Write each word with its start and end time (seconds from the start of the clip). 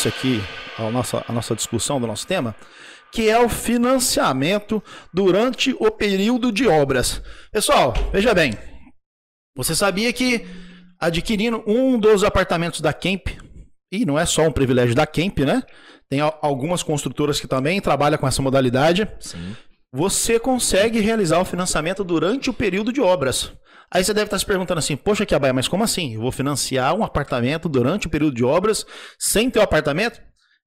início 0.00 0.08
aqui 0.08 0.42
a 0.78 0.90
nossa, 0.90 1.24
a 1.28 1.32
nossa 1.32 1.54
discussão 1.54 2.00
do 2.00 2.06
nosso 2.06 2.26
tema, 2.26 2.54
que 3.12 3.28
é 3.28 3.38
o 3.38 3.48
financiamento 3.48 4.82
durante 5.12 5.74
o 5.78 5.90
período 5.90 6.50
de 6.50 6.66
obras. 6.66 7.22
Pessoal, 7.52 7.92
veja 8.12 8.32
bem, 8.32 8.54
você 9.54 9.74
sabia 9.74 10.12
que 10.12 10.46
adquirindo 10.98 11.62
um 11.66 11.98
dos 11.98 12.24
apartamentos 12.24 12.80
da 12.80 12.92
Kemp, 12.92 13.28
e 13.92 14.06
não 14.06 14.18
é 14.18 14.24
só 14.24 14.42
um 14.42 14.52
privilégio 14.52 14.94
da 14.94 15.06
Kemp, 15.06 15.40
né? 15.40 15.62
Tem 16.08 16.20
algumas 16.20 16.82
construtoras 16.82 17.40
que 17.40 17.46
também 17.46 17.80
trabalham 17.80 18.18
com 18.18 18.26
essa 18.26 18.42
modalidade. 18.42 19.08
Sim. 19.20 19.54
Você 19.92 20.38
consegue 20.38 21.00
realizar 21.00 21.40
o 21.40 21.44
financiamento 21.44 22.04
durante 22.04 22.48
o 22.48 22.54
período 22.54 22.92
de 22.92 23.00
obras. 23.00 23.52
Aí 23.92 24.04
você 24.04 24.14
deve 24.14 24.26
estar 24.26 24.38
se 24.38 24.46
perguntando 24.46 24.78
assim, 24.78 24.96
poxa, 24.96 25.26
Kiabaia, 25.26 25.52
mas 25.52 25.66
como 25.66 25.82
assim? 25.82 26.14
Eu 26.14 26.20
vou 26.20 26.30
financiar 26.30 26.94
um 26.94 27.02
apartamento 27.02 27.68
durante 27.68 28.06
o 28.06 28.10
período 28.10 28.34
de 28.34 28.44
obras 28.44 28.86
sem 29.18 29.50
ter 29.50 29.58
o 29.58 29.62
apartamento? 29.62 30.20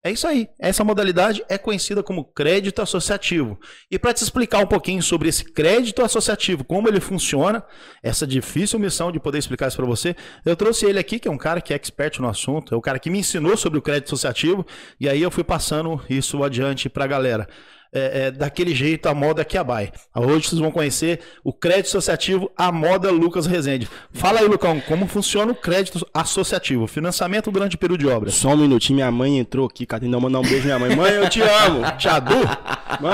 É 0.06 0.12
isso 0.12 0.28
aí. 0.28 0.50
Essa 0.60 0.84
modalidade 0.84 1.42
é 1.48 1.58
conhecida 1.58 2.04
como 2.04 2.26
crédito 2.26 2.82
associativo. 2.82 3.58
E 3.90 3.98
para 3.98 4.14
te 4.14 4.22
explicar 4.22 4.60
um 4.60 4.68
pouquinho 4.68 5.02
sobre 5.02 5.30
esse 5.30 5.46
crédito 5.46 6.04
associativo, 6.04 6.66
como 6.66 6.90
ele 6.90 7.00
funciona, 7.00 7.64
essa 8.04 8.28
difícil 8.28 8.78
missão 8.78 9.14
de 9.14 9.20
poder 9.22 9.38
explicar 9.38 9.70
isso 9.70 9.78
para 9.78 9.86
você, 9.86 10.14
eu 10.46 10.58
trouxe 10.58 10.86
ele 10.86 11.00
aqui, 11.00 11.20
que 11.20 11.30
é 11.30 11.32
um 11.32 11.38
cara 11.38 11.62
que 11.62 11.72
é 11.72 11.78
expert 11.78 12.20
no 12.20 12.28
assunto, 12.28 12.76
é 12.76 12.78
o 12.78 12.82
cara 12.82 13.00
que 13.00 13.10
me 13.10 13.20
ensinou 13.20 13.56
sobre 13.56 13.80
o 13.80 13.82
crédito 13.82 14.08
associativo, 14.08 14.66
e 15.00 15.08
aí 15.08 15.22
eu 15.22 15.32
fui 15.32 15.46
passando 15.46 16.02
isso 16.10 16.44
adiante 16.44 16.90
para 16.90 17.06
a 17.06 17.08
galera 17.08 17.48
é, 17.94 18.26
é, 18.26 18.32
daquele 18.32 18.74
jeito 18.74 19.08
a 19.08 19.14
moda 19.14 19.46
que 19.46 19.58
abai. 19.58 19.92
Hoje 20.16 20.50
vocês 20.50 20.60
vão 20.60 20.72
conhecer 20.72 21.20
o 21.44 21.54
crédito 21.54 21.88
associativo 21.88 22.52
a 22.58 22.72
moda 22.72 23.12
Lucas 23.12 23.46
Rezende. 23.46 23.88
Fala 24.12 24.40
aí, 24.40 24.48
Lucão, 24.48 24.82
como 24.82 25.08
funciona 25.08 25.52
o 25.52 25.56
crédito 25.56 26.06
associativo? 26.14 26.88
Financiamento 26.88 27.52
durante 27.52 27.76
o 27.76 27.80
período 27.80 28.00
de 28.00 28.08
obras. 28.08 28.34
Só 28.34 28.50
um 28.50 28.58
minutinho, 28.58 28.96
minha 28.98 29.12
mãe 29.12 29.38
entrou 29.38 29.68
aqui, 29.68 29.86
Catarina, 29.86 30.20
mandar 30.20 30.40
um 30.40 30.44
beijo 30.44 30.66
minha 30.66 30.80
mãe. 30.80 30.96
Mãe, 30.96 31.14
eu 31.14 31.30
te 31.30 31.42
amo. 31.42 31.84
Tiadu? 31.98 32.36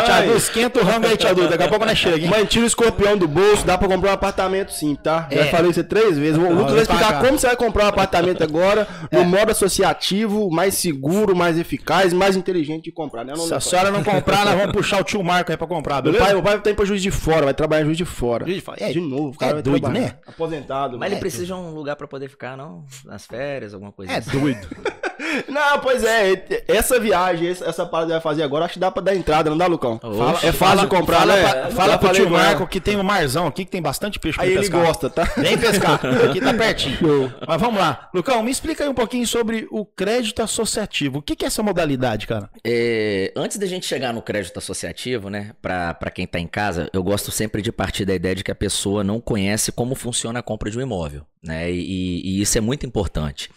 Tiadu, 0.06 0.38
esquenta 0.38 0.80
o 0.80 0.84
rango 0.84 1.08
aí, 1.08 1.18
Tiadu. 1.18 1.48
Daqui 1.48 1.64
a 1.64 1.68
pouco 1.68 1.86
nós 1.86 1.98
chega, 1.98 2.18
hein? 2.18 2.30
Mãe, 2.30 2.46
tira 2.46 2.64
o 2.64 2.68
escorpião 2.68 3.18
do 3.18 3.28
bolso, 3.28 3.66
dá 3.66 3.78
pra 3.78 3.88
comprar 3.88 4.12
um 4.12 4.14
apartamento 4.14 4.72
sim, 4.72 4.96
tá? 4.96 5.28
É. 5.30 5.44
Já 5.44 5.46
falei 5.46 5.72
isso 5.72 5.84
três 5.84 6.18
vezes. 6.18 6.38
O 6.38 6.54
Lucas 6.54 6.74
vai 6.74 6.82
explicar 6.82 7.22
como 7.22 7.38
você 7.38 7.48
vai 7.48 7.56
comprar 7.56 7.86
um 7.86 7.88
apartamento 7.88 8.44
agora, 8.44 8.88
no 9.12 9.20
é. 9.20 9.24
modo 9.24 9.52
associativo, 9.52 10.50
mais 10.50 10.76
seguro, 10.76 11.36
mais 11.36 11.58
eficaz, 11.58 12.14
mais 12.14 12.36
inteligente 12.36 12.86
de 12.86 12.92
comprar, 12.92 13.26
né? 13.26 13.36
Se 13.36 13.54
a 13.54 13.60
senhora 13.60 13.92
não 13.92 14.04
comprar, 14.04 14.46
nós 14.46 14.56
vamos 14.56 14.69
puxar 14.72 15.00
o 15.02 15.04
tio 15.04 15.24
Marco 15.24 15.52
aí 15.52 15.58
pra 15.58 15.68
comprar, 15.68 16.02
beleza? 16.02 16.18
Meu 16.20 16.26
pai, 16.26 16.34
meu 16.34 16.44
pai 16.44 16.62
tá 16.62 16.70
indo 16.70 16.76
pra 16.76 16.86
Juiz 16.86 17.02
de 17.02 17.12
Fora, 17.12 17.46
vai 17.46 17.54
trabalhar 17.54 17.82
em 17.82 17.86
Juiz 17.86 17.98
de 17.98 18.06
Fora. 18.06 18.46
Juiz 18.46 18.58
de 18.58 18.64
Fora. 18.64 18.78
É, 18.84 18.92
de 18.92 19.02
novo, 19.02 19.30
o 19.30 19.38
cara 19.38 19.60
é 19.60 19.62
doido, 19.62 19.82
trabalhar. 19.82 20.02
né? 20.06 20.16
Aposentado. 20.28 20.98
Mas 20.98 21.08
ele 21.08 21.16
é 21.18 21.20
precisa 21.20 21.46
de 21.46 21.54
um 21.54 21.72
lugar 21.72 21.96
pra 21.96 22.08
poder 22.08 22.30
ficar, 22.30 22.56
não? 22.58 22.86
Nas 23.06 23.26
férias, 23.26 23.74
alguma 23.74 23.92
coisa 23.92 24.12
é 24.12 24.18
assim. 24.18 24.38
É 24.38 24.40
doido. 24.40 24.68
não, 25.48 25.80
pois 25.80 26.04
é, 26.04 26.64
essa 26.68 27.00
viagem, 27.00 27.50
essa 27.50 27.86
parada 27.86 28.14
vai 28.14 28.22
fazer 28.22 28.44
agora, 28.44 28.66
acho 28.66 28.76
que 28.76 28.80
dá 28.80 28.92
pra 28.92 29.02
dar 29.02 29.16
entrada, 29.16 29.50
não 29.50 29.58
dá, 29.58 29.68
Lucão? 29.68 30.00
Fala, 30.00 30.40
é 30.44 30.52
fácil 30.52 30.82
de 30.82 30.88
comprar, 30.88 31.20
fala, 31.20 31.36
né? 31.36 31.42
Pra, 31.44 31.72
fala 31.72 31.98
pro 31.98 32.10
tio 32.14 32.30
Marco 32.30 32.68
que 32.68 32.80
tem 32.80 32.96
um 32.98 33.04
marzão 33.04 33.48
aqui, 33.48 33.66
que 33.66 33.72
tem 33.72 33.82
bastante 33.82 34.20
peixe 34.20 34.38
pra 34.38 34.46
Aí 34.46 34.56
pescar. 34.56 34.80
ele 34.80 34.88
gosta, 34.88 35.10
tá? 35.10 35.24
Vem 35.38 35.58
pescar, 35.58 36.00
aqui 36.30 36.40
tá 36.40 36.54
pertinho. 36.58 37.34
Mas 37.48 37.62
vamos 37.62 37.80
lá. 37.80 38.10
Lucão, 38.14 38.42
me 38.44 38.52
explica 38.52 38.84
aí 38.84 38.90
um 38.90 38.94
pouquinho 38.94 39.26
sobre 39.26 39.68
o 39.72 39.86
crédito 39.86 40.42
associativo. 40.42 41.20
O 41.20 41.22
que, 41.22 41.36
que 41.36 41.46
é 41.46 41.48
essa 41.48 41.64
modalidade, 41.64 42.28
cara? 42.28 42.50
É, 42.66 43.32
antes 43.36 43.58
da 43.58 43.66
gente 43.66 43.86
chegar 43.86 44.14
no 44.14 44.22
crédito 44.22 44.58
associativo, 44.58 45.30
né, 45.30 45.52
para 45.62 46.12
quem 46.14 46.26
está 46.26 46.40
em 46.40 46.48
casa, 46.48 46.90
eu 46.94 47.04
gosto 47.04 47.32
sempre 47.32 47.62
de 47.62 47.72
partir 47.72 48.06
da 48.06 48.14
ideia 48.14 48.36
de 48.36 48.44
que 48.44 48.52
a 48.52 48.56
pessoa 48.56 49.04
não 49.04 49.20
conhece 49.20 49.72
como 49.72 49.96
funciona 49.96 50.40
a 50.40 50.44
compra 50.44 50.70
de 50.70 50.78
um 50.78 50.82
imóvel, 50.82 51.24
né, 51.44 51.72
e, 51.72 52.22
e 52.24 52.42
isso 52.42 52.58
é 52.58 52.62
muito 52.62 52.86
importante. 52.86 53.50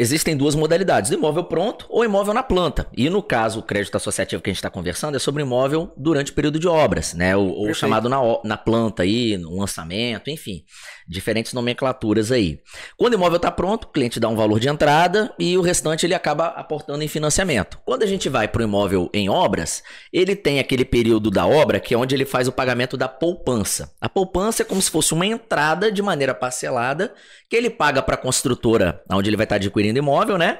Existem 0.00 0.34
duas 0.34 0.54
modalidades, 0.54 1.10
imóvel 1.10 1.44
pronto 1.44 1.84
ou 1.90 2.02
imóvel 2.02 2.32
na 2.32 2.42
planta. 2.42 2.86
E 2.96 3.10
no 3.10 3.22
caso, 3.22 3.60
o 3.60 3.62
crédito 3.62 3.96
associativo 3.96 4.42
que 4.42 4.48
a 4.48 4.52
gente 4.52 4.56
está 4.56 4.70
conversando 4.70 5.16
é 5.16 5.18
sobre 5.18 5.42
imóvel 5.42 5.92
durante 5.94 6.32
o 6.32 6.34
período 6.34 6.58
de 6.58 6.66
obras, 6.66 7.12
né? 7.12 7.36
Ou, 7.36 7.50
ou 7.50 7.74
chamado 7.74 8.08
na, 8.08 8.18
na 8.42 8.56
planta 8.56 9.02
aí, 9.02 9.36
no 9.36 9.58
lançamento, 9.58 10.30
enfim 10.30 10.64
diferentes 11.10 11.52
nomenclaturas 11.52 12.30
aí. 12.30 12.60
Quando 12.96 13.14
o 13.14 13.16
imóvel 13.16 13.36
está 13.36 13.50
pronto, 13.50 13.84
o 13.84 13.88
cliente 13.88 14.20
dá 14.20 14.28
um 14.28 14.36
valor 14.36 14.60
de 14.60 14.68
entrada 14.68 15.34
e 15.38 15.58
o 15.58 15.60
restante 15.60 16.06
ele 16.06 16.14
acaba 16.14 16.46
aportando 16.46 17.02
em 17.02 17.08
financiamento. 17.08 17.78
Quando 17.84 18.04
a 18.04 18.06
gente 18.06 18.28
vai 18.28 18.46
para 18.46 18.60
o 18.60 18.64
imóvel 18.64 19.10
em 19.12 19.28
obras, 19.28 19.82
ele 20.12 20.36
tem 20.36 20.60
aquele 20.60 20.84
período 20.84 21.28
da 21.28 21.44
obra 21.46 21.80
que 21.80 21.92
é 21.92 21.98
onde 21.98 22.14
ele 22.14 22.24
faz 22.24 22.46
o 22.46 22.52
pagamento 22.52 22.96
da 22.96 23.08
poupança. 23.08 23.92
A 24.00 24.08
poupança 24.08 24.62
é 24.62 24.64
como 24.64 24.80
se 24.80 24.90
fosse 24.90 25.12
uma 25.12 25.26
entrada 25.26 25.90
de 25.90 26.00
maneira 26.00 26.32
parcelada 26.32 27.12
que 27.48 27.56
ele 27.56 27.68
paga 27.68 28.00
para 28.00 28.14
a 28.14 28.18
construtora, 28.18 29.02
onde 29.10 29.28
ele 29.28 29.36
vai 29.36 29.44
estar 29.44 29.58
tá 29.58 29.64
adquirindo 29.64 29.98
imóvel, 29.98 30.38
né? 30.38 30.58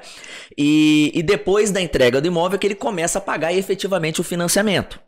E, 0.58 1.12
e 1.14 1.22
depois 1.22 1.70
da 1.70 1.80
entrega 1.80 2.20
do 2.20 2.26
imóvel 2.26 2.58
que 2.58 2.66
ele 2.66 2.74
começa 2.74 3.18
a 3.18 3.22
pagar 3.22 3.52
efetivamente 3.52 4.20
o 4.20 4.24
financiamento. 4.24 5.00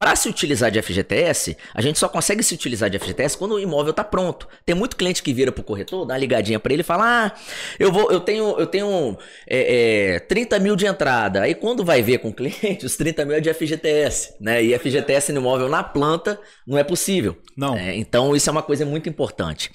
Para 0.00 0.14
se 0.14 0.28
utilizar 0.28 0.70
de 0.70 0.80
FGTS, 0.80 1.56
a 1.74 1.82
gente 1.82 1.98
só 1.98 2.08
consegue 2.08 2.40
se 2.44 2.54
utilizar 2.54 2.88
de 2.88 2.96
FGTS 3.00 3.36
quando 3.36 3.56
o 3.56 3.58
imóvel 3.58 3.90
está 3.90 4.04
pronto. 4.04 4.46
Tem 4.64 4.72
muito 4.72 4.96
cliente 4.96 5.20
que 5.20 5.34
vira 5.34 5.50
pro 5.50 5.64
corretor, 5.64 6.06
dá 6.06 6.14
uma 6.14 6.20
ligadinha 6.20 6.60
para 6.60 6.72
ele 6.72 6.82
e 6.82 6.84
fala: 6.84 7.26
Ah, 7.26 7.32
eu 7.80 7.90
vou, 7.90 8.08
eu 8.12 8.20
tenho, 8.20 8.56
eu 8.60 8.66
tenho 8.68 9.18
é, 9.44 10.14
é, 10.14 10.20
30 10.20 10.60
mil 10.60 10.76
de 10.76 10.86
entrada. 10.86 11.42
Aí 11.42 11.52
quando 11.52 11.84
vai 11.84 12.00
ver 12.00 12.18
com 12.18 12.28
o 12.28 12.32
cliente, 12.32 12.86
os 12.86 12.96
30 12.96 13.24
mil 13.24 13.34
é 13.34 13.40
de 13.40 13.52
FGTS, 13.52 14.36
né? 14.40 14.62
E 14.62 14.78
FGTS 14.78 15.32
no 15.32 15.40
imóvel 15.40 15.68
na 15.68 15.82
planta 15.82 16.40
não 16.64 16.78
é 16.78 16.84
possível. 16.84 17.36
Não. 17.56 17.74
É, 17.74 17.96
então 17.96 18.36
isso 18.36 18.48
é 18.48 18.52
uma 18.52 18.62
coisa 18.62 18.86
muito 18.86 19.08
importante. 19.08 19.68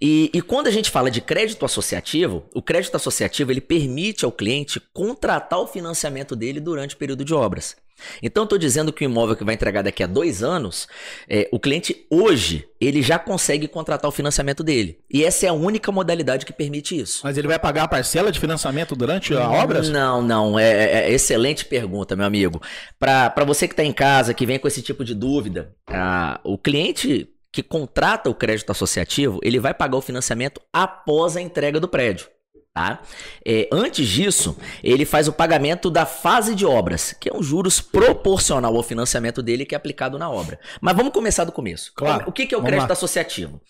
E, 0.00 0.30
e 0.32 0.40
quando 0.42 0.68
a 0.68 0.70
gente 0.70 0.90
fala 0.90 1.10
de 1.10 1.20
crédito 1.20 1.64
associativo, 1.64 2.48
o 2.54 2.62
crédito 2.62 2.94
associativo 2.94 3.50
ele 3.50 3.60
permite 3.60 4.24
ao 4.24 4.30
cliente 4.30 4.80
contratar 4.94 5.58
o 5.58 5.66
financiamento 5.66 6.36
dele 6.36 6.60
durante 6.60 6.94
o 6.94 6.98
período 6.98 7.24
de 7.24 7.34
obras. 7.34 7.74
Então, 8.22 8.44
estou 8.44 8.58
dizendo 8.58 8.92
que 8.92 9.04
o 9.04 9.08
imóvel 9.08 9.36
que 9.36 9.44
vai 9.44 9.54
entregar 9.54 9.82
daqui 9.82 10.02
a 10.02 10.06
dois 10.06 10.42
anos, 10.42 10.86
é, 11.28 11.48
o 11.52 11.58
cliente 11.58 12.06
hoje, 12.10 12.68
ele 12.80 13.02
já 13.02 13.18
consegue 13.18 13.66
contratar 13.68 14.08
o 14.08 14.12
financiamento 14.12 14.62
dele. 14.62 14.98
E 15.10 15.24
essa 15.24 15.46
é 15.46 15.48
a 15.48 15.52
única 15.52 15.90
modalidade 15.90 16.44
que 16.44 16.52
permite 16.52 16.98
isso. 16.98 17.20
Mas 17.24 17.36
ele 17.38 17.48
vai 17.48 17.58
pagar 17.58 17.84
a 17.84 17.88
parcela 17.88 18.30
de 18.30 18.38
financiamento 18.38 18.94
durante 18.94 19.34
a 19.34 19.48
obra? 19.48 19.82
Não, 19.82 20.22
não. 20.22 20.58
É, 20.58 20.64
é, 20.64 21.10
é 21.10 21.12
excelente 21.12 21.64
pergunta, 21.64 22.16
meu 22.16 22.26
amigo. 22.26 22.60
Para 22.98 23.44
você 23.46 23.66
que 23.66 23.72
está 23.72 23.84
em 23.84 23.92
casa, 23.92 24.34
que 24.34 24.46
vem 24.46 24.58
com 24.58 24.68
esse 24.68 24.82
tipo 24.82 25.04
de 25.04 25.14
dúvida, 25.14 25.74
a, 25.86 26.40
o 26.44 26.58
cliente 26.58 27.28
que 27.56 27.62
contrata 27.62 28.28
o 28.28 28.34
crédito 28.34 28.70
associativo, 28.70 29.40
ele 29.42 29.58
vai 29.58 29.72
pagar 29.72 29.96
o 29.96 30.02
financiamento 30.02 30.60
após 30.70 31.38
a 31.38 31.40
entrega 31.40 31.80
do 31.80 31.88
prédio. 31.88 32.28
Tá? 32.76 33.00
É, 33.42 33.66
antes 33.72 34.06
disso, 34.06 34.54
ele 34.84 35.06
faz 35.06 35.28
o 35.28 35.32
pagamento 35.32 35.88
da 35.88 36.04
fase 36.04 36.54
de 36.54 36.66
obras, 36.66 37.14
que 37.18 37.26
é 37.26 37.34
um 37.34 37.42
juros 37.42 37.80
proporcional 37.80 38.76
ao 38.76 38.82
financiamento 38.82 39.42
dele 39.42 39.64
que 39.64 39.74
é 39.74 39.78
aplicado 39.78 40.18
na 40.18 40.28
obra. 40.28 40.60
Mas 40.78 40.94
vamos 40.94 41.10
começar 41.14 41.44
do 41.44 41.52
começo. 41.52 41.90
Claro. 41.96 42.24
O 42.28 42.32
que, 42.32 42.54
é 42.54 42.58
o 42.58 42.60
crédito 42.60 42.88
lá. 42.88 42.92
associativo? 42.92 43.62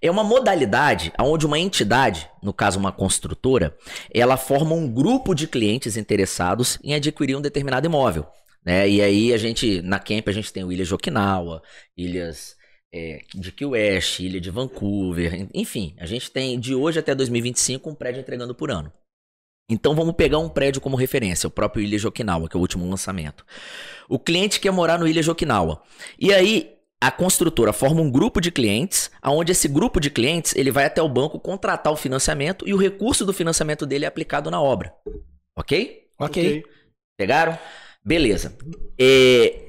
É 0.00 0.10
uma 0.10 0.24
modalidade 0.24 1.12
onde 1.20 1.44
uma 1.44 1.58
entidade, 1.58 2.26
no 2.42 2.54
caso 2.54 2.78
uma 2.78 2.90
construtora, 2.90 3.76
ela 4.10 4.38
forma 4.38 4.74
um 4.74 4.88
grupo 4.88 5.34
de 5.34 5.46
clientes 5.46 5.98
interessados 5.98 6.78
em 6.82 6.94
adquirir 6.94 7.36
um 7.36 7.42
determinado 7.42 7.86
imóvel. 7.86 8.26
Né? 8.64 8.88
E 8.88 9.02
aí 9.02 9.34
a 9.34 9.36
gente, 9.36 9.82
na 9.82 9.98
Camp, 9.98 10.26
a 10.26 10.32
gente 10.32 10.50
tem 10.50 10.64
o 10.64 10.72
Ilhas 10.72 10.88
de 10.88 10.94
Okinawa, 10.94 11.60
Ilhas 11.94 12.56
é, 12.94 13.22
de 13.34 13.50
Key 13.50 13.66
West, 13.66 14.20
Ilha 14.20 14.40
de 14.40 14.50
Vancouver, 14.50 15.48
enfim, 15.52 15.96
a 15.98 16.06
gente 16.06 16.30
tem 16.30 16.60
de 16.60 16.76
hoje 16.76 17.00
até 17.00 17.12
2025 17.12 17.90
um 17.90 17.94
prédio 17.94 18.20
entregando 18.20 18.54
por 18.54 18.70
ano. 18.70 18.92
Então 19.68 19.96
vamos 19.96 20.14
pegar 20.14 20.38
um 20.38 20.48
prédio 20.48 20.80
como 20.80 20.94
referência, 20.94 21.48
o 21.48 21.50
próprio 21.50 21.82
Ilha 21.82 21.98
de 21.98 22.06
Okinawa, 22.06 22.48
que 22.48 22.56
é 22.56 22.58
o 22.58 22.60
último 22.60 22.88
lançamento. 22.88 23.44
O 24.08 24.16
cliente 24.16 24.60
quer 24.60 24.70
morar 24.70 24.96
no 24.96 25.08
Ilha 25.08 25.22
de 25.22 25.30
Okinawa. 25.30 25.82
E 26.20 26.32
aí 26.32 26.72
a 27.02 27.10
construtora 27.10 27.72
forma 27.72 28.00
um 28.00 28.10
grupo 28.10 28.40
de 28.40 28.52
clientes, 28.52 29.10
aonde 29.20 29.50
esse 29.50 29.66
grupo 29.66 29.98
de 29.98 30.08
clientes 30.10 30.54
ele 30.54 30.70
vai 30.70 30.84
até 30.84 31.02
o 31.02 31.08
banco 31.08 31.40
contratar 31.40 31.92
o 31.92 31.96
financiamento 31.96 32.68
e 32.68 32.72
o 32.72 32.78
recurso 32.78 33.26
do 33.26 33.32
financiamento 33.32 33.84
dele 33.84 34.04
é 34.04 34.08
aplicado 34.08 34.52
na 34.52 34.62
obra. 34.62 34.94
Ok? 35.56 36.04
Ok. 36.16 36.62
Pegaram? 37.18 37.58
Beleza. 38.04 38.56
É... 38.96 39.62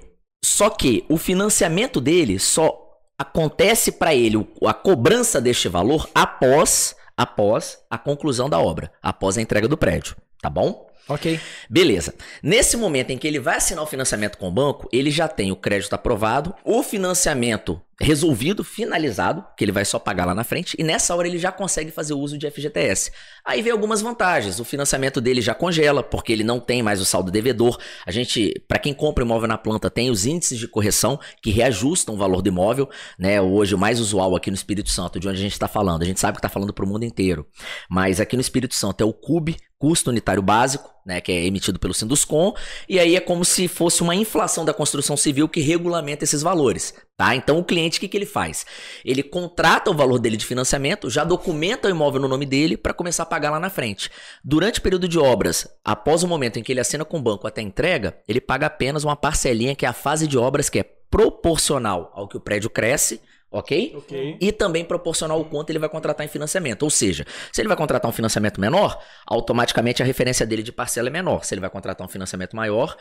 Só 0.44 0.70
que 0.70 1.04
o 1.10 1.18
financiamento 1.18 2.00
dele 2.00 2.38
só 2.38 2.85
acontece 3.18 3.92
para 3.92 4.14
ele 4.14 4.48
a 4.66 4.74
cobrança 4.74 5.40
deste 5.40 5.68
valor 5.68 6.10
após 6.14 6.96
após 7.18 7.80
a 7.90 7.98
conclusão 7.98 8.50
da 8.50 8.60
obra, 8.60 8.92
após 9.02 9.38
a 9.38 9.42
entrega 9.42 9.70
do 9.70 9.78
prédio, 9.78 10.18
tá 10.42 10.50
bom? 10.50 10.86
Ok. 11.08 11.40
Beleza. 11.70 12.16
Nesse 12.42 12.76
momento 12.76 13.12
em 13.12 13.18
que 13.18 13.28
ele 13.28 13.40
vai 13.40 13.58
assinar 13.58 13.84
o 13.84 13.88
financiamento 13.88 14.38
com 14.38 14.48
o 14.48 14.52
banco, 14.52 14.90
ele 14.92 15.12
já 15.12 15.28
tem 15.28 15.52
o 15.52 15.56
crédito 15.56 15.94
aprovado, 15.94 16.56
o 16.64 16.82
financiamento 16.82 17.80
resolvido, 18.02 18.64
finalizado, 18.64 19.46
que 19.58 19.64
ele 19.64 19.72
vai 19.72 19.86
só 19.86 19.98
pagar 19.98 20.26
lá 20.26 20.36
na 20.36 20.44
frente, 20.44 20.76
e 20.78 20.84
nessa 20.84 21.16
hora 21.16 21.28
ele 21.28 21.38
já 21.38 21.52
consegue 21.52 21.92
fazer 21.92 22.14
uso 22.14 22.38
de 22.38 22.50
FGTS. 22.50 23.12
Aí 23.44 23.62
vem 23.62 23.72
algumas 23.72 24.02
vantagens. 24.02 24.60
O 24.60 24.66
financiamento 24.66 25.22
dele 25.22 25.42
já 25.42 25.54
congela, 25.54 26.04
porque 26.04 26.34
ele 26.34 26.44
não 26.44 26.60
tem 26.60 26.84
mais 26.84 27.00
o 27.00 27.06
saldo 27.06 27.32
devedor. 27.32 27.80
A 28.06 28.12
gente, 28.12 28.54
para 28.68 28.80
quem 28.80 28.94
compra 28.94 29.24
imóvel 29.24 29.48
na 29.48 29.58
planta, 29.58 29.90
tem 29.90 30.10
os 30.10 30.26
índices 30.26 30.60
de 30.60 30.68
correção 30.68 31.20
que 31.42 31.52
reajustam 31.52 32.16
o 32.16 32.18
valor 32.18 32.42
do 32.42 32.50
imóvel, 32.50 32.90
né? 33.18 33.40
Hoje 33.42 33.76
o 33.76 33.78
mais 33.78 34.00
usual 34.00 34.36
aqui 34.36 34.52
no 34.52 34.56
Espírito 34.56 34.90
Santo, 34.90 35.20
de 35.20 35.28
onde 35.28 35.38
a 35.38 35.42
gente 35.42 35.54
está 35.54 35.68
falando. 35.68 36.02
A 36.02 36.06
gente 36.06 36.20
sabe 36.20 36.36
que 36.36 36.40
está 36.40 36.50
falando 36.50 36.74
para 36.74 36.84
o 36.84 36.88
mundo 36.88 37.06
inteiro, 37.06 37.48
mas 37.90 38.20
aqui 38.20 38.36
no 38.36 38.42
Espírito 38.42 38.76
Santo 38.76 39.02
é 39.02 39.06
o 39.06 39.14
CUB, 39.14 39.56
custo 39.86 40.10
unitário 40.10 40.42
básico, 40.42 40.90
né, 41.06 41.22
que 41.22 41.32
é 41.32 41.46
emitido 41.46 41.78
pelo 41.78 41.94
Sinduscom, 41.94 42.56
e 42.90 43.00
aí 43.00 43.16
é 43.16 43.20
como 43.20 43.46
se 43.46 43.68
fosse 43.68 44.02
uma 44.02 44.16
inflação 44.16 44.66
da 44.66 44.74
construção 44.74 45.16
civil 45.16 45.48
que 45.48 45.62
regulamenta 45.62 46.24
esses 46.24 46.42
valores, 46.42 46.92
tá? 47.16 47.36
Então 47.36 47.60
o 47.60 47.64
cliente 47.64 48.00
o 48.00 48.02
que, 48.02 48.08
que 48.08 48.18
ele 48.18 48.26
faz? 48.26 48.66
Ele 49.06 49.22
contrata 49.22 49.92
o 49.92 49.94
valor 49.94 50.18
dele 50.18 50.38
de 50.38 50.46
financiamento, 50.46 51.08
já 51.08 51.24
documenta 51.24 51.88
o 51.88 51.92
imóvel 51.92 52.20
no 52.20 52.28
nome 52.28 52.48
dele 52.48 52.76
para 52.76 52.96
começar 52.96 53.22
a 53.22 53.28
pagar 53.28 53.52
lá 53.52 53.60
na 53.60 53.70
frente. 53.70 54.10
Durante 54.44 54.80
o 54.80 54.82
período 54.82 55.08
de 55.08 55.20
obras, 55.20 55.68
após 55.84 56.24
o 56.24 56.28
momento 56.28 56.58
em 56.58 56.64
que 56.64 56.72
ele 56.74 56.80
assina 56.80 57.06
com 57.06 57.20
o 57.20 57.22
banco 57.22 57.46
até 57.46 57.62
entrega, 57.62 58.18
ele 58.28 58.42
paga 58.42 58.66
apenas 58.66 59.04
uma 59.04 59.16
parcelinha 59.16 59.76
que 59.76 59.86
é 59.86 59.90
a 59.90 59.94
fase 59.94 60.26
de 60.26 60.36
obras 60.36 60.68
que 60.68 60.80
é 60.80 60.84
proporcional 60.84 62.12
ao 62.16 62.28
que 62.28 62.38
o 62.38 62.42
prédio 62.42 62.72
cresce 62.72 63.22
ok? 63.56 63.94
Ok. 63.98 64.38
E 64.40 64.52
também 64.52 64.84
proporcional 64.84 65.38
ao 65.38 65.46
quanto 65.46 65.70
ele 65.70 65.80
vai 65.80 65.90
contratar 65.90 66.26
em 66.26 66.30
financiamento. 66.30 66.84
Ou 66.84 66.90
seja, 66.90 67.26
se 67.52 67.62
ele 67.62 67.68
vai 67.68 67.78
contratar 67.78 68.10
um 68.10 68.14
financiamento 68.14 68.60
menor, 68.60 69.02
automaticamente 69.26 70.04
a 70.04 70.06
referência 70.06 70.46
dele 70.46 70.62
de 70.62 70.72
parcela 70.72 71.08
é 71.08 71.12
menor. 71.12 71.44
Se 71.44 71.54
ele 71.54 71.62
vai 71.62 71.70
contratar 71.70 72.06
um 72.06 72.10
financiamento 72.10 72.56
maior, 72.56 72.96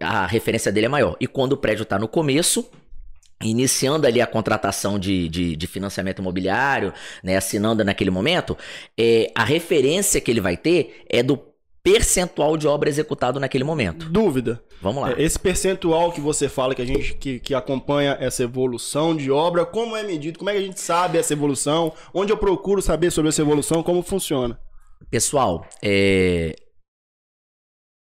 a 0.00 0.26
referência 0.26 0.72
dele 0.72 0.86
é 0.86 0.88
maior. 0.88 1.16
E 1.20 1.26
quando 1.26 1.52
o 1.52 1.56
prédio 1.56 1.84
está 1.84 1.98
no 1.98 2.08
começo, 2.08 2.68
iniciando 3.42 4.06
ali 4.06 4.20
a 4.20 4.26
contratação 4.26 4.98
de, 4.98 5.28
de, 5.28 5.56
de, 5.56 5.66
financiamento 5.66 6.20
imobiliário, 6.20 6.92
né, 7.22 7.36
assinando 7.36 7.84
naquele 7.84 8.10
momento, 8.10 8.56
é, 8.98 9.30
a 9.34 9.44
referência 9.44 10.20
que 10.20 10.30
ele 10.30 10.40
vai 10.40 10.56
ter 10.56 11.04
é 11.08 11.22
do 11.22 11.53
percentual 11.84 12.56
de 12.56 12.66
obra 12.66 12.88
executado 12.88 13.38
naquele 13.38 13.62
momento. 13.62 14.08
Dúvida. 14.08 14.60
Vamos 14.80 15.02
lá. 15.02 15.20
Esse 15.20 15.38
percentual 15.38 16.10
que 16.10 16.20
você 16.20 16.48
fala 16.48 16.74
que 16.74 16.80
a 16.80 16.86
gente 16.86 17.14
que, 17.14 17.38
que 17.38 17.54
acompanha 17.54 18.16
essa 18.18 18.42
evolução 18.42 19.14
de 19.14 19.30
obra, 19.30 19.66
como 19.66 19.94
é 19.94 20.02
medido? 20.02 20.38
Como 20.38 20.48
é 20.48 20.54
que 20.54 20.60
a 20.60 20.64
gente 20.64 20.80
sabe 20.80 21.18
essa 21.18 21.34
evolução? 21.34 21.92
Onde 22.14 22.32
eu 22.32 22.38
procuro 22.38 22.80
saber 22.80 23.10
sobre 23.10 23.28
essa 23.28 23.42
evolução? 23.42 23.82
Como 23.82 24.02
funciona? 24.02 24.58
Pessoal, 25.10 25.66
é, 25.82 26.56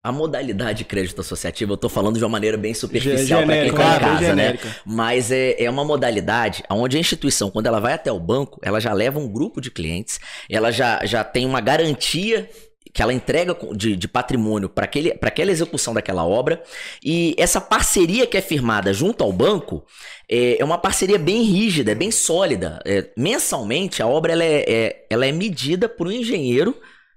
a 0.04 0.12
modalidade 0.12 0.80
de 0.80 0.86
crédito 0.86 1.22
associativo, 1.22 1.74
eu 1.74 1.78
tô 1.78 1.88
falando 1.88 2.18
de 2.18 2.24
uma 2.24 2.30
maneira 2.30 2.58
bem 2.58 2.74
superficial 2.74 3.46
para 3.46 3.62
quem 3.62 3.74
tá 3.74 3.96
em 3.96 4.00
casa, 4.00 4.36
né? 4.36 4.60
Mas 4.86 5.32
é, 5.32 5.62
é 5.62 5.70
uma 5.70 5.86
modalidade 5.86 6.64
onde 6.70 6.98
a 6.98 7.00
instituição, 7.00 7.50
quando 7.50 7.68
ela 7.68 7.80
vai 7.80 7.94
até 7.94 8.12
o 8.12 8.20
banco, 8.20 8.60
ela 8.62 8.80
já 8.82 8.92
leva 8.92 9.20
um 9.20 9.32
grupo 9.32 9.62
de 9.62 9.72
clientes, 9.72 10.20
ela 10.50 10.70
já, 10.70 11.06
já 11.06 11.24
tem 11.24 11.46
uma 11.46 11.62
garantia 11.62 12.50
que 12.94 13.02
ela 13.02 13.14
entrega 13.14 13.56
de, 13.76 13.96
de 13.96 14.08
patrimônio 14.08 14.70
para 14.70 14.86
aquela 14.86 15.52
execução 15.52 15.94
daquela 15.94 16.26
obra. 16.26 16.62
E 17.04 17.36
essa 17.38 17.62
parceria 17.62 18.26
que 18.26 18.38
é 18.38 18.42
firmada 18.42 18.94
junto 18.94 19.24
ao 19.24 19.32
banco 19.32 19.84
é, 20.30 20.62
é 20.62 20.66
uma 20.66 20.78
parceria 20.78 21.20
bem 21.20 21.44
rígida, 21.44 21.92
é 21.92 21.96
bem 21.96 22.12
sólida. 22.12 22.80
É, 22.86 23.10
mensalmente, 23.16 24.02
a 24.02 24.08
obra 24.08 24.34
ela 24.34 24.44
é, 24.44 24.66
é, 24.68 25.06
ela 25.10 25.26
é 25.26 25.32
medida 25.32 25.88
por 25.88 26.08
um 26.08 26.12
engenheiro 26.12 26.76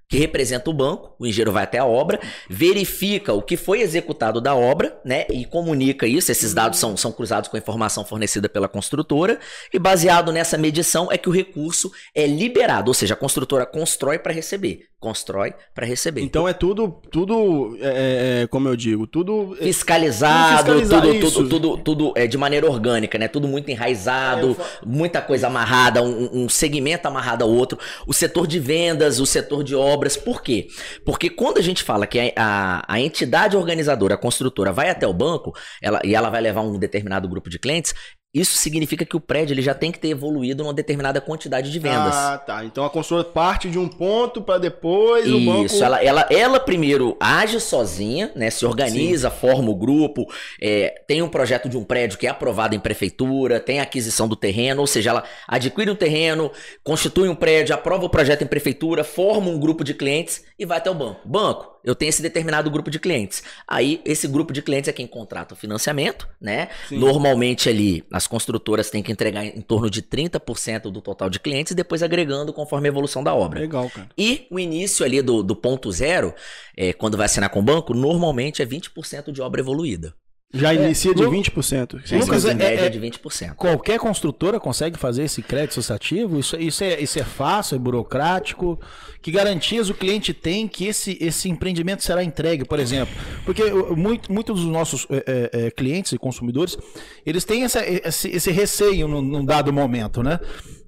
que 0.08 0.19
representa 0.19 0.69
o 0.69 0.74
banco, 0.74 1.16
o 1.19 1.26
engenheiro 1.26 1.52
vai 1.52 1.64
até 1.64 1.78
a 1.78 1.86
obra, 1.86 2.20
verifica 2.46 3.32
o 3.32 3.40
que 3.40 3.56
foi 3.56 3.80
executado 3.80 4.42
da 4.42 4.54
obra, 4.54 5.00
né, 5.02 5.24
e 5.30 5.46
comunica 5.46 6.06
isso, 6.06 6.30
esses 6.30 6.52
dados 6.52 6.78
são, 6.78 6.94
são 6.98 7.10
cruzados 7.10 7.48
com 7.48 7.56
a 7.56 7.58
informação 7.58 8.04
fornecida 8.04 8.46
pela 8.46 8.69
construtora, 8.69 9.40
e 9.72 9.78
baseado 9.78 10.30
nessa 10.30 10.58
medição 10.58 11.10
é 11.10 11.16
que 11.16 11.30
o 11.30 11.32
recurso 11.32 11.90
é 12.14 12.26
liberado, 12.26 12.88
ou 12.90 12.94
seja, 12.94 13.14
a 13.14 13.16
construtora 13.16 13.64
constrói 13.64 14.19
para 14.19 14.34
receber 14.34 14.91
constrói 15.02 15.52
para 15.75 15.84
receber. 15.84 16.22
Então 16.22 16.49
é 16.49 16.52
tudo, 16.52 16.88
tudo, 17.10 17.76
é, 17.81 17.87
é, 17.87 18.43
é 18.43 18.46
como 18.46 18.69
eu 18.69 18.76
digo, 18.76 19.06
tudo 19.06 19.56
é, 19.60 19.64
fiscalizado, 19.64 20.81
tudo, 20.81 21.20
tudo, 21.20 21.49
tudo, 21.49 21.76
tudo, 21.78 22.12
é 22.14 22.26
de 22.26 22.38
maneira 22.38 22.66
orgânica, 22.70 23.19
né? 23.19 23.26
Tudo 23.26 23.49
muito 23.49 23.69
enraizado, 23.69 24.56
é, 24.58 24.87
muita 24.87 25.20
coisa 25.20 25.49
amarrada, 25.49 26.02
um, 26.02 26.44
um, 26.44 26.49
segmento 26.49 27.08
amarrado 27.08 27.43
ao 27.43 27.50
outro. 27.50 27.78
O 28.06 28.14
setor 28.14 28.46
de 28.46 28.60
vendas, 28.60 29.19
o 29.19 29.26
setor 29.26 29.64
de 29.64 29.75
obras, 29.75 30.16
por 30.16 30.40
quê? 30.40 30.69
Porque 31.05 31.28
quando 31.28 31.58
a 31.58 31.62
gente 31.62 31.82
fala 31.82 32.06
que 32.06 32.20
a, 32.20 32.32
a, 32.37 32.94
a 32.94 33.00
entidade 33.00 33.56
organizadora, 33.56 34.14
a 34.14 34.19
construtora, 34.19 34.72
vai 34.72 34.88
até 34.88 35.06
o 35.06 35.12
banco, 35.12 35.52
ela, 35.82 36.00
e 36.05 36.14
ela 36.14 36.31
vai 36.31 36.40
levar 36.40 36.60
um 36.60 36.78
determinado 36.78 37.28
grupo 37.28 37.50
de 37.50 37.58
clientes, 37.58 37.93
isso 38.34 38.56
significa 38.56 39.05
que 39.05 39.14
o 39.14 39.20
prédio 39.20 39.52
ele 39.52 39.61
já 39.61 39.75
tem 39.75 39.93
que 39.93 39.99
ter 39.99 40.08
evoluído 40.08 40.62
numa 40.62 40.73
determinada 40.73 41.20
quantidade 41.20 41.70
de 41.70 41.79
vendas. 41.79 42.14
Ah, 42.14 42.38
tá. 42.38 42.64
Então 42.64 42.82
a 42.84 42.88
construtora 42.88 43.29
parte 43.29 43.69
de 43.69 43.79
um 43.79 43.87
ponto 43.87 44.40
para 44.40 44.58
depois 44.58 45.26
Isso, 45.26 45.37
o 45.37 45.40
banco... 45.44 45.67
Isso, 45.67 45.84
ela, 45.84 46.02
ela, 46.02 46.26
ela 46.31 46.58
primeiro 46.58 47.14
age 47.20 47.61
sozinha, 47.61 48.32
né? 48.34 48.49
Se 48.49 48.64
organiza, 48.64 49.29
Sim. 49.29 49.37
forma 49.37 49.70
o 49.70 49.75
grupo, 49.75 50.26
é, 50.61 51.02
tem 51.06 51.20
um 51.20 51.29
projeto 51.29 51.69
de 51.69 51.76
um 51.76 51.84
prédio 51.84 52.19
que 52.19 52.26
é 52.26 52.31
aprovado 52.31 52.75
em 52.75 52.81
prefeitura, 52.81 53.61
tem 53.61 53.81
a 53.81 53.82
aquisição 53.82 54.26
do 54.26 54.34
terreno, 54.34 54.81
ou 54.81 54.87
seja, 54.87 55.11
ela 55.11 55.25
adquire 55.46 55.90
um 55.90 55.96
terreno, 55.96 56.50
constitui 56.82 57.29
um 57.29 57.34
prédio, 57.34 57.75
aprova 57.75 58.06
o 58.06 58.11
projeto 58.11 58.43
em 58.43 58.46
prefeitura, 58.46 59.05
forma 59.05 59.50
um 59.50 59.61
grupo 59.61 59.84
de 59.84 59.93
clientes 59.93 60.43
e 60.58 60.64
vai 60.64 60.79
até 60.79 60.90
o 60.90 60.94
banco. 60.94 61.20
Banco, 61.26 61.71
eu 61.84 61.94
tenho 61.94 62.08
esse 62.08 62.23
determinado 62.23 62.70
grupo 62.70 62.90
de 62.90 62.99
clientes. 62.99 63.43
Aí, 63.67 64.00
esse 64.05 64.29
grupo 64.29 64.52
de 64.52 64.62
clientes 64.62 64.88
é 64.88 64.93
quem 64.93 65.06
contrata 65.06 65.55
o 65.55 65.56
financiamento, 65.56 66.29
né? 66.40 66.69
Sim. 66.88 66.99
Normalmente 66.99 67.69
ali, 67.69 68.05
as 68.12 68.26
construtoras 68.26 68.90
têm 68.90 69.02
que 69.02 69.11
entregar 69.11 69.44
em 69.44 69.61
torno 69.61 69.90
de 69.90 70.02
30% 70.02 70.90
do 70.90 71.00
total 71.00 71.29
de 71.29 71.40
clientes 71.40 71.75
depois 71.75 72.02
agregando 72.02 72.52
conforme 72.52 72.88
a 72.88 72.90
evolução 72.90 73.23
da 73.23 73.34
obra. 73.34 73.61
Legal, 73.61 73.90
cara. 73.90 74.08
E 74.17 74.46
o 74.50 74.58
início 74.58 75.05
ali 75.05 75.20
do, 75.20 75.43
do 75.43 75.56
ponto 75.56 75.90
zero, 75.90 76.34
é, 76.76 76.93
quando 76.93 77.17
vai 77.17 77.26
assinar 77.26 77.50
com 77.50 77.61
o 77.61 77.62
banco, 77.62 77.94
normalmente 77.94 78.62
é 78.62 78.67
20% 78.67 79.32
de 79.32 79.43
obra 79.43 79.61
evoluída. 79.61 80.14
Já 80.54 80.75
é, 80.75 80.76
inicia 80.76 81.14
de 81.14 81.22
20%. 81.22 82.06
Sim, 82.06 82.19
Lucas, 82.19 82.44
é, 82.44 82.52
média 82.52 82.84
é, 82.84 82.88
de 82.90 83.00
20%. 83.00 83.54
Qualquer 83.54 83.99
construtora 83.99 84.60
consegue 84.60 84.99
fazer 84.99 85.25
esse 85.25 85.40
crédito 85.40 85.70
associativo? 85.70 86.38
Isso, 86.38 86.56
isso, 86.56 86.84
é, 86.84 87.00
isso 87.00 87.19
é 87.19 87.25
fácil, 87.25 87.76
é 87.76 87.78
burocrático? 87.78 88.78
Que 89.22 89.31
garantias 89.31 89.88
o 89.88 89.94
cliente 89.94 90.34
tem 90.34 90.69
que 90.69 90.87
esse, 90.87 91.16
esse 91.20 91.49
empreendimento 91.49 92.02
será 92.02 92.22
entregue, 92.22 92.66
por 92.66 92.78
exemplo? 92.78 93.14
Porque 93.46 93.62
muito, 93.96 94.31
muitos 94.31 94.60
dos 94.60 94.70
nossos 94.70 95.06
é, 95.08 95.25
é, 95.26 95.66
é, 95.66 95.70
clientes 95.70 96.12
e 96.12 96.19
consumidores, 96.19 96.76
eles 97.25 97.44
têm 97.44 97.64
essa, 97.64 97.82
esse, 97.87 98.28
esse, 98.28 98.50
receio 98.50 99.08
num, 99.08 99.22
num, 99.22 99.44
dado 99.44 99.72
momento, 99.72 100.22
né? 100.22 100.38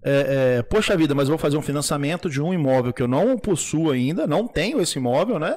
É, 0.03 0.63
poxa 0.69 0.95
vida, 0.95 1.15
mas 1.15 1.29
vou 1.29 1.39
fazer 1.39 1.57
um 1.57 1.63
financiamento 1.63 2.29
de 2.29 2.43
um 2.43 2.53
imóvel 2.53 2.93
que 2.93 3.01
eu 3.01 3.09
não 3.09 3.39
possuo 3.39 3.91
ainda, 3.91 4.27
não 4.27 4.47
tenho 4.47 4.79
esse 4.83 4.99
imóvel, 4.99 5.39
né? 5.39 5.57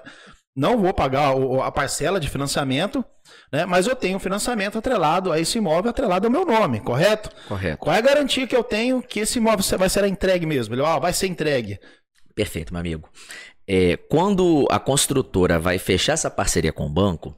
Não 0.58 0.78
vou 0.78 0.94
pagar 0.94 1.34
a 1.64 1.72
parcela 1.72 2.20
de 2.20 2.28
financiamento 2.28 3.06
né? 3.52 3.66
Mas 3.66 3.88
eu 3.88 3.96
tenho 3.96 4.20
financiamento 4.20 4.78
atrelado 4.78 5.32
a 5.32 5.40
esse 5.40 5.58
imóvel, 5.58 5.90
atrelado 5.90 6.28
ao 6.28 6.32
meu 6.32 6.46
nome, 6.46 6.80
correto? 6.80 7.30
Correto. 7.48 7.78
Qual 7.78 7.96
é 7.96 8.00
a 8.00 8.02
garantia 8.02 8.48
que 8.48 8.56
eu 8.56 8.64
tenho 8.64 9.02
que 9.02 9.20
esse 9.20 9.38
imóvel 9.38 9.78
vai 9.78 9.90
ser 9.90 10.04
entregue 10.06 10.46
mesmo? 10.46 10.76
Ele 10.76 10.84
ah, 10.86 11.00
vai 11.00 11.14
ser 11.14 11.28
entregue. 11.28 11.80
Perfeito, 12.36 12.74
meu 12.74 12.80
amigo. 12.80 13.10
É, 13.68 13.98
quando 14.10 14.66
a 14.70 14.80
construtora 14.80 15.60
vai 15.60 15.78
fechar 15.78 16.14
essa 16.14 16.30
parceria 16.30 16.72
com 16.72 16.86
o 16.86 16.90
banco, 16.90 17.36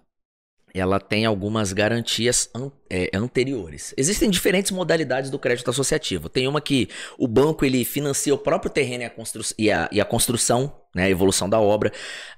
ela 0.74 1.00
tem 1.00 1.26
algumas 1.26 1.74
garantias 1.74 2.50
an 2.56 2.72
é, 2.90 3.10
anteriores. 3.14 3.94
Existem 3.96 4.30
diferentes 4.30 4.72
modalidades 4.72 5.30
do 5.30 5.38
crédito 5.38 5.70
associativo. 5.70 6.28
Tem 6.28 6.48
uma 6.48 6.60
que 6.60 6.90
o 7.18 7.28
banco 7.28 7.64
ele 7.64 7.86
financia 7.86 8.34
o 8.34 8.38
próprio 8.38 8.72
terreno 8.72 9.04
e 9.04 9.06
a, 9.06 9.10
constru 9.10 9.44
e 9.58 9.72
a, 9.72 9.90
e 9.92 10.02
a 10.02 10.06
construção, 10.06 10.76
né, 10.96 11.04
a 11.04 11.10
evolução 11.10 11.48
da 11.48 11.60
obra. 11.60 11.92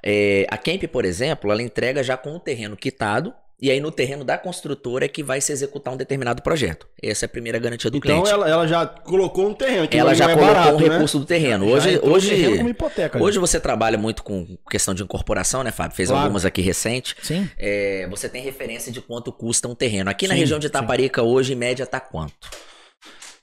É, 0.03 0.45
a 0.49 0.57
Kemp, 0.57 0.83
por 0.87 1.05
exemplo, 1.05 1.51
ela 1.51 1.61
entrega 1.61 2.03
já 2.03 2.17
com 2.17 2.35
o 2.35 2.39
terreno 2.39 2.75
quitado 2.75 3.33
e 3.61 3.69
aí 3.69 3.79
no 3.79 3.91
terreno 3.91 4.23
da 4.23 4.39
construtora 4.39 5.05
é 5.05 5.07
que 5.07 5.21
vai 5.21 5.39
se 5.39 5.51
executar 5.51 5.93
um 5.93 5.97
determinado 5.97 6.41
projeto. 6.41 6.87
Essa 7.01 7.25
é 7.25 7.27
a 7.27 7.29
primeira 7.29 7.59
garantia 7.59 7.91
do 7.91 7.97
então, 7.97 8.23
cliente. 8.23 8.29
Então 8.29 8.41
ela, 8.41 8.49
ela, 8.49 8.67
já 8.67 8.87
colocou 8.87 9.47
um 9.47 9.53
terreno. 9.53 9.87
ela 9.91 10.15
já 10.15 10.31
é 10.31 10.33
colocou 10.33 10.55
barato, 10.55 10.75
um 10.77 10.79
né? 10.79 10.89
recurso 10.89 11.19
do 11.19 11.25
terreno. 11.25 11.67
Hoje, 11.67 11.99
hoje, 12.01 12.29
terreno 12.29 12.69
hipoteca, 12.69 13.21
hoje 13.21 13.37
você 13.37 13.59
trabalha 13.59 13.99
muito 13.99 14.23
com 14.23 14.57
questão 14.67 14.95
de 14.95 15.03
incorporação, 15.03 15.63
né, 15.63 15.71
Fábio? 15.71 15.95
Fez 15.95 16.09
claro. 16.09 16.23
algumas 16.23 16.43
aqui 16.43 16.61
recente. 16.61 17.15
Sim. 17.21 17.47
É, 17.55 18.07
você 18.09 18.27
tem 18.27 18.41
referência 18.41 18.91
de 18.91 18.99
quanto 18.99 19.31
custa 19.31 19.67
um 19.67 19.75
terreno. 19.75 20.09
Aqui 20.09 20.25
sim, 20.25 20.29
na 20.31 20.35
região 20.35 20.57
de 20.57 20.65
Itaparica 20.65 21.21
sim. 21.21 21.27
hoje, 21.27 21.53
em 21.53 21.55
média, 21.55 21.85
tá 21.85 21.99
quanto? 21.99 22.33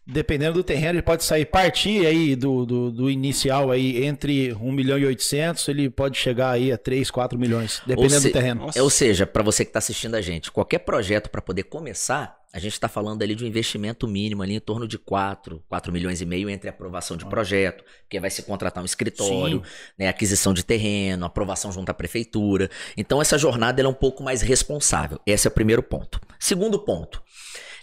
Dependendo 0.09 0.55
do 0.55 0.65
terreno, 0.65 0.95
ele 0.95 1.03
pode 1.03 1.23
sair 1.23 1.45
partir 1.45 2.07
aí 2.07 2.35
do, 2.35 2.65
do, 2.65 2.91
do, 2.91 3.11
inicial 3.11 3.71
aí 3.71 4.07
entre 4.07 4.55
1 4.55 4.73
milhão 4.73 4.99
e 4.99 5.05
800, 5.05 5.69
ele 5.69 5.91
pode 5.91 6.17
chegar 6.17 6.53
aí 6.53 6.73
a 6.73 6.79
3, 6.79 7.11
4 7.11 7.39
milhões, 7.39 7.83
dependendo 7.87 8.23
se, 8.23 8.29
do 8.29 8.33
terreno. 8.33 8.63
Nossa. 8.63 8.83
Ou 8.83 8.89
seja, 8.89 9.27
para 9.27 9.43
você 9.43 9.67
que 9.67 9.69
está 9.69 9.81
assistindo 9.81 10.15
a 10.15 10.23
gente, 10.23 10.51
qualquer 10.51 10.79
projeto 10.79 11.29
para 11.29 11.43
poder 11.43 11.65
começar, 11.65 12.39
a 12.51 12.59
gente 12.59 12.73
está 12.73 12.89
falando 12.89 13.23
ali 13.23 13.35
de 13.35 13.45
um 13.45 13.47
investimento 13.47 14.09
mínimo 14.09 14.43
ali 14.43 14.55
em 14.55 14.61
torno 14.61 14.89
de 14.89 14.97
4, 14.97 15.63
4 15.69 15.93
milhões 15.93 16.23
e 16.23 16.27
meio 16.27 16.49
entre 16.49 16.71
aprovação 16.71 17.15
de 17.15 17.27
projeto, 17.27 17.85
porque 18.01 18.19
vai 18.19 18.31
se 18.31 18.43
contratar 18.43 18.83
um 18.83 18.87
escritório, 18.87 19.63
né, 19.99 20.09
aquisição 20.09 20.55
de 20.55 20.65
terreno, 20.65 21.27
aprovação 21.27 21.71
junto 21.71 21.91
à 21.91 21.95
prefeitura. 21.95 22.71
Então 22.97 23.21
essa 23.21 23.37
jornada 23.37 23.83
é 23.83 23.87
um 23.87 23.93
pouco 23.93 24.23
mais 24.23 24.41
responsável. 24.41 25.21
Esse 25.27 25.47
é 25.47 25.51
o 25.51 25.55
primeiro 25.55 25.83
ponto. 25.83 26.19
Segundo 26.41 26.79
ponto, 26.79 27.23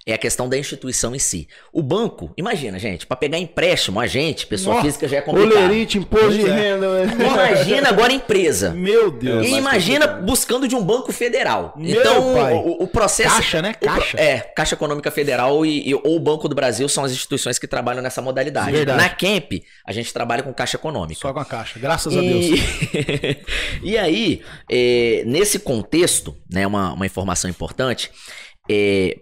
é 0.05 0.13
a 0.13 0.17
questão 0.19 0.47
da 0.47 0.55
instituição 0.55 1.15
em 1.15 1.19
si. 1.19 1.47
O 1.73 1.81
banco, 1.81 2.31
imagina, 2.37 2.77
gente, 2.77 3.07
para 3.07 3.17
pegar 3.17 3.39
empréstimo, 3.39 3.99
a 3.99 4.05
gente, 4.05 4.45
pessoa 4.45 4.75
Nossa, 4.75 4.85
física 4.85 5.07
já 5.07 5.17
é 5.17 5.21
complicado. 5.21 5.63
Olerite, 5.63 5.97
imposto 5.97 6.33
de 6.33 6.47
é. 6.47 6.53
renda. 6.53 7.05
né? 7.05 7.13
Imagina 7.25 7.89
agora 7.89 8.13
empresa. 8.13 8.69
Meu 8.69 9.09
Deus. 9.09 9.47
E 9.47 9.55
imagina 9.55 10.05
buscando 10.05 10.67
de 10.67 10.75
um 10.75 10.83
banco 10.83 11.11
federal. 11.11 11.73
Meu 11.75 11.99
então, 11.99 12.35
pai. 12.35 12.53
o, 12.53 12.83
o 12.83 12.87
processo. 12.87 13.35
Caixa, 13.35 13.61
né? 13.63 13.73
o 13.81 13.85
Caixa. 13.85 14.17
é, 14.19 14.39
Caixa 14.39 14.75
Econômica 14.75 15.09
Federal 15.09 15.65
e, 15.65 15.89
e- 15.89 15.95
ou 15.95 16.15
o 16.17 16.19
Banco 16.19 16.47
do 16.47 16.53
Brasil 16.53 16.87
são 16.87 17.03
as 17.03 17.11
instituições 17.11 17.57
que 17.57 17.67
trabalham 17.67 18.03
nessa 18.03 18.21
modalidade. 18.21 18.71
Verdade. 18.71 19.01
Na 19.01 19.09
Camp, 19.09 19.53
a 19.83 19.91
gente 19.91 20.13
trabalha 20.13 20.43
com 20.43 20.53
Caixa 20.53 20.77
Econômica. 20.77 21.19
Só 21.19 21.33
com 21.33 21.39
a 21.39 21.45
caixa. 21.45 21.79
Graças 21.79 22.15
a 22.15 22.21
Deus. 22.21 22.45
E, 22.45 23.37
e 23.93 23.97
aí, 23.97 24.41
é, 24.69 25.23
nesse 25.25 25.57
contexto, 25.57 26.37
né, 26.51 26.67
uma, 26.67 26.93
uma 26.93 27.05
informação 27.07 27.49
importante, 27.49 28.11
é, 28.69 29.17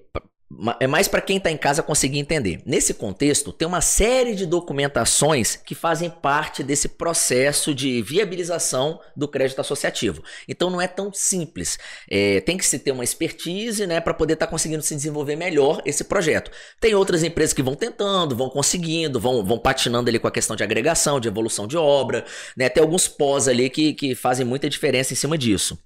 é 0.79 0.87
mais 0.87 1.07
para 1.07 1.21
quem 1.21 1.37
está 1.37 1.51
em 1.51 1.57
casa 1.57 1.83
conseguir 1.83 2.19
entender. 2.19 2.61
Nesse 2.65 2.93
contexto, 2.93 3.51
tem 3.51 3.67
uma 3.67 3.81
série 3.81 4.35
de 4.35 4.45
documentações 4.45 5.55
que 5.55 5.75
fazem 5.75 6.09
parte 6.09 6.63
desse 6.63 6.89
processo 6.89 7.73
de 7.73 8.01
viabilização 8.01 8.99
do 9.15 9.27
crédito 9.27 9.61
associativo. 9.61 10.23
Então 10.47 10.69
não 10.69 10.81
é 10.81 10.87
tão 10.87 11.11
simples. 11.13 11.77
É, 12.09 12.41
tem 12.41 12.57
que 12.57 12.65
se 12.65 12.79
ter 12.79 12.91
uma 12.91 13.03
expertise 13.03 13.85
né, 13.87 13.99
para 13.99 14.13
poder 14.13 14.33
estar 14.33 14.47
conseguindo 14.47 14.83
se 14.83 14.95
desenvolver 14.95 15.35
melhor 15.35 15.81
esse 15.85 16.03
projeto. 16.03 16.51
Tem 16.79 16.95
outras 16.95 17.23
empresas 17.23 17.53
que 17.53 17.63
vão 17.63 17.75
tentando, 17.75 18.35
vão 18.35 18.49
conseguindo, 18.49 19.19
vão, 19.19 19.43
vão 19.43 19.57
patinando 19.57 20.09
ali 20.09 20.19
com 20.19 20.27
a 20.27 20.31
questão 20.31 20.55
de 20.55 20.63
agregação, 20.63 21.19
de 21.19 21.27
evolução 21.27 21.67
de 21.67 21.77
obra. 21.77 22.25
Né? 22.55 22.69
Tem 22.69 22.81
alguns 22.81 23.07
pós 23.07 23.47
ali 23.47 23.69
que, 23.69 23.93
que 23.93 24.15
fazem 24.15 24.45
muita 24.45 24.69
diferença 24.69 25.13
em 25.13 25.15
cima 25.15 25.37
disso. 25.37 25.77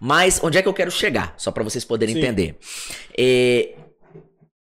Mas 0.00 0.40
onde 0.42 0.58
é 0.58 0.62
que 0.62 0.68
eu 0.68 0.74
quero 0.74 0.90
chegar? 0.90 1.34
Só 1.36 1.50
para 1.50 1.64
vocês 1.64 1.84
poderem 1.84 2.14
Sim. 2.14 2.20
entender. 2.20 2.56
É, 3.16 3.74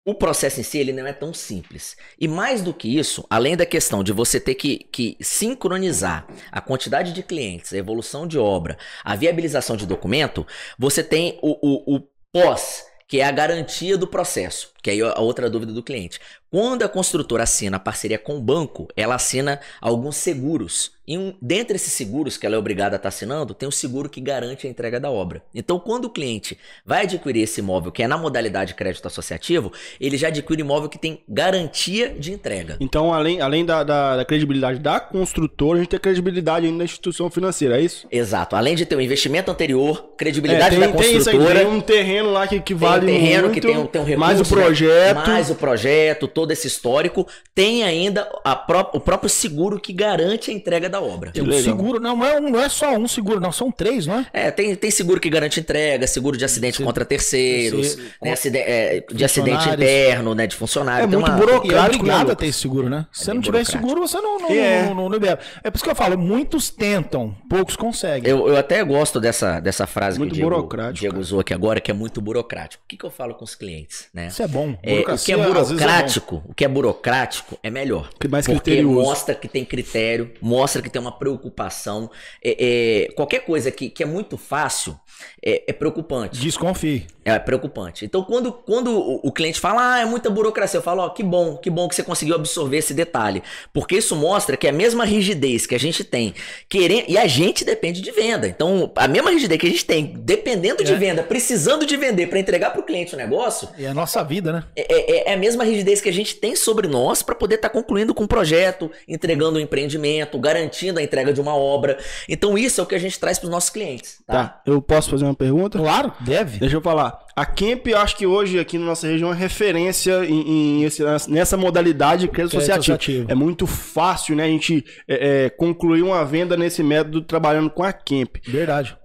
o 0.10 0.16
processo 0.16 0.60
em 0.60 0.64
si 0.64 0.80
ele 0.80 0.92
não 0.92 1.06
é 1.06 1.14
tão 1.14 1.34
simples. 1.34 1.96
E 2.20 2.28
mais 2.28 2.62
do 2.62 2.74
que 2.74 2.98
isso, 2.98 3.24
além 3.30 3.56
da 3.56 3.66
questão 3.66 4.04
de 4.04 4.12
você 4.12 4.40
ter 4.40 4.56
que, 4.56 4.80
que 4.92 5.16
sincronizar 5.22 6.28
a 6.52 6.60
quantidade 6.60 7.14
de 7.14 7.22
clientes, 7.22 7.74
a 7.74 7.78
evolução 7.78 8.26
de 8.26 8.38
obra, 8.38 8.78
a 9.04 9.16
viabilização 9.16 9.78
de 9.78 9.86
documento, 9.86 10.48
você 10.78 11.04
tem 11.04 11.38
o, 11.44 11.52
o, 11.62 11.98
o 11.98 12.04
pós, 12.32 12.86
que 13.08 13.20
é 13.20 13.26
a 13.26 13.32
garantia 13.32 13.98
do 13.98 14.08
processo, 14.08 14.72
que 14.82 14.90
aí 14.90 15.02
é 15.02 15.04
a 15.04 15.20
outra 15.20 15.50
dúvida 15.50 15.74
do 15.74 15.84
cliente. 15.84 16.20
Quando 16.50 16.84
a 16.84 16.90
construtora 16.90 17.44
assina 17.44 17.78
a 17.78 17.80
parceria 17.80 18.18
com 18.18 18.38
o 18.38 18.42
banco, 18.42 18.88
ela 18.96 19.16
assina 19.16 19.60
alguns 19.82 20.16
seguros. 20.16 20.92
E 21.10 21.18
um, 21.18 21.34
dentre 21.42 21.76
esses 21.76 21.92
seguros 21.92 22.38
que 22.38 22.46
ela 22.46 22.56
é 22.56 22.60
obrigada 22.60 22.96
a 22.96 22.98
estar 22.98 23.10
assinando, 23.10 23.56
tem 23.56 23.68
o 23.68 23.72
seguro 23.72 24.08
que 24.08 24.22
garante 24.22 24.68
a 24.68 24.70
entrega 24.70 25.00
da 25.00 25.10
obra. 25.10 25.42
Então, 25.56 25.80
quando 25.80 26.06
o 26.06 26.10
cliente 26.12 26.56
vai 26.86 27.02
adquirir 27.06 27.42
esse 27.42 27.62
imóvel, 27.62 27.92
que 27.92 28.04
é 28.04 28.08
na 28.08 28.16
modalidade 28.16 28.76
crédito 28.76 29.08
associativo, 29.08 29.74
ele 30.00 30.16
já 30.18 30.28
adquire 30.28 30.62
imóvel 30.62 30.88
que 30.88 31.00
tem 31.00 31.24
garantia 31.28 32.10
de 32.10 32.32
entrega. 32.32 32.78
Então, 32.80 33.12
além, 33.12 33.42
além 33.42 33.66
da, 33.66 33.84
da- 33.84 34.18
da 34.18 34.24
credibilidade 34.24 34.78
da 34.78 35.00
construtora, 35.00 35.78
a 35.78 35.82
gente 35.82 35.90
tem 35.90 36.00
credibilidade 36.00 36.68
ainda 36.68 36.78
da 36.78 36.84
instituição 36.84 37.28
financeira, 37.32 37.80
é 37.80 37.82
isso? 37.82 38.06
Exato. 38.12 38.56
Além 38.56 38.76
de 38.76 38.86
ter 38.86 38.96
o 38.96 39.02
investimento 39.02 39.50
anterior, 39.50 40.12
credibilidade 40.16 40.76
É, 40.76 40.80
da 40.80 40.88
tem, 40.90 40.96
tem 40.96 41.18
isso 41.18 41.30
aí, 41.30 41.36
construtora. 41.38 41.66
tem 41.66 41.76
um 41.76 41.82
terreno 41.82 42.32
lá 42.32 42.48
que, 42.48 42.60
que 42.60 42.76
Tem 42.76 42.78
vale 42.78 43.06
um 43.06 43.16
terreno 43.16 43.44
muito, 43.48 43.54
que 43.56 43.62
tem 43.62 43.78
um, 43.78 43.88
tem 43.88 44.02
um 44.02 44.06
recurso, 44.06 44.20
mais 44.20 44.40
o 44.40 44.44
né? 44.44 44.50
projeto. 44.50 45.16
mais 45.28 45.50
o 45.50 45.56
projeto, 45.56 46.28
todo 46.28 46.52
esse 46.52 46.68
histórico, 46.68 47.26
tem 47.56 47.84
ainda 47.84 48.30
a 48.44 48.56
pró- 48.56 48.92
o 48.94 49.00
próprio 49.00 49.28
seguro 49.30 49.80
que 49.80 49.92
garante 49.92 50.52
a 50.52 50.54
entrega 50.54 50.88
da 50.88 50.99
obra. 51.00 51.32
Tem 51.32 51.44
um 51.44 51.48
legal. 51.48 51.64
seguro, 51.64 52.00
não, 52.00 52.16
não 52.16 52.26
é, 52.26 52.40
um- 52.40 52.50
não 52.50 52.60
é 52.62 52.70
só 52.70 52.96
um 52.96 53.08
seguro, 53.08 53.40
não, 53.40 53.52
são 53.52 53.72
três, 53.72 54.06
não 54.08 54.20
é? 54.20 54.26
É, 54.34 54.52
tem, 54.52 54.76
tem 54.76 54.92
seguro 54.92 55.20
que 55.20 55.30
garante 55.30 55.60
entrega, 55.60 56.06
seguro 56.08 56.38
de 56.38 56.46
acidente 56.46 56.78
Sim. 56.78 56.84
contra 56.84 57.04
terceiros, 57.06 57.96
Terceiro, 57.96 58.12
né, 58.22 58.32
acide- 58.34 58.58
é, 58.58 59.04
de 59.12 59.24
acidente 59.26 59.70
interno, 59.70 60.34
né, 60.36 60.48
de 60.48 60.56
funcionário. 60.56 61.06
É 61.06 61.08
Tem 61.08 61.18
muito 61.18 61.30
uma- 61.32 61.38
buro- 61.38 61.50
E 61.50 61.56
é 61.56 61.60
Burocrático, 61.60 62.06
né, 62.06 62.36
esse 62.42 62.60
seguro, 62.60 62.90
né? 62.90 63.06
Se 63.12 63.26
você 63.26 63.32
bem 63.32 63.36
não 63.36 63.42
tiver 63.42 63.58
burocrático. 63.60 63.88
seguro, 63.88 64.08
você 64.08 64.18
não, 64.22 64.40
não, 64.40 64.50
É. 64.52 64.86
não, 64.86 64.96
não 64.96 65.10
libera. 65.10 65.40
É 65.64 65.70
por 65.70 65.76
isso 65.78 65.84
que 65.84 65.90
eu 65.92 65.96
falo, 65.96 66.18
muitos 66.18 66.70
tentam, 66.70 67.36
poucos 67.50 67.76
conseguem. 67.76 68.30
Eu, 68.30 68.48
eu 68.48 68.58
até 68.58 68.84
gosto 68.84 69.20
dessa, 69.20 69.60
dessa 69.60 69.86
frase 69.88 70.18
Muito 70.20 70.32
que 70.32 70.36
o 70.36 70.36
Diego, 70.38 70.50
burocrático, 70.50 71.00
Diego 71.00 71.14
cara. 71.16 71.22
usou 71.22 71.40
aqui 71.40 71.54
agora, 71.54 71.80
que 71.80 71.92
é 71.92 71.94
muito 71.94 72.22
burocrático. 72.22 72.84
O 72.84 72.88
que, 72.88 72.98
que 72.98 73.06
eu 73.06 73.12
falo 73.12 73.34
com 73.36 73.44
os 73.46 73.56
clientes, 73.56 74.08
né? 74.14 74.28
Isso 74.28 74.42
é 74.42 74.48
bom. 74.48 74.78
É, 74.84 75.00
o 75.00 75.06
que 75.18 75.32
é 75.32 75.36
vezes, 75.38 75.48
burocrático, 75.54 76.44
o 76.48 76.54
que 76.54 76.66
é 76.66 76.68
burocrático 76.68 77.58
é 77.64 77.70
melhor. 77.70 78.10
Que 78.20 78.28
mais 78.28 78.46
porque 78.46 78.82
mostra 78.82 79.36
que 79.36 79.48
tem 79.48 79.64
critério, 79.66 80.32
mostra 80.42 80.82
que 80.82 80.89
tem 80.90 81.02
uma 81.02 81.12
preocupação. 81.12 82.10
É, 82.44 83.08
é, 83.10 83.12
qualquer 83.14 83.40
coisa 83.40 83.72
que, 83.72 83.90
que 83.90 84.04
é 84.04 84.06
muito 84.06 84.38
fácil 84.38 85.00
é, 85.44 85.64
é 85.68 85.74
preocupante. 85.74 86.40
Desconfie. 86.40 87.06
É 87.26 87.38
preocupante. 87.38 88.06
Então, 88.06 88.24
quando, 88.24 88.52
quando 88.52 88.92
o, 88.92 89.28
o 89.28 89.32
cliente 89.32 89.60
fala, 89.60 89.96
ah, 89.96 90.00
é 90.00 90.06
muita 90.06 90.30
burocracia, 90.30 90.78
eu 90.78 90.82
falo, 90.82 91.04
ó, 91.04 91.10
que 91.10 91.22
bom, 91.22 91.58
que 91.58 91.70
bom 91.70 91.88
que 91.88 91.94
você 91.96 92.02
conseguiu 92.04 92.36
absorver 92.36 92.78
esse 92.78 92.94
detalhe. 92.94 93.44
Porque 93.74 93.98
isso 93.98 94.16
mostra 94.16 94.58
que 94.58 94.68
a 94.68 94.72
mesma 94.72 95.06
rigidez 95.06 95.66
que 95.68 95.76
a 95.76 95.80
gente 95.80 96.04
tem, 96.04 96.34
querendo, 96.68 97.06
e 97.08 97.18
a 97.18 97.28
gente 97.28 97.64
depende 97.64 98.02
de 98.02 98.12
venda. 98.12 98.48
Então, 98.48 98.92
a 98.96 99.08
mesma 99.08 99.30
rigidez 99.30 99.60
que 99.60 99.68
a 99.68 99.70
gente 99.70 99.86
tem, 99.86 100.14
dependendo 100.18 100.84
de 100.84 100.94
É. 100.94 100.96
venda, 100.96 101.22
precisando 101.22 101.86
de 101.86 101.96
vender 101.98 102.28
para 102.28 102.40
entregar 102.40 102.72
para 102.72 102.82
o 102.82 102.84
cliente 102.84 103.14
o 103.14 103.18
negócio, 103.18 103.70
é 103.78 103.86
a 103.88 103.94
nossa 103.94 104.24
vida, 104.24 104.52
né? 104.52 104.64
é, 104.76 105.28
é- 105.28 105.30
é 105.30 105.34
a 105.34 105.38
mesma 105.38 105.64
rigidez 105.64 106.02
que 106.02 106.10
a 106.10 106.14
gente 106.14 106.36
tem 106.36 106.56
sobre 106.56 106.88
nós 106.88 107.22
para 107.22 107.36
poder 107.36 107.56
estar 107.56 107.70
concluindo 107.70 108.14
com 108.14 108.24
um 108.24 108.28
projeto, 108.28 108.90
entregando 109.08 109.60
um 109.60 109.62
empreendimento, 109.62 110.40
garantindo 110.40 110.69
a 111.00 111.04
entrega 111.04 111.34
de 111.34 111.42
uma 111.42 111.56
obra. 111.56 111.98
Então, 112.28 112.58
isso 112.58 112.80
é 112.80 112.84
o 112.84 112.88
que 112.88 112.96
a 112.96 113.00
gente 113.00 113.20
traz 113.20 113.38
para 113.40 113.46
os 113.48 113.52
nossos 113.52 113.70
clientes. 113.70 114.22
Tá? 114.28 114.34
Tá, 114.48 114.62
eu 114.66 114.82
posso 114.82 115.10
fazer 115.10 115.26
uma 115.26 115.34
pergunta? 115.34 115.78
Claro, 115.78 116.12
deve. 116.22 116.60
Deixa 116.60 116.76
eu 116.76 116.82
falar. 116.82 117.18
A 117.36 117.46
Kemp, 117.46 117.88
eu 117.88 117.98
acho 117.98 118.18
que 118.18 118.26
hoje 118.28 118.60
aqui 118.60 118.78
na 118.78 118.86
nossa 118.86 119.08
região 119.08 119.32
é 119.32 119.36
referência 119.36 120.26
em, 120.26 120.82
em 120.82 120.84
esse- 120.84 121.04
nessa 121.30 121.56
modalidade 121.56 122.22
de 122.24 122.28
crédito 122.28 122.52
Crédito 122.52 122.58
associativo. 122.72 122.96
associativo. 122.98 123.32
É 123.32 123.36
muito 123.36 123.66
fácil, 123.66 124.36
né? 124.36 124.44
A 124.44 124.48
gente 124.48 124.84
é, 125.08 125.46
é, 125.46 125.50
concluir 125.50 126.02
uma 126.04 126.24
venda 126.26 126.58
nesse 126.58 126.84
método 126.84 127.22
trabalhando 127.22 127.70
com 127.70 127.84
a 127.84 127.94
Kemp. 127.94 128.38
Verdade. 128.46 128.98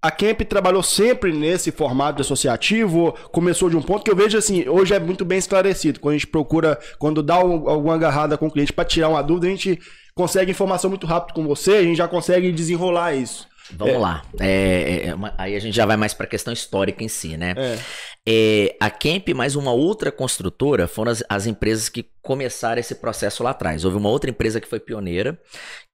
A 0.00 0.12
Kemp 0.12 0.42
trabalhou 0.42 0.80
sempre 0.84 1.32
nesse 1.32 1.72
formato 1.72 2.16
de 2.16 2.22
associativo, 2.22 3.00
ou 3.06 3.12
começou 3.32 3.68
de 3.68 3.76
um 3.76 3.82
ponto 3.82 4.04
que 4.04 4.10
eu 4.12 4.14
vejo 4.14 4.38
assim, 4.38 4.68
hoje 4.68 4.94
é 4.94 5.00
muito 5.00 5.24
bem 5.24 5.38
esclarecido. 5.38 5.98
Quando 5.98 6.14
a 6.14 6.16
gente 6.18 6.28
procura, 6.28 6.78
quando 7.00 7.20
dá 7.20 7.42
um- 7.44 7.68
alguma 7.68 7.96
agarrada 7.96 8.38
com 8.38 8.46
o 8.46 8.50
cliente 8.50 8.72
para 8.72 8.84
tirar 8.84 9.08
uma 9.08 9.22
dúvida, 9.22 9.48
a 9.48 9.50
gente 9.50 9.76
consegue 10.18 10.50
informação 10.50 10.90
muito 10.90 11.06
rápido 11.06 11.32
com 11.32 11.46
você, 11.46 11.74
a 11.74 11.82
gente 11.84 11.96
já 11.96 12.08
consegue 12.08 12.50
desenrolar 12.50 13.14
isso. 13.14 13.46
Vamos 13.70 14.00
lá. 14.00 14.24
É, 14.40 14.48
é, 14.48 15.08
é 15.10 15.14
aí 15.36 15.54
a 15.54 15.60
gente 15.60 15.76
já 15.76 15.86
vai 15.86 15.96
mais 15.96 16.12
para 16.12 16.26
a 16.26 16.28
questão 16.28 16.52
histórica 16.52 17.04
em 17.04 17.08
si, 17.08 17.36
né? 17.36 17.54
É. 17.56 17.78
É, 18.26 18.76
a 18.80 18.90
Kemp 18.90 19.28
mais 19.32 19.54
uma 19.54 19.72
outra 19.72 20.10
construtora 20.10 20.88
foram 20.88 21.12
as, 21.12 21.22
as 21.28 21.46
empresas 21.46 21.88
que 21.88 22.10
começaram 22.20 22.80
esse 22.80 22.96
processo 22.96 23.44
lá 23.44 23.50
atrás. 23.50 23.84
Houve 23.84 23.96
uma 23.96 24.08
outra 24.08 24.28
empresa 24.28 24.60
que 24.60 24.66
foi 24.66 24.80
pioneira, 24.80 25.38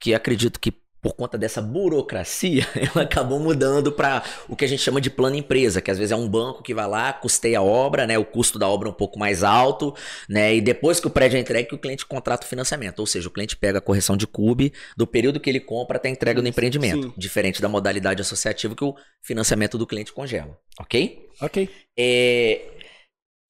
que 0.01 0.15
acredito 0.15 0.59
que 0.59 0.73
por 1.05 1.13
conta 1.13 1.37
dessa 1.37 1.61
burocracia, 1.61 2.67
ela 2.75 3.05
acabou 3.05 3.39
mudando 3.39 3.93
para 3.93 4.25
o 4.49 4.57
que 4.57 4.65
a 4.65 4.69
gente 4.69 4.81
chama 4.81 5.03
de 5.03 5.11
plano 5.11 5.37
empresa, 5.37 5.83
que 5.83 5.91
às 5.91 5.99
vezes 5.99 6.13
é 6.13 6.17
um 6.17 6.27
banco 6.27 6.63
que 6.63 6.73
vai 6.73 6.89
lá, 6.89 7.13
custeia 7.13 7.59
a 7.59 7.63
obra, 7.63 8.07
né, 8.07 8.17
o 8.17 8.25
custo 8.25 8.59
da 8.59 8.67
obra 8.67 8.89
é 8.89 8.91
um 8.91 8.95
pouco 8.95 9.19
mais 9.19 9.45
alto, 9.45 9.95
né, 10.27 10.57
e 10.57 10.63
depois 10.63 11.01
que 11.01 11.07
o 11.07 11.11
prédio 11.11 11.37
é 11.37 11.41
entregue, 11.41 11.75
o 11.75 11.79
cliente 11.79 12.07
contrata 12.07 12.47
o 12.47 12.49
financiamento, 12.49 13.01
ou 13.01 13.07
seja, 13.07 13.29
o 13.29 13.31
cliente 13.31 13.55
pega 13.55 13.81
a 13.81 13.83
correção 13.83 14.17
de 14.17 14.27
CUB 14.27 14.73
do 14.97 15.07
período 15.07 15.39
que 15.39 15.51
ele 15.51 15.61
compra 15.61 15.99
até 15.99 16.09
a 16.09 16.13
entrega 16.13 16.41
do 16.41 16.49
empreendimento, 16.49 17.09
Sim. 17.09 17.15
diferente 17.19 17.61
da 17.61 17.69
modalidade 17.69 18.23
associativa 18.23 18.75
que 18.75 18.85
o 18.85 18.95
financiamento 19.21 19.77
do 19.77 19.87
cliente 19.87 20.11
congela, 20.11 20.59
ok? 20.81 21.29
Ok. 21.43 21.69
É, 21.99 22.63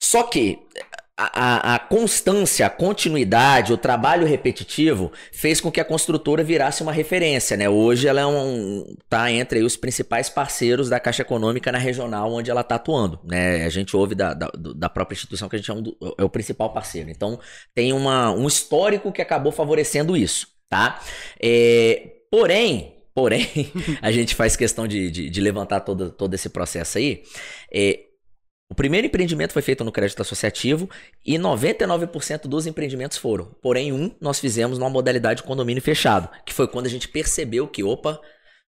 Só 0.02 0.24
que 0.24 0.58
a, 1.16 1.74
a- 1.74 1.78
constância, 1.78 2.66
a 2.66 2.70
continuidade, 2.70 3.72
o 3.72 3.76
trabalho 3.76 4.26
repetitivo 4.26 5.12
fez 5.32 5.60
com 5.60 5.70
que 5.70 5.80
a 5.80 5.84
construtora 5.84 6.42
virasse 6.42 6.82
uma 6.82 6.90
referência, 6.92 7.56
né? 7.56 7.68
Hoje 7.68 8.08
ela 8.08 8.20
é 8.20 8.26
um, 8.26 8.84
tá 9.08 9.30
entre 9.30 9.62
os 9.62 9.76
principais 9.76 10.28
parceiros 10.28 10.88
da 10.88 10.98
Caixa 10.98 11.22
Econômica 11.22 11.70
na 11.70 11.78
regional 11.78 12.32
onde 12.32 12.50
ela 12.50 12.62
está 12.62 12.74
atuando, 12.74 13.20
né? 13.24 13.64
A 13.64 13.68
gente 13.68 13.96
ouve 13.96 14.14
da, 14.16 14.34
da, 14.34 14.50
da 14.74 14.88
própria 14.88 15.14
instituição 15.14 15.48
que 15.48 15.54
a 15.54 15.58
gente 15.58 15.70
é, 15.70 15.74
um 15.74 15.82
é 16.18 16.24
o 16.24 16.28
principal 16.28 16.72
parceiro. 16.72 17.08
Então 17.10 17.38
tem 17.74 17.92
uma, 17.92 18.32
um 18.32 18.46
histórico 18.48 19.12
que 19.12 19.22
acabou 19.22 19.52
favorecendo 19.52 20.16
isso, 20.16 20.48
tá? 20.68 21.00
É, 21.40 22.10
porém, 22.30 22.94
porém, 23.14 23.48
a 24.02 24.10
gente 24.10 24.34
faz 24.34 24.56
questão 24.56 24.86
de, 24.88 25.10
de, 25.10 25.30
de 25.30 25.40
levantar 25.40 25.80
todo, 25.80 26.10
todo 26.10 26.34
esse 26.34 26.48
processo 26.48 26.98
aí. 26.98 27.22
É, 27.72 28.00
o 28.70 28.74
primeiro 28.74 29.06
empreendimento 29.06 29.52
foi 29.52 29.62
feito 29.62 29.84
no 29.84 29.92
crédito 29.92 30.22
associativo 30.22 30.88
e 31.24 31.34
99% 31.34 32.48
dos 32.48 32.66
empreendimentos 32.66 33.18
foram. 33.18 33.54
Porém, 33.60 33.92
um 33.92 34.10
nós 34.20 34.40
fizemos 34.40 34.78
numa 34.78 34.90
modalidade 34.90 35.42
de 35.42 35.46
condomínio 35.46 35.82
fechado, 35.82 36.28
que 36.44 36.54
foi 36.54 36.66
quando 36.66 36.86
a 36.86 36.90
gente 36.90 37.08
percebeu 37.08 37.68
que, 37.68 37.84
opa, 37.84 38.20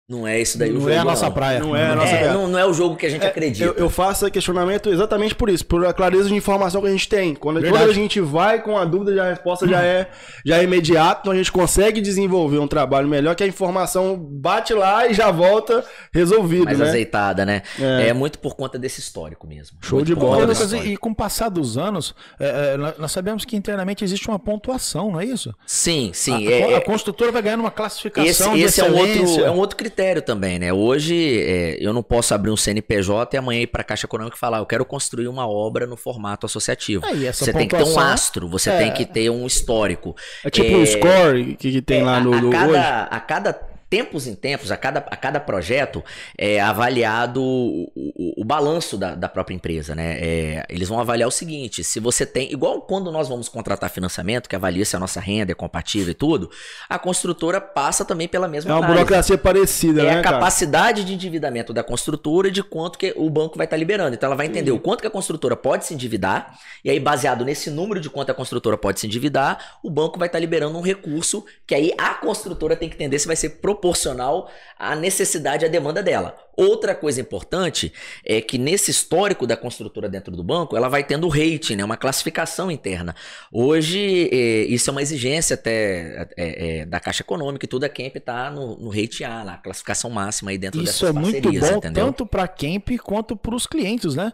Não 0.08 0.28
é 0.28 0.40
isso 0.40 0.60
daí 0.60 0.70
não 0.70 0.78
o 0.78 0.82
jogo. 0.82 0.92
é 0.94 0.98
a 1.00 1.04
nossa 1.04 1.26
não. 1.26 1.32
praia. 1.32 1.60
Não 1.60 1.76
é 1.76 1.88
a 1.88 1.96
nossa 1.96 2.14
É, 2.14 2.18
praia. 2.20 2.34
não, 2.34 2.48
não 2.48 2.60
é 2.60 2.66
o 2.66 2.72
jogo 2.72 2.96
que 2.96 3.08
a 3.08 3.10
gente 3.10 3.24
É, 3.26 3.28
acredita. 3.28 3.66
Eu, 3.66 3.74
eu 3.74 3.90
faço 3.90 4.30
questionamento 4.30 4.88
exatamente 4.90 5.34
por 5.34 5.50
isso, 5.50 5.66
por 5.66 5.84
a 5.84 5.92
clareza 5.94 6.30
de 6.30 6.36
informação 6.36 6.80
que 6.80 6.88
a 6.88 6.92
gente 6.92 7.10
tem. 7.10 7.34
Quando 7.34 7.58
a 7.58 7.92
gente 7.92 8.22
vai 8.22 8.62
com 8.62 8.78
a 8.78 8.86
dúvida, 8.86 9.16
já 9.16 9.26
a 9.26 9.30
resposta 9.32 9.68
já 9.68 9.82
é, 9.82 10.08
já 10.46 10.60
é 10.60 10.64
imediata, 10.64 11.22
então 11.22 11.34
a 11.34 11.36
gente 11.36 11.52
consegue 11.52 12.02
desenvolver 12.02 12.60
um 12.60 12.68
trabalho 12.68 13.08
melhor, 13.08 13.34
que 13.36 13.44
a 13.44 13.48
informação 13.48 14.16
bate 14.16 14.76
lá 14.76 15.08
e 15.08 15.14
já 15.16 15.32
volta 15.32 15.84
resolvido, 16.14 16.66
mais 16.66 16.78
né? 16.78 16.88
azeitada, 16.88 17.44
né? 17.44 17.64
É. 17.80 18.10
É. 18.10 18.14
muito 18.14 18.38
por 18.38 18.56
conta 18.56 18.78
desse 18.78 19.00
histórico 19.00 19.48
mesmo. 19.48 19.80
Show 19.82 19.98
Muito 19.98 20.08
de 20.08 20.14
bola. 20.16 20.46
e, 20.84 20.98
com 20.98 21.10
o 21.10 21.16
passar 21.16 21.50
dos 21.50 21.80
anos, 21.80 22.14
é, 22.40 22.76
é, 22.76 22.78
nós 23.00 23.12
sabemos 23.12 23.44
que 23.44 23.56
internamente 23.56 24.04
existe 24.04 24.28
uma 24.30 24.38
pontuação, 24.38 25.12
não 25.14 25.20
é 25.20 25.26
isso? 25.26 25.52
Sim, 25.66 26.12
sim. 26.14 26.48
a, 26.48 26.52
é- 26.52 26.64
a 26.76 26.78
é- 26.78 26.82
construtora 26.82 27.32
vai 27.32 27.42
ganhando 27.42 27.62
uma 27.62 27.72
classificação 27.72 28.56
esse 28.56 28.60
de 28.60 28.62
esse 28.62 28.82
é, 28.82 28.84
um 28.84 28.96
outro, 28.96 29.46
é 29.46 29.50
um 29.50 29.58
outro 29.58 29.76
critério 29.76 29.95
também, 30.22 30.60
né? 30.60 30.74
Hoje 30.74 31.42
é, 31.42 31.78
eu 31.80 31.94
não 31.94 32.04
posso 32.04 32.34
abrir 32.34 32.52
um 32.52 32.58
CNPJ 32.58 33.36
e 33.36 33.38
amanhã 33.38 33.62
ir 33.62 33.68
para 33.68 33.82
a 33.82 33.84
Caixa 33.84 34.06
Econômica 34.06 34.36
e 34.36 34.40
falar, 34.40 34.60
eu 34.60 34.66
quero 34.66 34.86
construir 34.86 35.28
uma 35.28 35.48
obra 35.48 35.88
no 35.88 35.96
formato 35.96 36.46
associativo. 36.46 37.06
É, 37.06 37.32
você 37.32 37.54
tem 37.54 37.68
que 37.68 37.76
ter 37.76 37.84
um 37.84 38.00
astro, 38.00 38.48
você 38.48 38.70
é. 38.70 38.78
tem 38.78 38.92
que 38.92 39.06
ter 39.06 39.30
um 39.30 39.46
histórico. 39.46 40.16
É 40.44 40.50
tipo 40.50 40.72
É, 40.72 40.78
um 40.78 40.86
score 40.86 41.56
que, 41.56 41.72
que 41.72 41.82
tem 41.82 42.04
lá 42.04 42.18
a, 42.18 42.20
no, 42.20 42.34
a 42.34 42.42
no 42.42 42.50
cada, 42.50 42.68
hoje. 42.68 43.08
a 43.12 43.20
cada 43.20 43.75
tempos 43.96 44.28
em 44.28 44.36
tempos, 44.36 44.72
a 44.72 44.78
cada, 44.78 45.00
a 45.00 45.16
cada 45.16 45.40
projeto 45.40 46.04
é 46.38 46.60
avaliado 46.60 47.42
o, 47.42 47.92
o, 47.96 48.42
o 48.42 48.44
balanço 48.44 48.98
da, 48.98 49.16
da 49.16 49.30
própria 49.30 49.56
empresa, 49.56 49.96
né? 49.96 50.18
É, 50.20 50.66
eles 50.70 50.90
vão 50.90 51.00
avaliar 51.00 51.28
o 51.28 51.32
seguinte: 51.32 51.84
se 51.84 52.00
você 52.00 52.26
tem, 52.26 52.52
igual 52.52 52.82
quando 52.82 53.10
nós 53.12 53.30
vamos 53.30 53.48
contratar 53.48 53.90
financiamento, 53.90 54.50
que 54.50 54.56
avalia 54.56 54.84
se 54.84 54.96
a 54.96 55.00
nossa 55.00 55.20
renda 55.22 55.52
é 55.52 55.56
compatível 55.56 56.12
e 56.12 56.14
tudo, 56.14 56.50
a 56.90 57.00
construtora 57.00 57.62
passa 57.62 58.04
também 58.04 58.28
pela 58.28 58.48
mesma 58.48 58.70
É 58.72 58.74
uma 58.74 58.80
análise. 58.80 58.98
burocracia 59.00 59.38
parecida, 59.38 60.02
É 60.02 60.06
né, 60.06 60.12
a 60.20 60.22
cara? 60.22 60.36
capacidade 60.38 61.04
de 61.06 61.14
endividamento 61.14 61.72
da 61.72 61.84
construtora 61.84 62.50
e 62.50 62.52
de 62.52 62.64
quanto 62.64 63.00
que 63.00 63.14
o 63.16 63.30
banco 63.30 63.58
vai 63.58 63.66
estar 63.66 63.78
liberando. 63.78 64.14
Então 64.16 64.28
ela 64.28 64.36
vai 64.36 64.48
entender 64.48 64.72
o 64.72 64.80
quanto 64.80 65.02
que 65.02 65.08
a 65.08 65.12
construtora 65.12 65.56
pode 65.56 65.86
se 65.86 65.94
endividar, 65.94 66.58
e 66.84 66.90
aí, 66.90 67.00
baseado 67.00 67.46
nesse 67.46 67.70
número 67.70 68.00
de 68.02 68.10
quanto 68.10 68.30
a 68.32 68.34
construtora 68.34 68.78
pode 68.78 69.00
se 69.00 69.08
endividar, 69.08 69.78
o 69.82 69.90
banco 69.90 70.20
vai 70.20 70.28
estar 70.28 70.40
liberando 70.40 70.78
um 70.78 70.82
recurso 70.82 71.46
que 71.66 71.74
aí 71.74 71.94
a 71.98 72.14
construtora 72.16 72.76
tem 72.76 72.90
que 72.90 72.96
entender 72.96 73.18
se 73.20 73.28
vai 73.28 73.36
ser 73.36 73.50
proporcional 73.86 74.50
à 74.80 74.96
necessidade 74.96 75.64
e 75.64 75.68
à 75.68 75.70
demanda 75.70 76.02
dela. 76.02 76.36
Outra 76.58 76.96
coisa 76.96 77.22
importante 77.22 77.94
é 78.26 78.42
que 78.42 78.58
nesse 78.58 78.90
histórico 78.90 79.46
da 79.46 79.56
construtora 79.56 80.10
dentro 80.10 80.36
do 80.36 80.44
banco, 80.44 80.76
ela 80.76 80.90
vai 80.90 81.04
tendo 81.04 81.28
rating, 81.28 81.76
né, 81.76 81.84
uma 81.84 81.98
classificação 81.98 82.72
interna. 82.72 83.16
Hoje, 83.52 84.30
eh, 84.32 84.66
isso 84.68 84.90
é 84.90 84.92
uma 84.92 85.02
exigência 85.02 85.54
até 85.54 86.28
eh, 86.38 86.80
eh, 86.82 86.86
da 86.86 87.00
Caixa 87.00 87.22
Econômica 87.22 87.66
e 87.66 87.68
tudo, 87.68 87.84
a 87.84 87.90
Kemp 87.90 88.16
está 88.16 88.50
no, 88.50 88.78
no 88.78 88.90
rate 88.90 89.24
A, 89.24 89.44
na 89.44 89.58
classificação 89.58 90.10
máxima 90.10 90.52
aí 90.52 90.58
dentro 90.58 90.82
Isso 90.82 91.06
dessas 91.06 91.10
é 91.10 91.14
muito 91.14 91.42
parcerias, 91.42 91.70
bom 91.70 91.78
entendeu? 91.78 92.06
tanto 92.06 92.26
para 92.26 92.44
a 92.44 92.48
Camp 92.48 92.90
quanto 93.04 93.36
para 93.36 93.56
os 93.56 93.68
clientes, 93.68 94.16
né? 94.16 94.34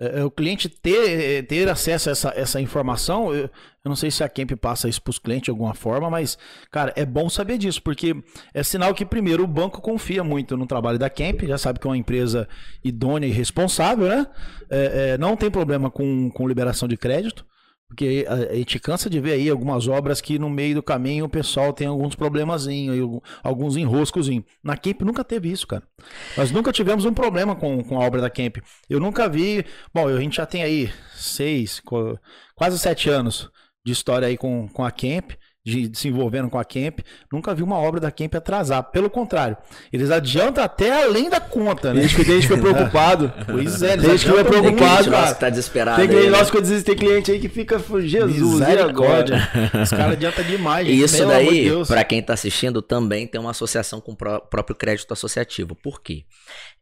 É, 0.00 0.20
é, 0.20 0.24
O 0.24 0.30
cliente 0.30 0.68
ter, 0.68 1.46
ter 1.46 1.68
acesso 1.68 2.08
a 2.08 2.12
essa, 2.12 2.32
essa 2.34 2.60
informação, 2.60 3.28
eu, 3.84 3.88
não 3.88 3.96
sei 3.96 4.10
se 4.10 4.22
a 4.22 4.28
Camp 4.28 4.52
passa 4.60 4.88
isso 4.88 5.00
para 5.00 5.10
os 5.10 5.18
clientes 5.18 5.44
de 5.44 5.50
alguma 5.50 5.74
forma, 5.74 6.10
mas, 6.10 6.36
cara, 6.70 6.92
é 6.96 7.06
bom 7.06 7.30
saber 7.30 7.56
disso, 7.56 7.82
porque 7.82 8.14
é 8.52 8.62
sinal 8.62 8.94
que, 8.94 9.06
primeiro, 9.06 9.42
o 9.42 9.46
banco 9.46 9.80
confia 9.80 10.22
muito 10.22 10.56
no 10.56 10.66
trabalho 10.66 10.98
da 10.98 11.08
Camp, 11.08 11.42
já 11.42 11.56
sabe 11.56 11.78
que 11.78 11.86
é 11.86 11.90
uma 11.90 11.96
empresa 11.96 12.48
idônea 12.84 13.26
e 13.26 13.30
responsável, 13.30 14.08
né? 14.08 14.26
É, 14.68 15.12
é, 15.12 15.18
não 15.18 15.36
tem 15.36 15.50
problema 15.50 15.90
com, 15.90 16.30
com 16.30 16.48
liberação 16.48 16.86
de 16.86 16.96
crédito. 16.96 17.46
Porque 17.90 18.24
a 18.28 18.54
gente 18.54 18.78
cansa 18.78 19.10
de 19.10 19.18
ver 19.18 19.32
aí 19.32 19.50
algumas 19.50 19.88
obras 19.88 20.20
que 20.20 20.38
no 20.38 20.48
meio 20.48 20.76
do 20.76 20.82
caminho 20.82 21.24
o 21.24 21.28
pessoal 21.28 21.72
tem 21.72 21.88
alguns 21.88 22.14
problemazinhos, 22.14 23.20
alguns 23.42 23.76
enroscozinhos. 23.76 24.44
Na 24.62 24.76
Camp 24.76 25.02
nunca 25.02 25.24
teve 25.24 25.50
isso, 25.50 25.66
cara. 25.66 25.82
Nós 26.36 26.52
nunca 26.52 26.70
tivemos 26.72 27.04
um 27.04 27.12
problema 27.12 27.56
com, 27.56 27.82
com 27.82 28.00
a 28.00 28.06
obra 28.06 28.20
da 28.20 28.30
Camp. 28.30 28.58
Eu 28.88 29.00
nunca 29.00 29.28
vi. 29.28 29.66
Bom, 29.92 30.06
a 30.06 30.20
gente 30.20 30.36
já 30.36 30.46
tem 30.46 30.62
aí 30.62 30.88
seis, 31.16 31.82
quase 32.54 32.78
sete 32.78 33.10
anos 33.10 33.50
de 33.84 33.92
história 33.92 34.28
aí 34.28 34.36
com, 34.36 34.68
com 34.68 34.84
a 34.84 34.90
Camp, 34.90 35.32
de 35.64 35.90
se 35.94 36.08
envolvendo 36.08 36.48
com 36.48 36.58
a 36.58 36.64
Camp. 36.64 37.00
Nunca 37.32 37.54
vi 37.54 37.62
uma 37.62 37.76
obra 37.78 38.00
da 38.00 38.10
Camp 38.10 38.34
atrasar. 38.34 38.82
Pelo 38.90 39.10
contrário, 39.10 39.56
eles 39.92 40.10
adiantam 40.10 40.64
até 40.64 41.02
além 41.04 41.28
da 41.28 41.38
conta, 41.40 41.92
né? 41.92 42.02
Gente 42.02 42.16
que- 42.16 42.24
gente 42.24 42.48
que 42.48 42.54
fica 42.54 42.60
preocupado. 42.72 43.32
Pois 43.46 43.82
é, 43.82 43.98
gente 43.98 44.24
que 44.24 44.30
muito. 44.30 44.46
preocupado, 44.48 44.76
cliente 44.76 45.10
nosso 45.10 45.10
cara. 45.10 45.34
que 45.34 45.40
tá 45.40 45.50
desesperado 45.50 45.96
Tem 45.96 46.04
aí, 46.08 46.08
cliente, 46.14 46.30
né? 46.30 46.38
nossa, 46.38 46.50
que 46.50 46.56
eu 46.56 46.62
desisto, 46.62 46.86
tem 46.86 46.96
cliente 46.96 47.30
aí 47.32 47.38
que 47.40 47.48
fica, 47.48 47.78
Jesus, 47.78 48.60
e 48.60 48.62
agora? 48.64 49.22
Misericórdia. 49.22 49.50
Os 49.82 49.90
caras 49.90 50.12
adiantam 50.12 50.44
demais. 50.44 50.88
E 50.88 51.02
isso 51.02 51.16
de 51.16 51.26
daí, 51.26 51.70
para 51.86 52.04
quem 52.04 52.20
está 52.20 52.32
assistindo, 52.34 52.80
também 52.80 53.26
tem 53.26 53.40
uma 53.40 53.50
associação 53.50 54.00
com 54.00 54.12
o 54.12 54.16
pró- 54.16 54.40
próprio 54.40 54.76
crédito 54.76 55.12
associativo. 55.12 55.74
Por 55.74 56.00
quê? 56.02 56.24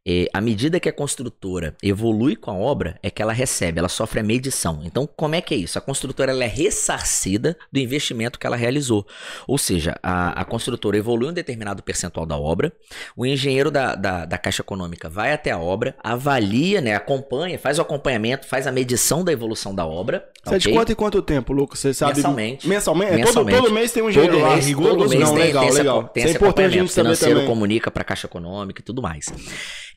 É, 0.06 0.26
à 0.32 0.40
medida 0.40 0.80
que 0.80 0.88
a 0.88 0.92
construtora 0.92 1.76
evolui 1.82 2.34
com 2.34 2.50
a 2.50 2.54
obra, 2.54 2.98
é 3.02 3.10
que 3.10 3.20
ela 3.20 3.32
recebe, 3.32 3.78
ela 3.78 3.88
sofre 3.90 4.20
a 4.20 4.22
medição. 4.22 4.80
Então, 4.84 5.06
como 5.06 5.34
é 5.34 5.40
que 5.40 5.52
é 5.52 5.56
isso? 5.58 5.76
A 5.76 5.82
construtora 5.82 6.32
ela 6.32 6.44
é 6.44 6.46
ressarcida 6.46 7.56
do 7.70 7.78
investimento 7.78 8.38
que 8.38 8.46
ela 8.46 8.56
realizou. 8.78 9.06
Ou 9.46 9.58
seja, 9.58 9.96
a, 10.02 10.40
a 10.40 10.44
construtora 10.44 10.96
evolui 10.96 11.28
um 11.28 11.32
determinado 11.32 11.82
percentual 11.82 12.24
da 12.24 12.36
obra, 12.38 12.72
o 13.16 13.26
engenheiro 13.26 13.70
da, 13.70 13.94
da, 13.94 14.24
da 14.24 14.38
Caixa 14.38 14.62
Econômica 14.62 15.08
vai 15.08 15.32
até 15.32 15.50
a 15.50 15.58
obra, 15.58 15.94
avalia, 16.02 16.80
né, 16.80 16.94
acompanha, 16.94 17.58
faz 17.58 17.78
o 17.78 17.82
acompanhamento, 17.82 18.46
faz 18.46 18.66
a 18.66 18.72
medição 18.72 19.24
da 19.24 19.32
evolução 19.32 19.74
da 19.74 19.86
obra. 19.86 20.24
Você 20.44 20.54
é 20.54 20.58
de 20.58 20.68
ok? 20.68 20.78
quanto 20.78 20.92
em 20.92 20.94
quanto 20.94 21.22
tempo, 21.22 21.52
Lucas? 21.52 21.80
Você 21.80 21.92
sabe? 21.92 22.16
Mensalmente. 22.16 22.68
Mensalmente? 22.68 23.12
É, 23.12 23.16
todo- 23.16 23.26
Mensalmente. 23.26 23.58
Todo, 23.62 23.72
mês 23.74 23.92
tem 23.92 24.02
um 24.02 24.08
engenheiro 24.10 24.34
Todo 24.36 24.44
lá, 24.44 24.52
mês, 24.54 24.66
rigoroso? 24.66 24.96
todo 24.98 25.08
mês 25.10 25.20
não, 25.20 25.34
tem, 25.34 25.44
legal, 25.44 25.60
tem 25.62 25.68
esse, 25.68 25.78
legal. 25.78 26.04
tem 26.08 26.22
é 26.22 26.26
esse 26.26 26.36
importante 26.36 26.64
a 26.64 26.66
acompanhamento. 26.66 26.92
saber 26.92 27.04
financeiro 27.08 27.34
também. 27.40 27.48
comunica 27.48 27.90
para 27.90 28.02
a 28.02 28.04
Caixa 28.04 28.26
Econômica 28.26 28.80
e 28.80 28.84
tudo 28.84 29.02
mais. 29.02 29.26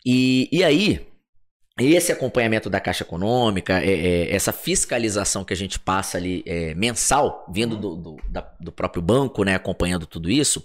E, 0.05 0.49
e 0.51 0.63
aí, 0.63 0.99
esse 1.79 2.11
acompanhamento 2.11 2.69
da 2.69 2.79
Caixa 2.79 3.03
Econômica, 3.03 3.79
é, 3.83 3.89
é, 3.91 4.35
essa 4.35 4.51
fiscalização 4.51 5.43
que 5.43 5.53
a 5.53 5.57
gente 5.57 5.79
passa 5.79 6.17
ali 6.17 6.43
é, 6.45 6.75
mensal, 6.75 7.45
vindo 7.51 7.75
do, 7.77 7.95
do, 7.95 8.17
da- 8.29 8.51
do 8.59 8.71
próprio 8.71 9.01
banco, 9.01 9.43
né, 9.43 9.55
acompanhando 9.55 10.05
tudo 10.05 10.29
isso, 10.29 10.63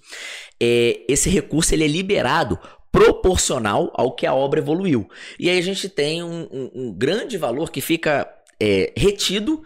é, 0.60 1.00
esse 1.08 1.30
recurso 1.30 1.74
ele 1.74 1.84
é 1.84 1.88
liberado 1.88 2.58
proporcional 2.90 3.90
ao 3.94 4.12
que 4.14 4.26
a 4.26 4.34
obra 4.34 4.60
evoluiu. 4.60 5.08
E 5.38 5.48
aí 5.48 5.58
a 5.58 5.62
gente 5.62 5.88
tem 5.88 6.22
um, 6.22 6.48
um- 6.50 6.70
um 6.74 6.92
grande 6.92 7.36
valor 7.38 7.70
que 7.70 7.80
fica 7.80 8.28
é, 8.60 8.92
retido 8.96 9.62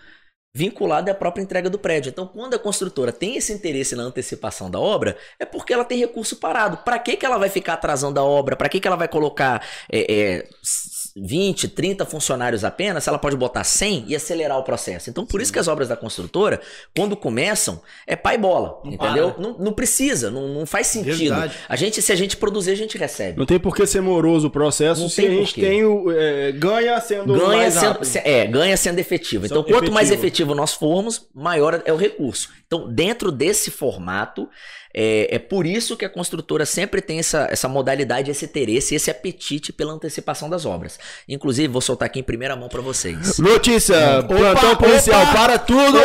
vinculado 0.52 1.10
à 1.10 1.14
própria 1.14 1.42
entrega 1.42 1.70
do 1.70 1.78
prédio. 1.78 2.10
Então, 2.10 2.26
quando 2.26 2.54
a 2.54 2.58
construtora 2.58 3.12
tem 3.12 3.36
esse 3.36 3.52
interesse 3.52 3.94
na 3.94 4.02
antecipação 4.02 4.70
da 4.70 4.80
obra, 4.80 5.16
é 5.38 5.44
porque 5.44 5.72
ela 5.72 5.84
tem 5.84 5.98
recurso 5.98 6.36
parado. 6.36 6.78
Para 6.78 6.98
que, 6.98 7.16
que 7.16 7.24
ela 7.24 7.38
vai 7.38 7.48
ficar 7.48 7.74
atrasando 7.74 8.18
a 8.18 8.24
obra? 8.24 8.56
Para 8.56 8.68
que, 8.68 8.80
que 8.80 8.86
ela 8.88 8.96
vai 8.96 9.06
colocar 9.08 9.64
é, 9.90 10.12
é, 10.12 10.48
s- 10.62 11.00
20, 11.16 11.68
30 11.68 12.04
funcionários 12.04 12.64
apenas? 12.64 13.04
Se 13.04 13.08
ela 13.08 13.18
pode 13.18 13.36
botar 13.36 13.62
100 13.62 14.06
e 14.08 14.16
acelerar 14.16 14.58
o 14.58 14.64
processo. 14.64 15.08
Então, 15.08 15.24
por 15.24 15.40
isso 15.40 15.52
que 15.52 15.58
as 15.58 15.68
obras 15.68 15.88
da 15.88 15.96
construtora, 15.96 16.60
quando 16.96 17.16
começam, 17.16 17.80
é 18.06 18.16
pai 18.16 18.36
bola, 18.36 18.80
Não 18.84 18.92
entendeu? 18.92 19.30
para. 19.32 19.42
Não, 19.42 19.56
não 19.58 19.72
precisa, 19.72 20.30
não, 20.32 20.48
não 20.48 20.66
faz 20.66 20.88
sentido. 20.88 21.16
Verdade. 21.16 21.54
A 21.68 21.76
gente, 21.76 22.02
se 22.02 22.10
a 22.12 22.16
gente 22.16 22.36
produzir, 22.36 22.72
a 22.72 22.76
gente 22.76 22.98
recebe. 22.98 23.38
Não 23.38 23.46
tem 23.46 23.58
por 23.60 23.74
que 23.76 23.86
ser 23.86 24.00
moroso 24.00 24.48
o 24.48 24.50
processo 24.50 25.00
Não 25.02 25.08
se 25.08 25.22
tem 25.22 25.26
a 25.30 25.34
gente 25.34 25.54
tem 25.60 25.84
o. 25.84 26.10
é, 26.10 26.50
ganha 26.52 27.00
sendo 27.00 27.34
ganha 27.34 27.46
mais 27.46 27.74
sendo, 27.74 27.86
rápido. 27.92 28.16
é, 28.24 28.46
ganha 28.46 28.76
sendo 28.76 28.98
efetivo. 28.98 29.46
Então, 29.46 29.62
quanto 29.62 29.92
mais 29.92 30.10
efetivo. 30.10 30.39
Nós 30.44 30.74
formos, 30.74 31.28
maior 31.34 31.82
é 31.84 31.92
o 31.92 31.96
recurso. 31.96 32.50
Então, 32.66 32.92
dentro 32.92 33.30
desse 33.30 33.70
formato, 33.70 34.48
é, 34.94 35.36
é 35.36 35.38
por 35.38 35.66
isso 35.66 35.96
que 35.96 36.04
a 36.04 36.08
construtora 36.08 36.66
sempre 36.66 37.00
tem 37.00 37.18
essa, 37.18 37.46
essa 37.50 37.68
modalidade, 37.68 38.30
esse 38.30 38.44
interesse, 38.44 38.94
esse 38.94 39.10
apetite 39.10 39.72
pela 39.72 39.92
antecipação 39.92 40.48
das 40.50 40.64
obras. 40.66 40.98
Inclusive, 41.28 41.68
vou 41.68 41.80
soltar 41.80 42.06
aqui 42.06 42.20
em 42.20 42.22
primeira 42.24 42.56
mão 42.56 42.68
para 42.68 42.80
vocês. 42.80 43.38
Notícia! 43.38 44.22
plantão 44.26 44.76
policial, 44.76 45.22
opa, 45.22 45.32
para 45.32 45.58
tudo! 45.58 45.98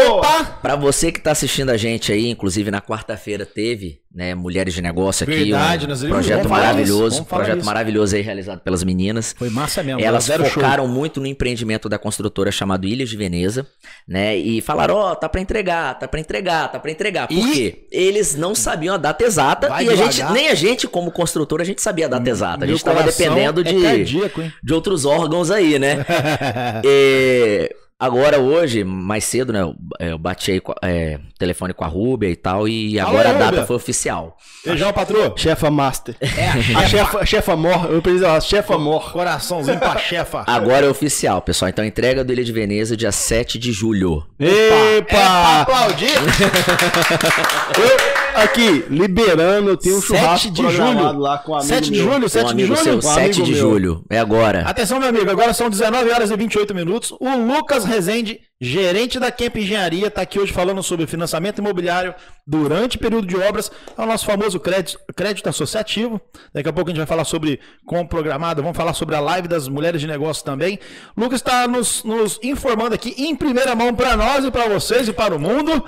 Para 0.61 0.75
você 0.75 1.11
que 1.11 1.19
tá 1.21 1.31
assistindo 1.31 1.69
a 1.69 1.77
gente 1.77 2.11
aí, 2.11 2.29
inclusive 2.29 2.69
na 2.71 2.81
quarta-feira 2.81 3.45
teve, 3.45 3.99
né, 4.13 4.33
Mulheres 4.33 4.73
de 4.73 4.81
Negócio 4.81 5.23
aqui, 5.23 5.35
Verdade, 5.45 5.85
um 5.85 6.09
projeto 6.09 6.47
maravilhoso, 6.49 7.25
falar 7.25 7.39
projeto 7.41 7.55
disso. 7.57 7.65
maravilhoso 7.65 8.15
aí 8.15 8.21
realizado 8.21 8.59
pelas 8.61 8.83
meninas. 8.83 9.33
Foi 9.37 9.49
massa 9.49 9.83
mesmo. 9.83 9.99
Elas 10.01 10.27
deram 10.27 10.45
show. 10.45 10.53
focaram 10.53 10.87
muito 10.87 11.19
no 11.19 11.27
empreendimento 11.27 11.89
da 11.89 11.97
construtora 11.97 12.51
chamado 12.51 12.85
Ilhas 12.87 13.09
de 13.09 13.17
Veneza, 13.17 13.67
né? 14.07 14.37
E 14.37 14.61
falaram, 14.61 14.95
ó, 14.95 15.15
tá 15.15 15.27
pra 15.27 15.41
entregar, 15.41 15.97
tá 15.99 16.07
pra 16.07 16.19
entregar, 16.19 16.71
tá 16.71 16.79
pra 16.79 16.91
entregar. 16.91 17.27
Por 17.27 17.35
E- 17.37 17.53
quê? 17.53 17.87
Eles 17.91 18.35
não 18.35 18.55
sabiam 18.55 18.74
a 18.93 18.97
data 18.97 19.23
exata 19.23 19.69
Vai 19.69 19.85
e 19.85 19.87
a 19.87 19.91
devagar. 19.91 20.11
gente, 20.13 20.31
nem 20.33 20.49
a 20.49 20.55
gente 20.55 20.87
como 20.87 21.11
construtora, 21.11 21.63
a 21.63 21.65
gente 21.65 21.81
sabia 21.81 22.05
a 22.05 22.09
data 22.09 22.29
exata. 22.29 22.65
A 22.65 22.67
gente 22.67 22.83
tava 22.83 22.99
coração 23.01 23.25
dependendo 23.27 23.61
é 23.61 23.63
de, 23.63 23.81
cardíaco, 23.81 24.41
hein? 24.41 24.53
de 24.63 24.73
outros 24.73 25.05
órgãos 25.05 25.49
aí, 25.51 25.79
né? 25.79 26.05
E 26.83 27.69
agora 27.99 28.39
hoje, 28.39 28.83
mais 28.83 29.23
cedo, 29.23 29.53
né? 29.53 29.61
eu- 29.61 29.75
Eu 29.99 30.17
bati 30.17 30.61
a- 30.81 30.87
é, 30.87 31.19
telefone 31.39 31.73
com 31.73 31.83
a 31.83 31.87
Rúbia 31.87 32.29
e 32.29 32.35
tal, 32.35 32.67
e 32.67 32.99
agora 32.99 33.29
aí, 33.29 33.35
a 33.35 33.37
data 33.37 33.51
Rúbia. 33.51 33.65
foi 33.65 33.75
oficial. 33.77 34.35
Feijão, 34.63 34.91
patroa. 34.91 35.33
Chefa 35.37 35.71
Master. 35.71 36.15
É, 36.19 36.49
A 36.77 36.87
chefa, 36.87 37.25
chefa 37.25 37.55
mor, 37.55 37.89
eu 37.91 38.01
preciso 38.01 38.25
falar, 38.25 38.41
chefa 38.41 38.77
mor. 38.77 39.11
Coraçãozinho 39.13 39.79
pra 39.79 39.97
chefa. 39.97 40.43
Agora 40.47 40.85
é 40.85 40.89
oficial, 40.89 41.41
pessoal. 41.41 41.69
Então, 41.69 41.85
entrega 41.85 42.23
do 42.23 42.33
Ilha 42.33 42.43
de 42.43 42.51
Veneza, 42.51 42.97
dia 42.97 43.11
7 43.11 43.57
de 43.57 43.71
julho. 43.71 44.25
É 44.39 45.01
pra 45.01 45.17
Epa! 45.17 45.61
aplaudir. 45.61 46.11
aqui, 48.35 48.85
liberando, 48.89 49.69
eu 49.69 49.77
tenho 49.77 49.97
um 49.97 50.01
7 50.01 50.07
churrasco 50.19 50.51
de 50.51 50.69
julho. 50.69 51.19
lá 51.19 51.37
com 51.39 51.51
um 51.51 51.55
amigo 51.55 51.67
7 51.73 51.91
de 51.91 51.97
julho, 51.99 52.29
7 52.29 52.53
Um 52.53 52.55
de 52.55 52.65
julho. 52.65 52.79
seu, 52.79 52.97
Um 52.97 53.01
7 53.01 53.19
amigo 53.19 53.43
de 53.43 53.55
julho. 53.55 54.05
É 54.09 54.19
agora. 54.19 54.61
Atenção, 54.61 54.99
meu 54.99 55.09
amigo, 55.09 55.29
agora 55.29 55.53
são 55.53 55.69
19 55.69 56.09
horas 56.11 56.31
e 56.31 56.35
28 56.35 56.73
minutos. 56.75 57.11
O 57.19 57.35
Lucas 57.37 57.85
Rezende, 57.85 58.39
gerente 58.59 59.19
da 59.19 59.31
Camp 59.31 59.55
Engenharia, 59.57 60.07
está 60.07 60.21
aqui 60.21 60.39
hoje 60.39 60.53
falando 60.53 60.81
sobre 60.83 61.07
financiamento 61.07 61.59
imobiliário 61.59 62.13
durante 62.45 62.97
o 62.97 62.99
período 62.99 63.27
de 63.27 63.35
obras. 63.37 63.71
É 63.97 64.01
o 64.01 64.05
nosso 64.05 64.25
famoso 64.25 64.59
crédito, 64.59 64.99
crédito 65.15 65.47
associativo. 65.49 66.19
Daqui 66.53 66.69
a 66.69 66.73
pouco 66.73 66.89
a 66.89 66.91
gente 66.91 66.97
vai 66.99 67.07
falar 67.07 67.25
sobre 67.25 67.59
como 67.85 68.07
programado, 68.07 68.61
vamos 68.61 68.77
falar 68.77 68.93
sobre 68.93 69.15
a 69.15 69.19
live 69.19 69.47
das 69.47 69.67
mulheres 69.67 69.99
de 70.01 70.07
negócio 70.07 70.43
também. 70.43 70.79
Lucas 71.17 71.39
está 71.39 71.67
nos, 71.67 72.03
nos 72.03 72.39
informando 72.43 72.93
aqui 72.95 73.13
em 73.17 73.35
primeira 73.35 73.75
mão 73.75 73.93
para 73.93 74.15
nós 74.15 74.45
e 74.45 74.51
para 74.51 74.67
vocês 74.67 75.07
e 75.07 75.13
para 75.13 75.35
o 75.35 75.39
mundo. 75.39 75.83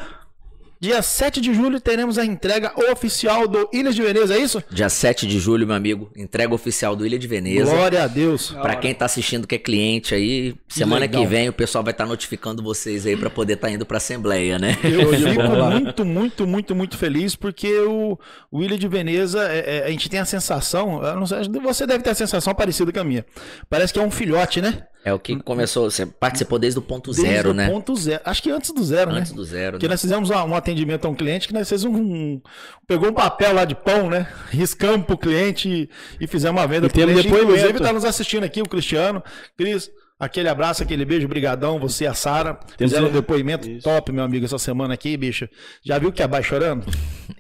Dia 0.80 1.02
7 1.02 1.42
de 1.42 1.54
julho 1.56 1.82
teremos 1.82 2.20
a 2.20 2.26
entrega 2.26 2.72
oficial 2.92 3.48
do 3.48 3.68
Ilhas 3.74 3.96
de 3.96 4.02
Veneza, 4.04 4.36
é 4.36 4.38
isso? 4.38 4.63
Dia 4.70 4.90
7 4.90 5.26
de 5.26 5.40
julho, 5.40 5.66
meu 5.66 5.76
amigo, 5.76 6.12
entrega 6.16 6.54
oficial 6.54 6.96
do 6.96 7.04
Ilha 7.06 7.18
de 7.18 7.28
Veneza. 7.28 7.72
Glória 7.72 8.04
a 8.04 8.08
Deus. 8.08 8.52
Pra 8.52 8.76
quem 8.76 8.94
tá 8.94 9.06
assistindo 9.06 9.48
que 9.48 9.56
é 9.56 9.58
cliente 9.58 10.13
aí, 10.13 10.54
semana 10.68 11.08
que 11.08 11.16
legal. 11.16 11.30
vem 11.32 11.50
o 11.50 11.54
pessoal 11.54 11.84
vai 11.84 11.92
estar 11.94 12.06
notificando 12.06 12.62
vocês 12.62 13.06
aí 13.08 13.18
pra 13.18 13.30
poder 13.30 13.54
estar 13.54 13.72
indo 13.72 13.86
pra 13.88 13.98
assembleia, 13.98 14.60
né? 14.60 14.78
Eu 14.84 15.12
fico 15.13 15.42
muito, 15.72 16.06
muito, 16.06 16.48
muito, 16.48 16.76
muito 16.76 16.98
feliz 16.98 17.36
porque 17.36 17.72
o, 17.80 18.18
o 18.52 18.62
Ilha 18.62 18.78
de 18.78 18.88
Veneza, 18.88 19.48
é- 19.52 19.78
é, 19.80 19.84
a 19.86 19.90
gente 19.90 20.08
tem 20.10 20.20
a 20.20 20.26
sensação, 20.26 21.04
eu 21.04 21.16
não 21.16 21.26
sei, 21.26 21.40
você 21.63 21.88
deve 21.88 22.04
ter 22.04 22.12
a 22.12 22.16
sensação 22.16 22.54
parecida 22.54 22.92
com 22.92 23.00
a 23.00 23.04
minha. 23.04 23.26
Parece 23.70 23.92
que 23.94 24.00
é 24.00 24.04
um 24.04 24.12
filhote, 24.12 24.62
né? 24.62 24.84
É 25.08 25.13
o 25.13 25.20
que 25.20 25.38
começou, 25.41 25.89
você 25.89 26.06
participou 26.06 26.60
desde 26.60 26.80
o 26.80 26.82
ponto 26.82 27.12
Desde 27.12 27.32
zero, 27.32 27.52
o 27.52 27.54
né? 27.54 27.70
ponto 27.70 27.96
zero. 27.96 28.22
Acho 28.26 28.43
que 28.43 28.52
antes 28.52 28.72
do 28.72 28.84
zero, 28.84 29.12
Antes 29.12 29.32
né? 29.32 29.36
do 29.38 29.43
zero, 29.46 29.72
Porque 29.74 29.88
né? 29.88 29.91
nós 29.93 30.02
fizemos 30.02 30.30
um, 30.30 30.54
atendimento 30.54 31.06
a 31.06 31.10
um 31.10 31.15
cliente 31.15 31.48
que 31.48 31.54
nós 31.54 31.70
fizemos 31.70 31.98
um, 31.98 32.04
um- 32.04 32.41
Pegou 32.86 33.10
um 33.10 33.13
papel 33.13 33.54
lá 33.54 33.63
de 33.63 33.74
pão, 33.74 34.10
né? 34.10 34.28
Riscamos 34.50 35.06
pro 35.06 35.17
cliente 35.17 35.70
e, 35.70 35.89
e 36.20 36.28
fizemos 36.28 36.60
uma 36.60 36.67
venda 36.67 36.88
E 36.88 36.89
pro 36.89 37.00
temos 37.00 37.13
cliente. 37.13 37.30
depoimento. 37.30 37.58
Inclusive, 37.60 37.80
tá 37.86 37.93
nos 37.93 38.04
assistindo 38.04 38.43
aqui 38.43 38.62
o 38.62 38.65
Cristiano. 38.67 39.24
Cris, 39.58 39.89
aquele 40.19 40.49
abraço, 40.49 40.82
aquele 40.84 41.06
beijo, 41.06 41.27
brigadão, 41.27 41.80
você 41.80 42.06
e 42.06 42.08
a 42.08 42.13
Sara. 42.13 42.53
Temos- 42.77 42.91
Fizeram 42.93 43.08
um 43.10 43.12
depoimento 43.12 43.69
Isso. 43.69 43.84
top, 43.84 44.12
meu 44.12 44.23
amigo, 44.23 44.45
essa 44.45 44.58
semana 44.58 44.93
aqui, 44.93 45.15
bicho. 45.17 45.47
Já 45.84 45.97
viu 45.99 46.12
que 46.12 46.21
é 46.23 46.27
baixo 46.27 46.49
chorando? 46.49 46.86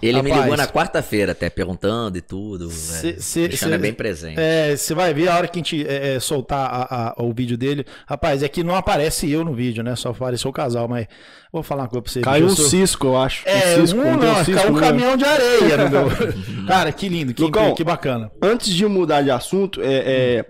Ele 0.01 0.21
me 0.21 0.29
Rapaz. 0.29 0.45
ligou 0.45 0.57
na 0.57 0.67
quarta-feira 0.67 1.31
até 1.31 1.49
perguntando 1.49 2.17
e 2.17 2.21
tudo. 2.21 2.69
Cê- 2.69 3.09
é. 3.09 3.19
cê- 3.19 3.51
cê- 3.51 3.73
é 3.73 3.77
bem 3.77 3.93
presente. 3.93 4.39
É, 4.39 4.75
você 4.75 4.93
vai 4.93 5.13
ver 5.13 5.29
a 5.29 5.35
hora 5.37 5.47
que 5.47 5.57
a 5.57 5.61
gente 5.63 5.87
é, 5.87 6.15
é, 6.15 6.19
soltar 6.19 6.69
a- 6.69 7.13
a- 7.19 7.23
o 7.23 7.33
vídeo 7.33 7.57
dele. 7.57 7.85
Rapaz, 8.07 8.43
é 8.43 8.47
que 8.47 8.63
não 8.63 8.75
aparece 8.75 9.29
eu 9.31 9.43
no 9.43 9.53
vídeo, 9.55 9.83
né? 9.83 9.95
Só 9.95 10.09
apareceu 10.09 10.49
o 10.49 10.53
casal, 10.53 10.87
mas 10.87 11.07
vou 11.51 11.63
falar 11.63 11.83
uma 11.83 11.87
coisa 11.89 12.03
pra 12.03 12.11
você. 12.11 12.21
Caiu 12.21 12.45
um 12.45 12.55
cisco, 12.55 13.07
eu 13.07 13.17
acho. 13.17 13.47
É, 13.47 13.77
um 13.77 13.81
cisco, 13.87 13.99
um, 13.99 14.17
não, 14.17 14.35
cisco 14.45 14.61
caiu 14.61 14.71
um 14.75 14.79
caminhão 14.79 15.17
de 15.17 15.25
areia 15.25 15.77
no 15.77 15.89
meu. 15.89 16.07
Cara, 16.67 16.91
que 16.91 17.09
lindo, 17.09 17.33
que, 17.33 17.41
Lucão, 17.41 17.73
que 17.73 17.83
bacana. 17.83 18.29
Antes 18.41 18.71
de 18.73 18.85
mudar 18.85 19.21
de 19.23 19.31
assunto, 19.31 19.81
é, 19.81 19.85
é, 19.95 20.45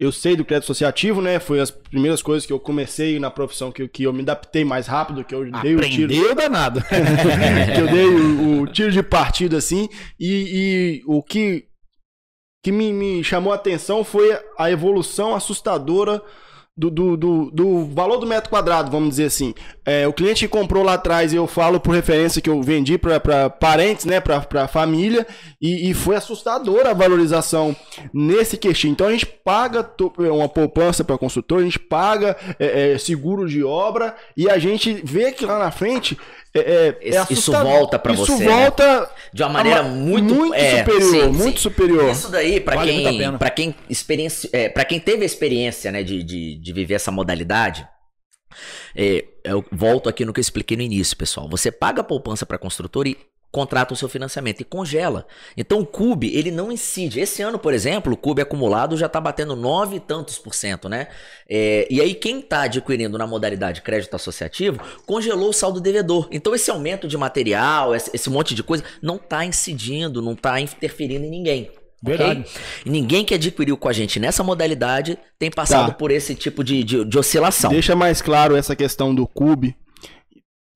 eu 0.00 0.10
sei 0.10 0.34
do 0.34 0.44
crédito 0.46 0.64
associativo, 0.64 1.20
né? 1.20 1.38
Foi 1.38 1.60
as 1.60 1.70
primeiras 1.70 2.22
coisas 2.22 2.46
que 2.46 2.52
eu 2.52 2.58
comecei 2.58 3.20
na 3.20 3.30
profissão 3.30 3.70
que, 3.70 3.82
eu- 3.82 3.88
que 3.88 4.02
eu 4.04 4.12
me 4.14 4.22
adaptei 4.22 4.64
mais 4.64 4.86
rápido, 4.86 5.22
que 5.22 5.34
eu 5.34 5.44
dei 5.60 5.76
o 5.76 5.80
tiro. 5.80 6.10
Aprendeu 6.12 6.34
danado. 6.34 6.80
que 7.74 7.80
eu 7.80 7.86
dei 7.86 8.06
o, 8.06 8.62
o 8.62 8.66
tiro 8.66 8.90
de 8.90 9.02
partida 9.02 9.58
assim. 9.58 9.88
E, 10.18 11.02
e 11.02 11.02
o 11.06 11.22
que, 11.22 11.66
que 12.64 12.72
me, 12.72 12.92
me 12.92 13.22
chamou 13.22 13.52
a 13.52 13.56
atenção 13.56 14.02
foi 14.02 14.36
a 14.58 14.70
evolução 14.70 15.34
assustadora 15.34 16.22
do, 16.76 16.90
do, 16.90 17.16
do, 17.16 17.50
do 17.50 17.84
valor 17.86 18.18
do 18.18 18.26
metro 18.26 18.48
quadrado, 18.48 18.90
vamos 18.90 19.10
dizer 19.10 19.26
assim. 19.26 19.52
É, 19.84 20.06
o 20.08 20.12
cliente 20.12 20.48
comprou 20.48 20.82
lá 20.82 20.94
atrás, 20.94 21.34
eu 21.34 21.46
falo 21.46 21.78
por 21.78 21.94
referência 21.94 22.40
que 22.40 22.48
eu 22.48 22.62
vendi 22.62 22.96
para 22.96 23.50
parentes, 23.50 24.06
né, 24.06 24.20
para 24.20 24.66
família, 24.68 25.26
e, 25.60 25.90
e 25.90 25.94
foi 25.94 26.16
assustadora 26.16 26.90
a 26.90 26.94
valorização 26.94 27.76
nesse 28.14 28.56
queixinho. 28.56 28.92
Então 28.92 29.08
a 29.08 29.12
gente 29.12 29.26
paga 29.26 29.82
to- 29.82 30.12
uma 30.18 30.48
poupança 30.48 31.04
para 31.04 31.18
construtor, 31.18 31.58
a 31.60 31.64
gente 31.64 31.78
paga 31.78 32.36
é, 32.58 32.92
é, 32.92 32.98
seguro 32.98 33.48
de 33.48 33.62
obra, 33.62 34.14
e 34.36 34.48
a 34.48 34.58
gente 34.58 34.94
vê 35.04 35.32
que 35.32 35.44
lá 35.44 35.58
na 35.58 35.70
frente. 35.70 36.16
É, 36.52 36.58
é, 36.60 36.98
é 37.00 37.08
Isso- 37.10 37.32
isso 37.32 37.52
volta 37.52 37.96
pra 37.98 38.12
Isso 38.12 38.26
você, 38.26 38.44
né? 38.44 38.52
volta 38.52 39.10
De 39.32 39.42
uma 39.42 39.50
maneira 39.50 39.80
a 39.80 39.82
ma- 39.84 39.88
muito, 39.90 40.34
muito 40.34 40.54
é, 40.54 40.78
superior, 40.78 41.02
sim, 41.10 41.26
muito 41.28 41.42
sim. 41.58 41.62
superior. 41.62 42.10
Isso 42.10 42.28
daí, 42.28 42.58
pra 42.60 42.74
Vale 42.76 42.92
quem, 42.92 43.18
pena. 43.18 43.38
pra 43.38 43.50
quem 43.50 43.74
experiência, 43.88 44.50
é, 44.52 44.68
para 44.68 44.84
quem 44.84 44.98
teve 44.98 45.22
a 45.22 45.26
experiência, 45.26 45.92
né, 45.92 46.02
de, 46.02 46.22
de, 46.24 46.56
de 46.56 46.72
viver 46.72 46.94
essa 46.94 47.12
modalidade, 47.12 47.86
eu 49.44 49.64
volto 49.70 50.08
aqui 50.08 50.24
no 50.24 50.32
que 50.32 50.40
eu 50.40 50.42
expliquei 50.42 50.76
no 50.76 50.82
início, 50.82 51.16
pessoal. 51.16 51.48
Você 51.48 51.70
paga 51.70 52.00
a 52.00 52.04
poupança 52.04 52.44
para 52.44 52.58
construtor 52.58 53.06
e 53.06 53.16
contrata 53.52 53.92
o 53.92 53.96
seu 53.96 54.08
financiamento 54.08 54.60
e 54.60 54.64
congela. 54.64 55.26
Então 55.56 55.80
o 55.80 55.86
CUB, 55.86 56.30
ele 56.34 56.50
não 56.50 56.70
incide. 56.70 57.20
Esse 57.20 57.42
ano, 57.42 57.58
por 57.58 57.74
exemplo, 57.74 58.12
o 58.12 58.16
CUB 58.16 58.40
acumulado 58.42 58.96
já 58.96 59.06
está 59.06 59.20
batendo 59.20 59.56
nove 59.56 59.96
e 59.96 60.00
tantos 60.00 60.38
por 60.38 60.54
cento, 60.54 60.88
né? 60.88 61.08
É, 61.48 61.86
e 61.90 62.00
aí 62.00 62.14
quem 62.14 62.40
está 62.40 62.62
adquirindo 62.62 63.18
na 63.18 63.26
modalidade 63.26 63.82
crédito 63.82 64.14
associativo, 64.14 64.80
congelou 65.06 65.50
o 65.50 65.52
saldo 65.52 65.80
devedor. 65.80 66.28
Então 66.30 66.54
esse 66.54 66.70
aumento 66.70 67.08
de 67.08 67.16
material, 67.16 67.94
esse, 67.94 68.10
esse 68.14 68.30
monte 68.30 68.54
de 68.54 68.62
coisa, 68.62 68.84
não 69.02 69.16
está 69.16 69.44
incidindo, 69.44 70.22
não 70.22 70.32
está 70.32 70.60
interferindo 70.60 71.24
em 71.24 71.30
ninguém. 71.30 71.70
Verdade. 72.02 72.46
E 72.86 72.88
ninguém 72.88 73.24
que 73.26 73.34
adquiriu 73.34 73.76
com 73.76 73.86
a 73.86 73.92
gente 73.92 74.18
nessa 74.18 74.42
modalidade 74.42 75.18
tem 75.38 75.50
passado 75.50 75.88
Tá. 75.88 75.94
por 75.94 76.10
esse 76.10 76.34
tipo 76.34 76.64
de, 76.64 76.82
de, 76.82 77.04
de 77.04 77.18
oscilação. 77.18 77.70
Deixa 77.70 77.94
mais 77.94 78.22
claro 78.22 78.56
essa 78.56 78.74
questão 78.74 79.14
do 79.14 79.26
cube. 79.26 79.76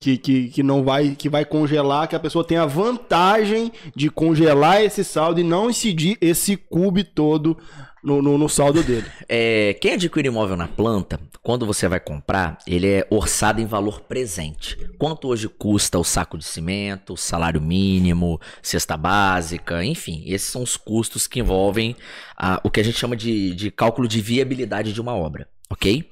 Que, 0.05 0.19
que, 0.19 0.49
que 0.49 0.63
não 0.63 0.85
vai 0.85 1.15
que 1.17 1.31
vai 1.31 1.47
congelar, 1.47 2.07
que 2.07 2.15
a 2.15 2.21
pessoa 2.21 2.45
tem 2.45 2.59
a 2.59 2.67
vantagem 2.67 3.73
de 3.97 4.11
congelar 4.11 4.83
esse 4.83 5.03
saldo 5.03 5.41
e 5.41 5.43
não 5.43 5.71
incidir 5.71 6.19
esse 6.21 6.59
cube 6.59 7.03
todo 7.03 7.57
no, 8.03 8.21
no, 8.21 8.37
no 8.37 8.47
saldo 8.47 8.83
dele. 8.83 9.07
É, 9.27 9.73
quem 9.81 9.95
adquire 9.95 10.29
imóvel 10.29 10.59
na 10.59 10.69
planta, 10.69 11.19
quando 11.43 11.65
você 11.65 11.89
vai 11.89 11.99
comprar, 11.99 12.59
ele 12.67 12.87
é 12.87 13.07
orçado 13.09 13.63
em 13.63 13.67
valor 13.67 14.03
presente. 14.03 14.77
Quanto 14.99 15.29
hoje 15.29 15.49
custa 15.49 15.99
o 15.99 16.05
saco 16.05 16.37
de 16.37 16.45
cimento, 16.45 17.17
salário 17.17 17.63
mínimo, 17.63 18.39
cesta 18.61 18.99
básica, 18.99 19.83
enfim, 19.83 20.23
esses 20.27 20.49
são 20.49 20.63
os 20.63 20.77
custos 20.77 21.27
que 21.27 21.41
envolvem 21.41 21.97
ah, 22.37 22.61
o 22.63 22.71
que 22.71 22.81
a 22.81 22.85
gente 22.85 22.99
chama 22.99 23.17
de, 23.17 23.55
de 23.55 23.71
cálculo 23.71 24.07
de 24.07 24.21
viabilidade 24.21 24.93
de 24.93 25.01
uma 25.01 25.15
obra, 25.15 25.49
ok? 25.71 26.09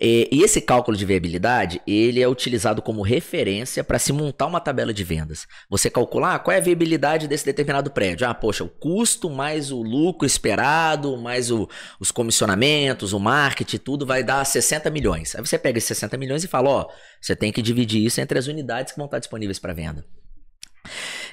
É, 0.00 0.28
e 0.30 0.42
esse 0.42 0.60
cálculo 0.60 0.96
de 0.96 1.04
viabilidade, 1.04 1.80
ele 1.86 2.22
é 2.22 2.28
utilizado 2.28 2.80
como 2.80 3.02
referência 3.02 3.82
para 3.82 3.98
se 3.98 4.12
montar 4.12 4.46
uma 4.46 4.60
tabela 4.60 4.92
de 4.94 5.02
vendas. 5.02 5.46
Você 5.68 5.90
calcular 5.90 6.34
ah, 6.34 6.38
qual 6.38 6.54
é 6.54 6.58
a 6.58 6.62
viabilidade 6.62 7.26
desse 7.26 7.44
determinado 7.44 7.90
prédio. 7.90 8.26
Ah, 8.26 8.34
poxa, 8.34 8.62
o 8.64 8.68
custo 8.68 9.28
mais 9.28 9.72
o 9.72 9.82
lucro 9.82 10.26
esperado, 10.26 11.16
mais 11.16 11.50
o- 11.50 11.68
os 11.98 12.10
comissionamentos, 12.10 13.12
o 13.12 13.18
marketing, 13.18 13.78
tudo 13.78 14.06
vai 14.06 14.22
dar 14.22 14.44
60 14.44 14.88
milhões. 14.90 15.34
Aí 15.34 15.44
você 15.44 15.58
pega 15.58 15.78
esses 15.78 15.88
60 15.88 16.16
milhões 16.16 16.44
e 16.44 16.48
fala, 16.48 16.68
ó, 16.70 16.86
você 17.20 17.34
tem 17.34 17.52
que 17.52 17.60
dividir 17.60 18.04
isso 18.04 18.20
entre 18.20 18.38
as 18.38 18.46
unidades 18.46 18.92
que 18.92 18.98
vão 18.98 19.06
estar 19.06 19.18
disponíveis 19.18 19.58
para 19.58 19.74
venda. 19.74 20.04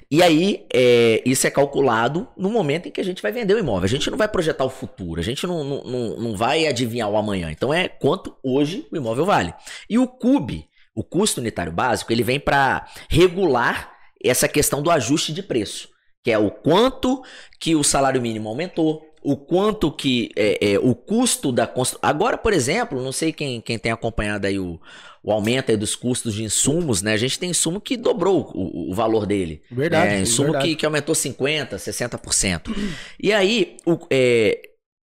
E 0.09 0.21
aí, 0.21 0.65
é, 0.73 1.21
isso 1.25 1.47
é 1.47 1.49
calculado 1.49 2.27
no 2.37 2.49
momento 2.49 2.87
em 2.87 2.91
que 2.91 3.01
a 3.01 3.03
gente 3.03 3.21
vai 3.21 3.31
vender 3.31 3.55
o 3.55 3.59
imóvel. 3.59 3.85
A 3.85 3.89
gente 3.89 4.09
não 4.09 4.17
vai 4.17 4.27
projetar 4.27 4.63
o 4.63 4.69
futuro, 4.69 5.19
a 5.19 5.23
gente 5.23 5.47
não, 5.47 5.63
não, 5.63 5.83
não, 5.83 6.17
não 6.17 6.35
vai 6.35 6.67
adivinhar 6.67 7.09
o 7.09 7.17
amanhã. 7.17 7.51
Então 7.51 7.73
é 7.73 7.87
quanto 7.87 8.35
hoje 8.43 8.87
o 8.91 8.97
imóvel 8.97 9.25
vale. 9.25 9.53
E 9.89 9.97
o 9.97 10.07
CUB, 10.07 10.67
o 10.93 11.03
custo 11.03 11.41
unitário 11.41 11.71
básico, 11.71 12.11
ele 12.11 12.23
vem 12.23 12.39
para 12.39 12.87
regular 13.09 13.91
essa 14.23 14.47
questão 14.47 14.81
do 14.81 14.91
ajuste 14.91 15.33
de 15.33 15.43
preço, 15.43 15.89
que 16.23 16.31
é 16.31 16.37
o 16.37 16.49
quanto 16.49 17.23
que 17.59 17.75
o 17.75 17.83
salário 17.83 18.21
mínimo 18.21 18.47
aumentou, 18.49 19.03
o 19.21 19.35
quanto 19.35 19.91
que 19.91 20.29
é, 20.35 20.73
é, 20.73 20.79
o 20.79 20.93
custo 20.93 21.51
da 21.51 21.65
construção. 21.65 22.07
Agora, 22.07 22.37
por 22.37 22.53
exemplo, 22.53 23.01
não 23.01 23.11
sei 23.11 23.33
quem, 23.33 23.59
quem 23.59 23.79
tem 23.79 23.91
acompanhado 23.91 24.45
aí 24.45 24.59
o, 24.59 24.79
o 25.27 25.31
aumento 25.31 25.75
dos 25.75 25.95
custos 25.95 26.35
de 26.35 26.43
insumos, 26.43 27.01
né? 27.01 27.13
A 27.13 27.17
gente 27.17 27.39
tem 27.39 27.49
insumo 27.49 27.81
que 27.81 27.97
dobrou 27.97 28.51
o, 28.53 28.91
o 28.91 28.93
valor 28.93 29.25
dele. 29.25 29.63
Verdade, 29.71 30.13
É, 30.13 30.19
insumo 30.19 30.51
verdade. 30.51 30.67
Que, 30.69 30.75
que 30.75 30.85
aumentou 30.85 31.15
50%, 31.15 31.69
60%. 31.77 32.75
E 33.19 33.33
aí, 33.33 33.77
o- 33.87 33.97
é, 34.11 34.59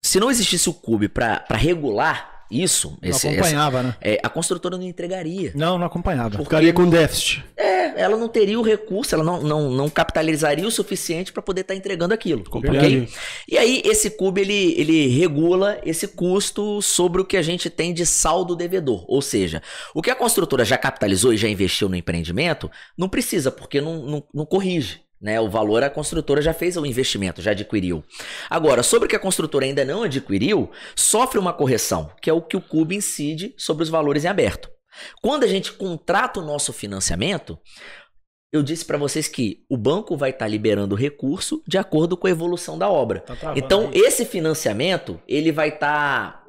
se 0.04 0.18
não 0.20 0.32
existisse 0.32 0.70
o 0.70 0.74
CUB 0.74 1.10
para 1.10 1.44
regular 1.52 2.46
isso, 2.50 2.98
Não 3.02 3.10
esse- 3.10 3.28
essa- 3.28 3.30
acompanhava, 3.30 3.84
né? 3.84 3.96
é, 4.00 4.20
a 4.24 4.30
construtora 4.30 4.78
não 4.78 4.86
entregaria. 4.86 5.52
Não, 5.56 5.78
não 5.80 5.86
acompanhava. 5.88 6.30
Porque 6.30 6.44
Ficaria 6.44 6.72
com 6.72 6.88
déficit. 6.88 7.44
é, 7.58 7.65
ela 7.96 8.18
não 8.18 8.28
teria 8.28 8.60
o 8.60 8.64
recurso, 8.64 9.16
ela 9.16 9.24
não, 9.24 9.42
não, 9.42 9.72
não 9.72 9.90
capitalizaria 9.90 10.68
o 10.68 10.72
suficiente 10.72 11.32
para 11.32 11.42
poder 11.42 11.62
estar 11.62 11.76
entregando 11.76 12.14
aquilo. 12.14 12.44
Verdade. 12.62 12.98
ok? 12.98 13.10
E 13.48 13.58
aí, 13.58 13.82
esse 13.86 14.12
CUB 14.12 14.42
ele, 14.42 14.80
ele 14.80 15.08
regula 15.08 15.80
esse 15.86 16.08
custo 16.08 16.82
sobre 16.82 17.22
o 17.22 17.26
que 17.26 17.38
a 17.38 17.42
gente 17.42 17.70
tem 17.70 17.94
de 17.94 18.06
saldo 18.06 18.56
devedor. 18.56 19.06
Ou 19.08 19.22
seja, 19.22 19.62
o 19.94 20.02
que 20.02 20.12
a 20.12 20.16
construtora 20.16 20.66
já 20.66 20.78
capitalizou 20.78 21.34
e 21.34 21.38
já 21.38 21.48
investiu 21.48 21.90
no 21.90 21.96
empreendimento, 21.96 22.70
não 22.98 23.10
precisa, 23.10 23.52
porque 23.52 23.82
não, 23.82 24.06
não, 24.06 24.24
não 24.34 24.46
corrige. 24.46 25.06
Né, 25.22 25.40
o 25.40 25.50
valor 25.50 25.82
a 25.82 25.90
construtora 25.90 26.42
já 26.42 26.54
fez 26.54 26.78
o 26.78 26.86
investimento, 26.86 27.42
já 27.42 27.52
adquiriu. 27.52 28.04
Agora, 28.50 28.84
sobre 28.84 29.08
o 29.08 29.10
que 29.10 29.16
a 29.16 29.20
construtora 29.20 29.66
ainda 29.66 29.84
não 29.84 30.04
adquiriu, 30.04 30.70
sofre 30.96 31.40
uma 31.40 31.54
correção, 31.54 32.12
que 32.22 32.30
é 32.30 32.34
o 32.34 32.42
que 32.42 32.58
o 32.58 32.62
CUB 32.62 32.94
incide 32.94 33.56
sobre 33.58 33.84
os 33.84 33.90
valores 33.90 34.26
em 34.26 34.28
aberto. 34.28 34.75
Quando 35.22 35.44
a 35.44 35.48
gente 35.48 35.74
contrata 35.74 36.40
o 36.40 36.46
nosso 36.46 36.72
financiamento, 36.74 37.60
eu 38.52 38.64
disse 38.64 38.86
para 38.86 38.98
vocês 38.98 39.28
que 39.28 39.66
o 39.70 39.76
banco 39.76 40.16
vai 40.16 40.30
estar 40.30 40.46
tá 40.46 40.50
liberando 40.50 40.96
recurso 40.96 41.62
de 41.68 41.78
acordo 41.78 42.16
com 42.16 42.28
a 42.28 42.30
evolução 42.30 42.78
da 42.78 42.90
obra. 42.90 43.20
Tá 43.20 43.54
então, 43.56 43.90
aí. 43.94 44.00
esse 44.00 44.26
financiamento, 44.26 45.20
ele 45.28 45.52
vai 45.52 45.70
estar. 45.70 46.34
Tá, 46.34 46.46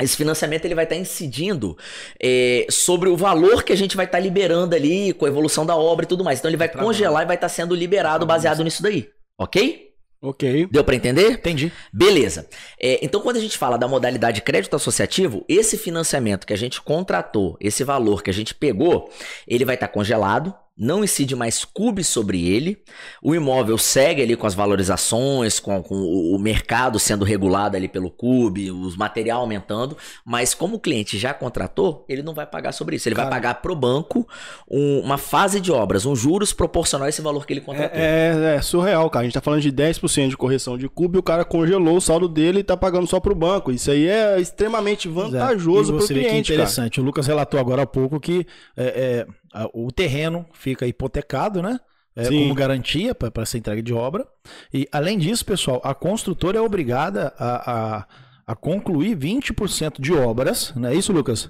esse 0.00 0.16
financiamento 0.16 0.64
ele 0.64 0.74
vai 0.74 0.84
estar 0.84 0.94
tá 0.94 1.00
incidindo 1.00 1.76
é, 2.22 2.66
sobre 2.70 3.08
o 3.08 3.16
valor 3.16 3.64
que 3.64 3.72
a 3.72 3.76
gente 3.76 3.96
vai 3.96 4.06
estar 4.06 4.18
tá 4.18 4.22
liberando 4.22 4.76
ali 4.76 5.12
com 5.12 5.24
a 5.24 5.28
evolução 5.28 5.66
da 5.66 5.74
obra 5.74 6.04
e 6.04 6.08
tudo 6.08 6.22
mais. 6.22 6.38
Então 6.38 6.50
ele 6.50 6.56
vai 6.56 6.68
congelar 6.68 7.22
e 7.22 7.26
vai 7.26 7.36
estar 7.36 7.48
tá 7.48 7.52
sendo 7.52 7.74
liberado 7.74 8.24
baseado 8.26 8.62
nisso 8.62 8.82
daí. 8.82 9.08
Ok? 9.40 9.87
Ok. 10.20 10.66
Deu 10.70 10.82
para 10.82 10.96
entender? 10.96 11.32
Entendi. 11.32 11.72
Beleza. 11.92 12.48
É, 12.80 12.98
então, 13.04 13.20
quando 13.20 13.36
a 13.36 13.40
gente 13.40 13.56
fala 13.56 13.78
da 13.78 13.86
modalidade 13.86 14.42
crédito 14.42 14.74
associativo, 14.74 15.44
esse 15.48 15.78
financiamento 15.78 16.46
que 16.46 16.52
a 16.52 16.58
gente 16.58 16.82
contratou, 16.82 17.56
esse 17.60 17.84
valor 17.84 18.22
que 18.22 18.30
a 18.30 18.34
gente 18.34 18.54
pegou, 18.54 19.10
ele 19.46 19.64
vai 19.64 19.76
estar 19.76 19.86
tá 19.86 19.92
congelado 19.92 20.52
não 20.78 21.02
incide 21.02 21.34
mais 21.34 21.64
CUB 21.64 22.04
sobre 22.04 22.48
ele. 22.48 22.78
O 23.20 23.34
imóvel 23.34 23.76
segue 23.76 24.22
ali 24.22 24.36
com 24.36 24.46
as 24.46 24.54
valorizações, 24.54 25.58
com, 25.58 25.82
com 25.82 25.96
o 25.96 26.38
mercado 26.38 26.98
sendo 26.98 27.24
regulado 27.24 27.76
ali 27.76 27.88
pelo 27.88 28.10
CUB, 28.10 28.70
os 28.70 28.96
material 28.96 29.40
aumentando, 29.40 29.96
mas 30.24 30.54
como 30.54 30.76
o 30.76 30.80
cliente 30.80 31.18
já 31.18 31.34
contratou, 31.34 32.04
ele 32.08 32.22
não 32.22 32.32
vai 32.32 32.46
pagar 32.46 32.72
sobre 32.72 32.96
isso. 32.96 33.08
Ele 33.08 33.16
Cara, 33.16 33.28
vai 33.28 33.38
pagar 33.38 33.54
pro 33.54 33.74
banco 33.74 34.26
um, 34.70 35.00
uma 35.00 35.18
fase 35.18 35.60
de 35.60 35.72
obras, 35.72 36.06
um 36.06 36.14
juros 36.14 36.52
proporcional 36.52 37.06
a 37.06 37.08
esse 37.08 37.20
valor 37.20 37.44
que 37.44 37.52
ele 37.52 37.60
contratou. 37.60 37.98
É, 37.98 38.54
é, 38.54 38.56
é 38.56 38.62
surreal, 38.62 39.10
cara. 39.10 39.22
A 39.22 39.24
gente 39.24 39.34
tá 39.34 39.40
falando 39.40 39.60
de 39.60 39.72
10% 39.72 40.28
de 40.28 40.36
correção 40.36 40.78
de 40.78 40.88
CUB 40.88 41.16
e 41.16 41.18
o 41.18 41.22
cara 41.22 41.44
congelou 41.44 41.96
o 41.96 42.00
saldo 42.00 42.28
dele 42.28 42.60
e 42.60 42.64
tá 42.64 42.76
pagando 42.76 43.06
só 43.06 43.18
pro 43.18 43.34
banco. 43.34 43.72
Isso 43.72 43.90
aí 43.90 44.06
é 44.06 44.40
extremamente 44.40 45.08
vantajoso 45.08 45.94
para 45.94 46.04
o 46.04 46.06
cliente. 46.06 46.28
Que 46.28 46.54
interessante. 46.54 46.96
Cara. 46.96 47.02
O 47.02 47.06
Lucas 47.06 47.26
relatou 47.26 47.58
agora 47.58 47.82
há 47.82 47.86
pouco 47.86 48.20
que 48.20 48.46
é, 48.76 48.86
é 48.86 49.26
o 49.72 49.90
terreno 49.90 50.46
fica 50.52 50.86
hipotecado, 50.86 51.62
né? 51.62 51.80
É, 52.14 52.26
como 52.26 52.52
garantia 52.52 53.14
para 53.14 53.42
essa 53.42 53.56
entrega 53.56 53.80
de 53.80 53.94
obra. 53.94 54.26
E, 54.74 54.88
além 54.90 55.16
disso, 55.16 55.44
pessoal, 55.44 55.80
a 55.84 55.94
construtora 55.94 56.58
é 56.58 56.60
obrigada 56.60 57.32
a, 57.38 57.98
a, 57.98 58.06
a 58.44 58.56
concluir 58.56 59.16
20% 59.16 60.00
de 60.00 60.12
obras, 60.12 60.72
não 60.74 60.88
é 60.88 60.94
isso, 60.96 61.12
Lucas? 61.12 61.48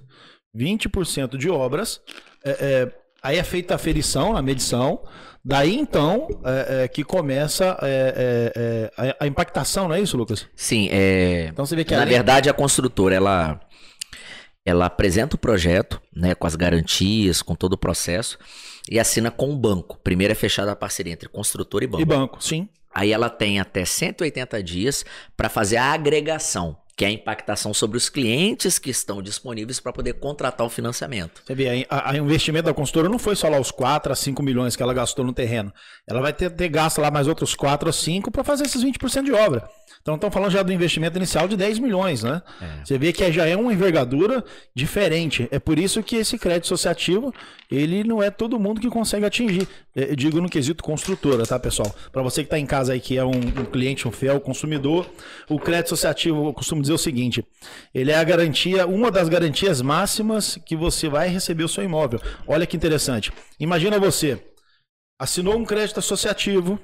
20% 0.55 1.39
de 1.39 1.49
obras. 1.49 2.03
É, 2.45 2.51
é, 2.51 2.93
aí 3.23 3.39
é 3.39 3.43
feita 3.43 3.77
a 3.77 3.79
ferição, 3.79 4.37
a 4.37 4.43
medição. 4.43 5.03
Daí, 5.43 5.75
então, 5.75 6.29
é, 6.45 6.85
é, 6.85 6.89
que 6.89 7.03
começa 7.03 7.79
é, 7.81 8.91
a, 8.95 9.25
a, 9.25 9.27
impactação, 9.27 9.89
não 9.89 9.95
é 9.95 10.01
isso, 10.01 10.19
Lucas? 10.19 10.47
Sim. 10.55 10.91
Então, 11.49 11.65
você 11.65 11.75
vê 11.75 11.85
que 11.85 11.95
Na 11.95 12.03
além... 12.03 12.13
verdade, 12.13 12.51
a 12.51 12.53
construtora, 12.53 13.15
ela 13.15 13.61
ela 14.69 14.85
apresenta 14.85 15.35
o 15.35 15.39
projeto, 15.39 16.01
né, 16.15 16.35
com 16.35 16.47
as 16.47 16.55
garantias, 16.55 17.41
com 17.41 17.55
todo 17.55 17.73
o 17.73 17.79
processo, 17.79 18.39
e 18.91 19.01
assina 19.01 19.31
com 19.31 19.51
o 19.51 19.57
banco. 19.57 19.99
Primeiro 20.05 20.33
é 20.33 20.35
fechada 20.35 20.73
a 20.73 20.77
parceria 20.77 21.13
entre 21.13 21.29
construtor 21.29 21.83
e 21.83 21.87
banco. 21.87 22.03
E 22.03 22.05
banco, 22.05 22.45
sim. 22.45 22.69
Aí 22.95 23.11
ela 23.11 23.31
tem 23.31 23.59
até 23.59 23.85
180 23.85 24.63
dias 24.63 25.07
para 25.35 25.49
fazer 25.49 25.79
a 25.79 25.93
agregação, 25.93 26.77
que 26.99 27.05
é 27.05 27.09
a 27.09 27.13
impactação 27.13 27.73
sobre 27.73 27.97
os 27.97 28.09
clientes 28.09 28.77
que 28.77 28.91
estão 28.91 29.23
disponíveis 29.23 29.79
para 29.79 29.93
poder 29.93 30.15
contratar 30.15 30.67
o 30.67 30.69
financiamento. 30.69 31.41
Você 31.47 31.55
vê, 31.55 31.87
a, 31.89 32.11
a, 32.11 32.17
investimento 32.17 32.65
da 32.65 32.75
construtora 32.75 33.09
não 33.09 33.21
foi 33.21 33.37
só 33.37 33.49
lá 33.49 33.61
os 33.61 33.71
4 33.71 34.13
a 34.13 34.17
5 34.17 34.43
milhões 34.43 34.75
que 34.75 34.83
ela 34.83 34.93
gastou 34.93 35.25
no 35.25 35.33
terreno. 35.33 35.73
Ela 36.09 36.21
vai 36.21 36.33
ter, 36.33 36.51
ter 36.51 36.69
gasto 36.69 37.01
lá 37.01 37.09
mais 37.09 37.29
outros 37.29 37.55
4 37.55 37.89
a 37.89 37.93
5 37.93 38.33
para 38.33 38.43
fazer 38.43 38.65
esses 38.65 38.83
20% 38.83 39.23
de 39.23 39.33
obra. 39.33 39.71
Então 40.03 40.17
estão 40.17 40.31
falando 40.31 40.51
já 40.51 40.63
do 40.63 40.73
investimento 40.73 41.17
inicial 41.17 41.47
de 41.47 41.57
10 41.57 41.79
milhões, 41.79 42.25
né? 42.25 42.43
É. 42.61 42.85
Você 42.85 42.99
vê 42.99 43.13
que 43.13 43.31
já 43.31 43.47
é 43.47 43.57
uma 43.57 43.73
envergadura 43.73 44.45
diferente. 44.75 45.47
É 45.53 45.59
por 45.61 45.79
isso 45.79 46.03
que 46.03 46.17
esse 46.17 46.37
crédito 46.37 46.65
associativo, 46.65 47.33
ele 47.71 48.03
não 48.03 48.21
é 48.21 48.31
todo 48.31 48.59
mundo 48.59 48.81
que 48.81 48.89
consegue 48.89 49.25
atingir. 49.25 49.69
É, 49.99 50.13
eu 50.13 50.15
digo 50.15 50.41
no 50.41 50.49
quesito 50.49 50.85
construtora, 50.85 51.45
tá, 51.45 51.59
pessoal? 51.59 51.93
Para 52.13 52.23
você 52.23 52.43
que 52.43 52.47
está 52.47 52.57
em 52.57 52.65
casa 52.65 52.93
aí, 52.93 53.01
que 53.01 53.19
é 53.19 53.25
um, 53.25 53.31
um, 53.31 53.65
cliente, 53.65 54.07
um 54.07 54.13
fiel 54.13 54.41
consumidor, 54.41 55.11
o 55.51 55.59
crédito 55.59 55.87
associativo, 55.87 56.47
eu 56.47 56.55
costumo 56.55 56.81
dizer 56.81 56.93
o 56.93 56.99
seguinte: 56.99 57.45
ele 57.93 58.13
é 58.13 58.15
a 58.15 58.23
garantia, 58.23 58.87
uma 58.87 59.11
das 59.11 59.29
garantias 59.29 59.83
máximas 59.83 60.57
que 60.65 60.77
você 60.77 61.09
vai 61.09 61.29
receber 61.29 61.65
o 61.65 61.69
seu 61.69 61.83
imóvel. 61.83 62.21
Olha 62.47 62.65
que 62.65 62.77
interessante. 62.77 63.33
Imagina 63.59 63.99
você, 63.99 64.41
assinou 65.21 65.57
um 65.57 65.65
crédito 65.65 65.99
associativo 65.99 66.79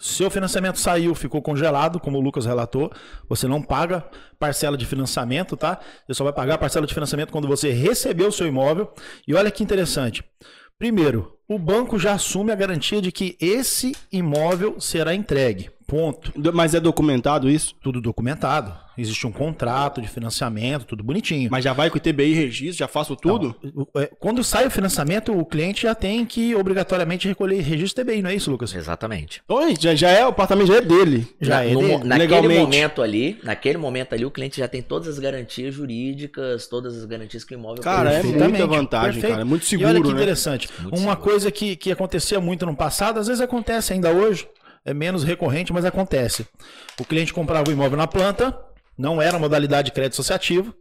seu 0.00 0.30
financiamento 0.30 0.78
saiu, 0.78 1.12
ficou 1.12 1.42
congelado, 1.42 1.98
como 1.98 2.18
o 2.18 2.20
Lucas 2.20 2.46
relatou. 2.46 2.88
Você 3.28 3.48
não 3.48 3.60
paga 3.60 4.08
parcela 4.38 4.76
de 4.76 4.86
financiamento, 4.86 5.56
tá? 5.56 5.80
Você 6.06 6.14
só 6.14 6.22
vai 6.22 6.32
pagar 6.32 6.56
parcela 6.56 6.86
de 6.86 6.94
financiamento 6.94 7.32
quando 7.32 7.48
você 7.48 7.72
recebeu 7.72 8.28
o 8.28 8.32
seu 8.32 8.46
imóvel. 8.46 8.94
E 9.26 9.34
olha 9.34 9.50
que 9.50 9.60
interessante. 9.60 10.22
Primeiro, 10.78 11.37
o 11.48 11.58
banco 11.58 11.98
já 11.98 12.12
assume 12.12 12.52
a 12.52 12.54
garantia 12.54 13.00
de 13.00 13.10
que 13.10 13.36
esse 13.40 13.96
imóvel 14.12 14.78
será 14.78 15.14
entregue. 15.14 15.70
Ponto. 15.88 16.30
Mas 16.52 16.74
é 16.74 16.80
documentado 16.80 17.48
isso? 17.48 17.74
Tudo 17.82 17.98
documentado. 17.98 18.76
Existe 18.98 19.26
um 19.26 19.32
contrato 19.32 20.02
de 20.02 20.08
financiamento, 20.08 20.84
tudo 20.84 21.02
bonitinho. 21.02 21.48
Mas 21.50 21.64
já 21.64 21.72
vai 21.72 21.88
com 21.88 21.96
o 21.96 22.00
TBI 22.00 22.34
registro, 22.34 22.80
já 22.80 22.86
faço 22.88 23.16
tudo? 23.16 23.56
É, 23.96 24.10
quando 24.18 24.44
sai 24.44 24.66
o 24.66 24.70
financiamento, 24.70 25.32
o 25.32 25.46
cliente 25.46 25.82
já 25.84 25.94
tem 25.94 26.26
que 26.26 26.54
obrigatoriamente 26.54 27.26
recolher 27.26 27.60
registro 27.62 28.04
TBI, 28.04 28.20
não 28.20 28.28
é 28.28 28.34
isso, 28.34 28.50
Lucas? 28.50 28.74
Exatamente. 28.74 29.40
Então, 29.46 29.74
já, 29.80 29.94
já 29.94 30.10
é, 30.10 30.26
o 30.26 30.28
apartamento 30.28 30.66
já 30.66 30.76
é 30.76 30.80
dele. 30.82 31.26
Já, 31.40 31.64
é 31.64 31.68
dele. 31.74 31.98
Naquele 32.04 32.18
legalmente. 32.18 32.60
momento 32.60 33.00
ali, 33.00 33.40
naquele 33.42 33.78
momento 33.78 34.12
ali, 34.12 34.26
o 34.26 34.30
cliente 34.30 34.58
já 34.58 34.68
tem 34.68 34.82
todas 34.82 35.08
as 35.08 35.18
garantias 35.18 35.74
jurídicas, 35.74 36.66
todas 36.66 36.98
as 36.98 37.06
garantias 37.06 37.44
que 37.44 37.54
o 37.54 37.56
imóvel 37.58 37.82
Cara, 37.82 38.12
é 38.12 38.22
muita 38.22 38.66
vantagem, 38.66 39.12
Perfeito. 39.12 39.30
cara. 39.30 39.40
É 39.40 39.44
muito 39.44 39.64
seguro, 39.64 39.88
E 39.88 39.92
olha 39.92 40.02
que 40.02 40.08
né? 40.08 40.14
interessante. 40.14 40.68
Muito 40.80 40.96
Uma 41.00 41.12
seguro. 41.12 41.30
coisa 41.30 41.50
que, 41.50 41.76
que 41.76 41.90
acontecia 41.90 42.40
muito 42.40 42.66
no 42.66 42.76
passado, 42.76 43.18
às 43.20 43.26
vezes 43.28 43.40
acontece 43.40 43.94
ainda 43.94 44.10
hoje, 44.10 44.46
é 44.84 44.94
menos 44.94 45.24
recorrente, 45.24 45.72
mas 45.72 45.84
acontece. 45.84 46.46
O 47.00 47.04
cliente 47.04 47.32
comprava 47.32 47.68
o 47.68 47.72
imóvel 47.72 47.98
na 47.98 48.06
planta, 48.06 48.58
não 48.96 49.22
era 49.22 49.38
modalidade 49.38 49.86
de 49.86 49.92
crédito 49.92 50.14
associativo, 50.14 50.74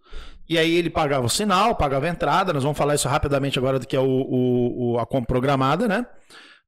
e 0.49 0.57
aí 0.57 0.75
ele 0.75 0.89
pagava 0.89 1.25
o 1.25 1.29
sinal, 1.29 1.75
pagava 1.75 2.05
a 2.05 2.09
entrada, 2.09 2.53
nós 2.53 2.63
vamos 2.63 2.77
falar 2.77 2.95
isso 2.95 3.07
rapidamente 3.07 3.59
agora 3.59 3.79
do 3.79 3.85
que 3.85 3.95
é 3.95 3.99
o, 3.99 4.05
o, 4.05 4.93
o 4.93 4.99
a 4.99 5.05
compra 5.05 5.27
programada, 5.27 5.87
né? 5.87 6.05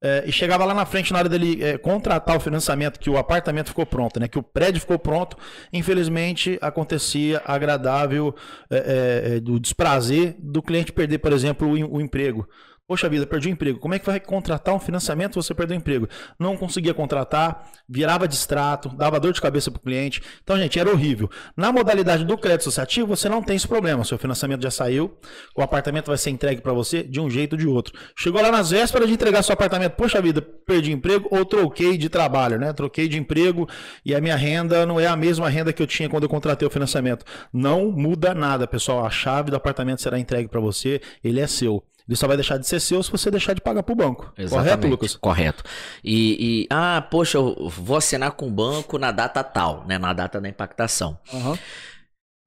É, 0.01 0.23
e 0.25 0.31
chegava 0.31 0.63
lá 0.63 0.73
na 0.73 0.85
frente 0.85 1.11
na 1.11 1.19
hora 1.19 1.27
dele 1.27 1.61
é, 1.61 1.77
contratar 1.77 2.37
o 2.37 2.39
financiamento, 2.39 2.99
que 2.99 3.09
o 3.09 3.17
apartamento 3.17 3.67
ficou 3.67 3.85
pronto, 3.85 4.19
né? 4.19 4.27
Que 4.29 4.39
o 4.39 4.43
prédio 4.43 4.79
ficou 4.79 4.97
pronto. 4.97 5.37
Infelizmente, 5.73 6.57
acontecia 6.61 7.41
agradável 7.45 8.33
é, 8.69 9.33
é 9.35 9.39
do 9.41 9.59
desprazer 9.59 10.35
do 10.39 10.61
cliente 10.61 10.93
perder, 10.93 11.17
por 11.17 11.33
exemplo, 11.33 11.67
o, 11.67 11.97
o 11.97 12.01
emprego. 12.01 12.47
Poxa 12.89 13.07
vida, 13.07 13.27
perdi 13.27 13.49
o 13.49 13.51
emprego. 13.51 13.77
Como 13.77 13.93
é 13.93 13.99
que 13.99 14.05
vai 14.07 14.19
contratar 14.19 14.73
um 14.73 14.79
financiamento 14.79 15.33
se 15.33 15.47
você 15.47 15.53
perdeu 15.53 15.77
o 15.77 15.79
emprego? 15.79 16.09
Não 16.39 16.57
conseguia 16.57 16.91
contratar, 16.91 17.69
virava 17.87 18.27
distrato, 18.27 18.89
dava 18.89 19.19
dor 19.19 19.31
de 19.31 19.39
cabeça 19.39 19.69
para 19.69 19.77
o 19.77 19.81
cliente. 19.83 20.23
Então, 20.41 20.57
gente, 20.57 20.79
era 20.79 20.89
horrível. 20.89 21.29
Na 21.55 21.71
modalidade 21.71 22.25
do 22.25 22.35
crédito 22.35 22.61
associativo, 22.61 23.15
você 23.15 23.29
não 23.29 23.43
tem 23.43 23.55
esse 23.55 23.67
problema. 23.67 24.03
Seu 24.03 24.17
financiamento 24.17 24.63
já 24.63 24.71
saiu, 24.71 25.15
o 25.55 25.61
apartamento 25.61 26.07
vai 26.07 26.17
ser 26.17 26.31
entregue 26.31 26.61
para 26.61 26.73
você 26.73 27.03
de 27.03 27.21
um 27.21 27.29
jeito 27.29 27.53
ou 27.53 27.59
de 27.59 27.67
outro. 27.67 27.93
Chegou 28.17 28.41
lá 28.41 28.51
nas 28.51 28.71
vésperas 28.71 29.07
de 29.07 29.13
entregar 29.13 29.43
seu 29.43 29.53
apartamento, 29.53 29.91
poxa 29.91 30.19
vida, 30.19 30.41
perdi 30.41 30.91
emprego 30.91 31.27
ou 31.29 31.45
troquei 31.45 31.95
de 31.95 32.09
trabalho, 32.09 32.57
né? 32.57 32.73
Troquei 32.73 33.07
de 33.07 33.19
emprego 33.19 33.69
e 34.03 34.15
a 34.15 34.19
minha 34.19 34.35
renda 34.35 34.83
não 34.87 34.99
é 34.99 35.05
a 35.05 35.15
mesma 35.15 35.47
renda 35.47 35.71
que 35.71 35.83
eu 35.83 35.85
tinha 35.85 36.09
quando 36.09 36.23
eu 36.23 36.29
contratei 36.29 36.67
o 36.67 36.71
financiamento. 36.71 37.23
Não 37.53 37.91
muda 37.91 38.33
nada, 38.33 38.65
pessoal. 38.65 39.05
A 39.05 39.11
chave 39.11 39.51
do 39.51 39.57
apartamento 39.57 40.01
será 40.01 40.17
entregue 40.17 40.49
para 40.49 40.59
você, 40.59 40.99
ele 41.23 41.39
é 41.39 41.45
seu. 41.45 41.83
Ele 42.09 42.15
só 42.15 42.25
vai 42.25 42.35
deixar 42.35 42.57
de 42.57 42.67
ser 42.67 42.79
seu 42.79 43.03
se 43.03 43.11
você 43.11 43.29
deixar 43.29 43.53
de 43.53 43.61
pagar 43.61 43.83
para 43.83 43.93
o 43.93 43.95
banco. 43.95 44.33
Exatamente. 44.35 44.65
Correto, 44.65 44.87
Lucas? 44.87 45.15
Correto. 45.15 45.63
E, 46.03 46.63
e, 46.63 46.67
ah, 46.71 47.05
poxa, 47.07 47.37
eu 47.37 47.69
vou 47.69 47.95
assinar 47.95 48.31
com 48.31 48.47
o 48.47 48.51
banco 48.51 48.97
na 48.97 49.11
data 49.11 49.43
tal, 49.43 49.85
né? 49.85 49.99
Na 49.99 50.11
data 50.11 50.41
da 50.41 50.49
impactação. 50.49 51.19
Uhum. 51.31 51.55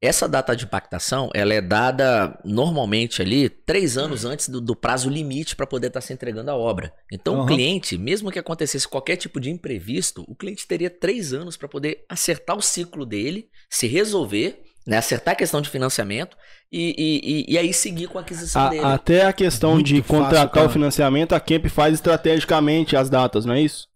Essa 0.02 0.28
data 0.28 0.56
de 0.56 0.64
impactação, 0.64 1.30
ela 1.32 1.54
é 1.54 1.60
dada 1.60 2.36
normalmente 2.44 3.22
ali 3.22 3.48
três 3.48 3.96
anos 3.96 4.24
antes 4.24 4.48
do, 4.48 4.60
do 4.60 4.74
prazo 4.74 5.08
limite 5.08 5.54
para 5.54 5.64
poder 5.64 5.86
estar 5.86 6.00
tá 6.00 6.06
se 6.08 6.12
entregando 6.12 6.50
a 6.50 6.56
obra. 6.56 6.92
Então, 7.12 7.36
uhum. 7.36 7.42
o 7.44 7.46
cliente, 7.46 7.96
mesmo 7.96 8.32
que 8.32 8.40
acontecesse 8.40 8.88
qualquer 8.88 9.14
tipo 9.14 9.38
de 9.38 9.48
imprevisto, 9.48 10.24
o 10.26 10.34
cliente 10.34 10.66
teria 10.66 10.90
três 10.90 11.32
anos 11.32 11.56
para 11.56 11.68
poder 11.68 12.04
acertar 12.08 12.56
o 12.56 12.62
ciclo 12.62 13.06
dele, 13.06 13.48
se 13.70 13.86
resolver 13.86 14.60
né, 14.86 14.96
acertar 14.96 15.32
a 15.32 15.36
questão 15.36 15.60
de 15.60 15.70
financiamento 15.70 16.36
e, 16.72 17.44
e, 17.48 17.52
e, 17.52 17.58
aí 17.58 17.72
seguir 17.72 18.06
com 18.06 18.16
a 18.16 18.22
aquisição 18.22 18.62
a, 18.62 18.68
dele. 18.70 18.84
Até 18.84 19.26
a 19.26 19.32
questão 19.32 19.74
Muito 19.74 19.86
de 19.86 20.00
contratar 20.02 20.48
fácil, 20.48 20.68
o 20.68 20.70
financiamento, 20.70 21.34
a 21.34 21.40
Kemp 21.40 21.66
faz 21.66 21.94
estrategicamente 21.94 22.96
as 22.96 23.10
datas, 23.10 23.44
não 23.44 23.52
é 23.52 23.60
isso? 23.60 23.86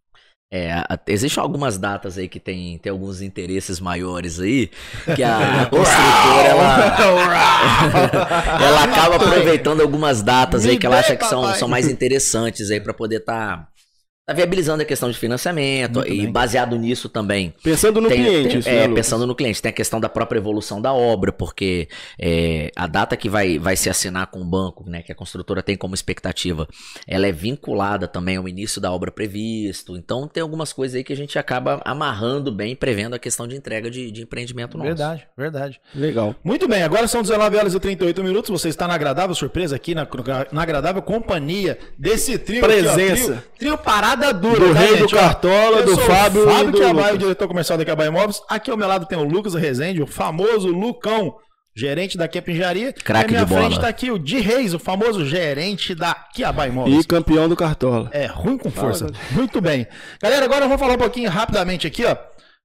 É, 0.52 0.84
existem 1.08 1.42
algumas 1.42 1.76
datas 1.76 2.16
aí 2.16 2.28
que 2.28 2.38
tem, 2.38 2.78
tem 2.78 2.92
alguns 2.92 3.20
interesses 3.20 3.80
maiores 3.80 4.38
aí, 4.38 4.70
que 5.16 5.22
a, 5.22 5.62
a 5.62 5.66
construtora 5.70 6.48
ela, 6.48 6.96
ela 8.62 8.84
acaba 8.84 9.16
aproveitando 9.16 9.80
algumas 9.80 10.22
datas 10.22 10.64
aí 10.64 10.78
que 10.78 10.86
ela 10.86 10.98
acha 10.98 11.16
que 11.16 11.24
são, 11.24 11.52
são 11.54 11.66
mais 11.66 11.88
interessantes 11.88 12.70
aí 12.70 12.80
para 12.80 12.94
poder 12.94 13.16
estar 13.16 13.56
tá 13.56 13.68
Tá 14.26 14.32
viabilizando 14.34 14.82
a 14.82 14.84
questão 14.84 15.08
de 15.08 15.16
financiamento 15.16 16.00
Muito 16.00 16.12
e 16.12 16.22
bem. 16.22 16.32
baseado 16.32 16.76
nisso 16.76 17.08
também. 17.08 17.54
Pensando 17.62 18.00
no 18.00 18.08
Tem- 18.08 18.24
cliente, 18.24 18.48
tem- 18.48 18.58
isso, 18.58 18.68
é, 18.68 18.88
né, 18.88 18.92
pensando 18.96 19.24
no 19.24 19.36
cliente. 19.36 19.62
Tem 19.62 19.70
a 19.70 19.72
questão 19.72 20.00
da 20.00 20.08
própria 20.08 20.40
evolução 20.40 20.82
da 20.82 20.92
obra, 20.92 21.30
porque 21.30 21.86
é, 22.18 22.72
a 22.74 22.88
data 22.88 23.16
que 23.16 23.28
vai, 23.28 23.56
vai 23.56 23.76
se 23.76 23.88
assinar 23.88 24.26
com 24.26 24.40
o 24.40 24.44
banco, 24.44 24.82
né, 24.90 25.00
que 25.00 25.12
a 25.12 25.14
construtora 25.14 25.62
tem 25.62 25.76
como 25.76 25.94
expectativa, 25.94 26.66
ela 27.06 27.28
é 27.28 27.30
vinculada 27.30 28.08
também 28.08 28.36
ao 28.36 28.48
início 28.48 28.80
da 28.80 28.90
obra 28.90 29.12
previsto. 29.12 29.96
Então 29.96 30.26
tem 30.26 30.42
algumas 30.42 30.72
coisas 30.72 30.96
aí 30.96 31.04
que 31.04 31.12
a 31.12 31.16
gente 31.16 31.38
acaba 31.38 31.80
amarrando 31.84 32.50
bem, 32.50 32.74
prevendo 32.74 33.14
a 33.14 33.20
questão 33.20 33.46
de 33.46 33.54
entrega 33.54 33.88
de, 33.88 34.10
de 34.10 34.22
empreendimento 34.22 34.76
nosso. 34.76 34.88
Verdade, 34.88 35.28
verdade. 35.38 35.80
Legal. 35.94 36.34
Muito 36.42 36.66
bem, 36.66 36.82
agora 36.82 37.06
são 37.06 37.22
19 37.22 37.56
horas 37.58 37.74
e 37.74 37.78
38 37.78 38.24
minutos. 38.24 38.50
Você 38.50 38.70
está 38.70 38.88
na 38.88 38.94
agradável 38.94 39.36
surpresa 39.36 39.76
aqui, 39.76 39.94
na, 39.94 40.04
na 40.50 40.62
agradável 40.62 41.00
companhia 41.00 41.78
desse 41.96 42.36
trio. 42.36 42.60
Presença. 42.60 42.94
Aqui, 42.96 43.14
ó, 43.14 43.36
trio, 43.36 43.42
trio 43.58 43.78
Parada 44.16 44.33
Dura. 44.33 44.61
Do 44.61 44.72
tá, 44.74 44.81
rei, 44.81 44.88
do 44.90 44.96
gente? 44.98 45.14
Ó, 45.14 45.18
Cartola, 45.18 45.79
eu 45.79 45.85
do 45.87 45.96
Fábio 45.98 46.44
Fábio 46.46 46.72
do 46.72 46.79
Quiabay, 46.79 46.94
Lucas. 47.02 47.14
o 47.14 47.18
diretor 47.18 47.48
comercial 47.48 47.79
da 47.79 47.85
Quiabay 47.85 48.09
Imóveis. 48.09 48.40
Aqui 48.48 48.70
ao 48.70 48.76
meu 48.76 48.88
lado 48.88 49.07
tem 49.07 49.18
o 49.18 49.24
Lucas 49.24 49.55
Rezende, 49.55 50.02
o 50.02 50.07
famoso 50.07 50.68
Lucão. 50.68 51.35
Gerente 51.79 52.16
da 52.16 52.24
Engenharia. 52.48 52.90
Craque 52.90 53.35
E 53.35 53.37
à 53.37 53.40
minha 53.40 53.44
de 53.44 53.48
bola. 53.50 53.61
frente 53.61 53.76
está 53.76 53.88
aqui 53.88 54.11
o 54.11 54.18
Di 54.18 54.40
Reis, 54.40 54.72
o 54.72 54.79
famoso 54.79 55.26
gerente 55.26 55.94
da 55.94 56.14
Quiabay 56.14 56.70
Imóveis. 56.70 57.05
E 57.05 57.07
campeão 57.07 57.50
do 57.50 57.55
Cartola. 57.55 58.09
É, 58.14 58.24
ruim 58.24 58.57
com 58.57 58.70
força. 58.70 59.09
Muito 59.33 59.61
bem. 59.61 59.87
Galera, 60.22 60.46
agora 60.46 60.64
eu 60.64 60.68
vou 60.70 60.79
falar 60.79 60.94
um 60.94 60.98
pouquinho 60.98 61.29
rapidamente 61.29 61.87
aqui, 61.87 62.02
ó. 62.07 62.16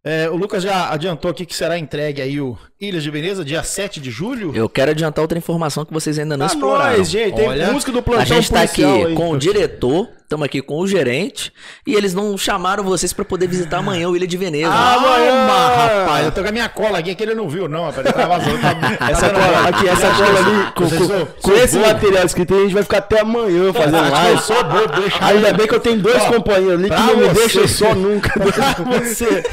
É, 0.03 0.29
o 0.29 0.35
Lucas 0.37 0.63
já 0.63 0.89
adiantou 0.91 1.29
aqui 1.29 1.45
que 1.45 1.53
será 1.53 1.77
entregue 1.77 2.21
aí 2.21 2.39
o 2.39 2.57
Ilhas 2.79 3.03
de 3.03 3.11
Veneza, 3.11 3.43
dia 3.43 3.61
7 3.61 3.99
de 3.99 4.09
julho. 4.09 4.55
Eu 4.55 4.69
quero 4.69 4.91
adiantar 4.91 5.21
outra 5.21 5.37
informação 5.37 5.83
que 5.83 5.91
vocês 5.93 6.17
ainda 6.17 6.37
não 6.37 6.45
Ah, 6.45 6.47
exploraram. 6.47 6.97
nós, 6.97 7.09
gente, 7.09 7.35
tem 7.35 7.47
Olha, 7.49 7.71
música 7.73 7.91
do 7.91 7.99
A 7.99 8.01
plantão 8.01 8.25
gente 8.25 8.49
tá 8.49 8.61
aqui 8.61 8.83
aí. 8.83 9.13
com 9.13 9.31
o 9.31 9.37
diretor, 9.37 10.07
estamos 10.31 10.45
aqui 10.45 10.61
com 10.61 10.79
o 10.79 10.87
gerente, 10.87 11.51
e 11.85 11.93
eles 11.93 12.13
não 12.13 12.37
chamaram 12.37 12.85
vocês 12.85 13.11
para 13.11 13.25
poder 13.25 13.47
visitar 13.47 13.79
amanhã 13.79 14.07
o 14.07 14.15
Ilha 14.15 14.25
de 14.25 14.37
Veneza. 14.37 14.71
Ah, 14.73 14.93
amanhã! 14.93 15.45
Rapaz. 15.45 16.25
Eu 16.25 16.31
tô 16.31 16.41
com 16.41 16.47
a 16.47 16.51
minha 16.53 16.69
cola 16.69 16.99
aqui 16.99 17.13
que 17.13 17.21
ele 17.21 17.35
não 17.35 17.49
viu, 17.49 17.67
não, 17.67 17.83
rapaz. 17.85 18.05
Ele 18.05 18.13
tá 18.13 18.25
vazando. 18.27 18.57
Tá, 18.61 18.71
Essa 19.11 19.29
tá 19.29 19.33
cola, 19.33 19.67
aqui, 19.67 19.87
essa 19.89 20.09
cola 20.15 20.39
ali, 20.39 20.71
com, 20.73 20.89
com- 20.89 21.07
são- 21.07 21.25
com 21.25 21.49
são 21.49 21.57
esse 21.57 21.77
material 21.77 22.25
escrito 22.25 22.53
aí, 22.53 22.59
a 22.61 22.63
gente 22.63 22.73
vai 22.73 22.83
ficar 22.83 22.97
até 22.99 23.19
amanhã 23.19 23.73
fazendo 23.73 23.91
que 23.91 24.07
eu 24.07 24.11
live. 24.11 24.41
sou 24.41 24.63
bobo, 24.63 25.01
deixa 25.01 25.25
Ainda 25.25 25.53
bem 25.53 25.67
que 25.67 25.75
eu 25.75 25.79
tenho 25.81 25.97
dois 26.01 26.21
Ó, 26.23 26.31
companheiros 26.31 26.73
ali 26.79 26.83
que 26.83 26.95
pra 26.95 27.05
não 27.07 27.17
me 27.17 27.27
deixam 27.29 27.67
só 27.67 27.93
nunca. 27.93 28.31
Pra 28.41 28.99
você, 28.99 29.43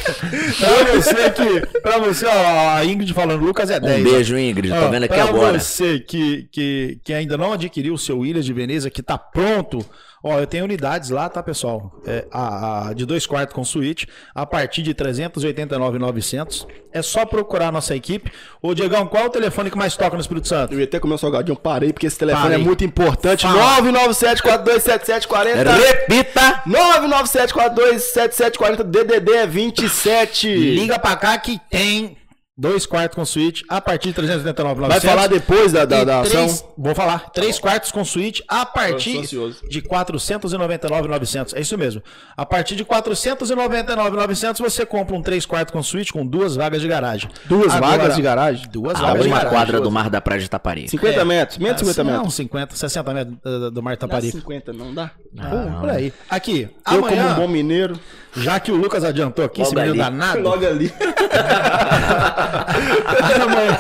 pra 0.59 0.93
você 0.95 1.31
que, 1.31 1.81
pra 1.81 1.99
você, 1.99 2.27
ó, 2.27 2.77
a 2.77 2.85
Ingrid 2.85 3.13
falando, 3.13 3.45
Lucas 3.45 3.69
é 3.71 3.81
10. 3.81 4.01
Um 4.01 4.05
beijo, 4.05 4.39
Ingrid. 4.39 4.73
Tô 4.73 4.85
Ó, 4.87 4.89
vendo 4.89 5.05
aqui 5.05 5.15
pra 5.15 5.25
agora. 5.25 5.59
você 5.59 5.99
que, 5.99 6.49
que, 6.53 6.99
que 7.05 7.13
ainda 7.13 7.37
não 7.37 7.53
adquiriu 7.53 7.95
o 7.95 7.99
seu 7.99 8.25
Ilhas 8.25 8.45
de 8.45 8.53
Veneza, 8.53 8.91
que 8.91 9.03
tá 9.03 9.17
pronto, 9.19 9.85
ó, 10.23 10.39
eu 10.39 10.47
tenho 10.47 10.65
unidades 10.65 11.11
lá, 11.11 11.29
tá, 11.29 11.43
pessoal? 11.43 11.93
É, 12.07 12.27
a, 12.31 12.89
a 12.89 12.93
de 12.93 13.05
dois 13.07 13.27
quartos 13.27 13.55
com 13.55 13.65
suíte, 13.65 14.07
a 14.35 14.45
partir 14.47 14.83
de 14.83 14.93
389,900. 14.95 16.67
É 16.91 17.03
só 17.03 17.27
procurar 17.27 17.69
a 17.69 17.73
nossa 17.73 17.95
equipe. 17.95 18.33
Ô, 18.63 18.73
Diegão, 18.75 19.07
qual 19.07 19.25
é 19.25 19.27
o 19.27 19.31
telefone 19.31 19.71
que 19.71 19.77
mais 19.77 19.95
toca 19.97 20.15
no 20.17 20.23
Espírito 20.23 20.49
Santo? 20.49 20.73
Eu 20.73 20.79
ia 20.79 20.87
até 20.87 20.99
comer 20.99 21.15
um 21.15 21.19
salgadinho, 21.19 21.55
parei, 21.57 21.93
porque 21.93 22.07
esse 22.07 22.19
telefone 22.19 22.45
Parei. 22.45 22.61
é 22.61 22.65
muito 22.65 22.83
importante. 22.83 23.43
Fala. 23.43 23.83
997-427740. 23.83 25.77
Repita! 25.77 26.63
997-427740. 26.67 28.83
DDD 28.85 29.33
é 29.33 29.47
27. 29.47 30.49
Liga 30.49 30.99
pra 30.99 31.15
cá 31.17 31.37
que 31.39 31.61
tem 31.71 32.17
dois 32.59 32.85
quartos 32.85 33.15
com 33.15 33.25
suíte, 33.25 33.65
a 33.69 33.81
partir 33.81 34.09
de 34.09 34.15
389,900. 34.15 35.03
Vai 35.05 35.15
falar 35.17 35.29
depois 35.29 35.73
da, 35.73 35.85
da, 35.85 36.01
E 36.01 36.05
da 36.05 36.23
três- 36.25 36.53
ação? 36.55 36.69
Vou 36.77 36.93
falar. 36.95 37.31
Três 37.31 37.59
quartos 37.61 37.93
com 37.93 38.05
suíte 38.05 38.43
a 38.49 38.67
partir 38.67 39.23
de 39.69 39.81
499,900. 39.81 41.55
É 41.55 41.61
isso 41.61 41.79
mesmo. 41.79 42.03
A 42.37 42.45
partir 42.45 42.75
de 42.75 42.85
499,900 42.85 44.61
você 44.61 44.85
compra 44.85 45.15
um 45.15 45.23
três 45.23 45.47
quartos 45.47 45.73
com 45.73 45.83
suíte 45.83 46.13
com 46.13 46.27
duas 46.27 46.57
vagas 46.57 46.81
de 46.83 46.89
garagem. 46.89 47.31
Duas 47.47 47.73
Agora- 47.73 47.97
vagas 47.99 48.17
de 48.17 48.23
garagem? 48.23 48.69
Duas 48.71 48.99
vagas 48.99 49.23
de 49.23 49.29
garagem. 49.29 49.51
quadra 49.51 49.81
do 49.81 49.91
Mar 49.91 50.11
da 50.11 50.21
Praia 50.21 50.41
de 50.41 50.51
Tapari. 50.51 50.89
50 50.89 51.21
É. 51.21 51.25
metros, 51.25 51.59
menos 51.59 51.77
de 51.77 51.87
50 51.87 52.05
Não, 52.05 52.13
metros. 52.13 52.35
50, 52.35 52.75
60 52.77 53.15
metros 53.15 53.37
uh, 53.45 53.71
do 53.71 53.83
Mar 53.83 53.97
Dá 53.97 54.01
Taparica. 54.07 54.37
50 54.39 54.73
não 54.73 54.93
dá? 54.95 55.11
Pô, 55.37 55.81
por 55.81 55.91
aí. 55.91 56.13
Aqui, 56.29 56.63
Eu 56.63 56.71
como 56.85 57.03
um 57.03 57.07
amanhã, 57.07 57.35
bom 57.35 57.47
mineiro. 57.49 57.99
Já 58.37 58.61
que 58.61 58.71
o 58.71 58.77
Lucas 58.77 59.03
adiantou 59.05 59.45
aqui, 59.45 59.63
esse 59.63 59.75
Logo 59.75 59.87
menino 59.87 60.05
ali. 60.05 60.13
danado. 60.17 60.41
Logo 60.43 60.67
ali. 60.67 60.93
Amanhã- 63.43 63.79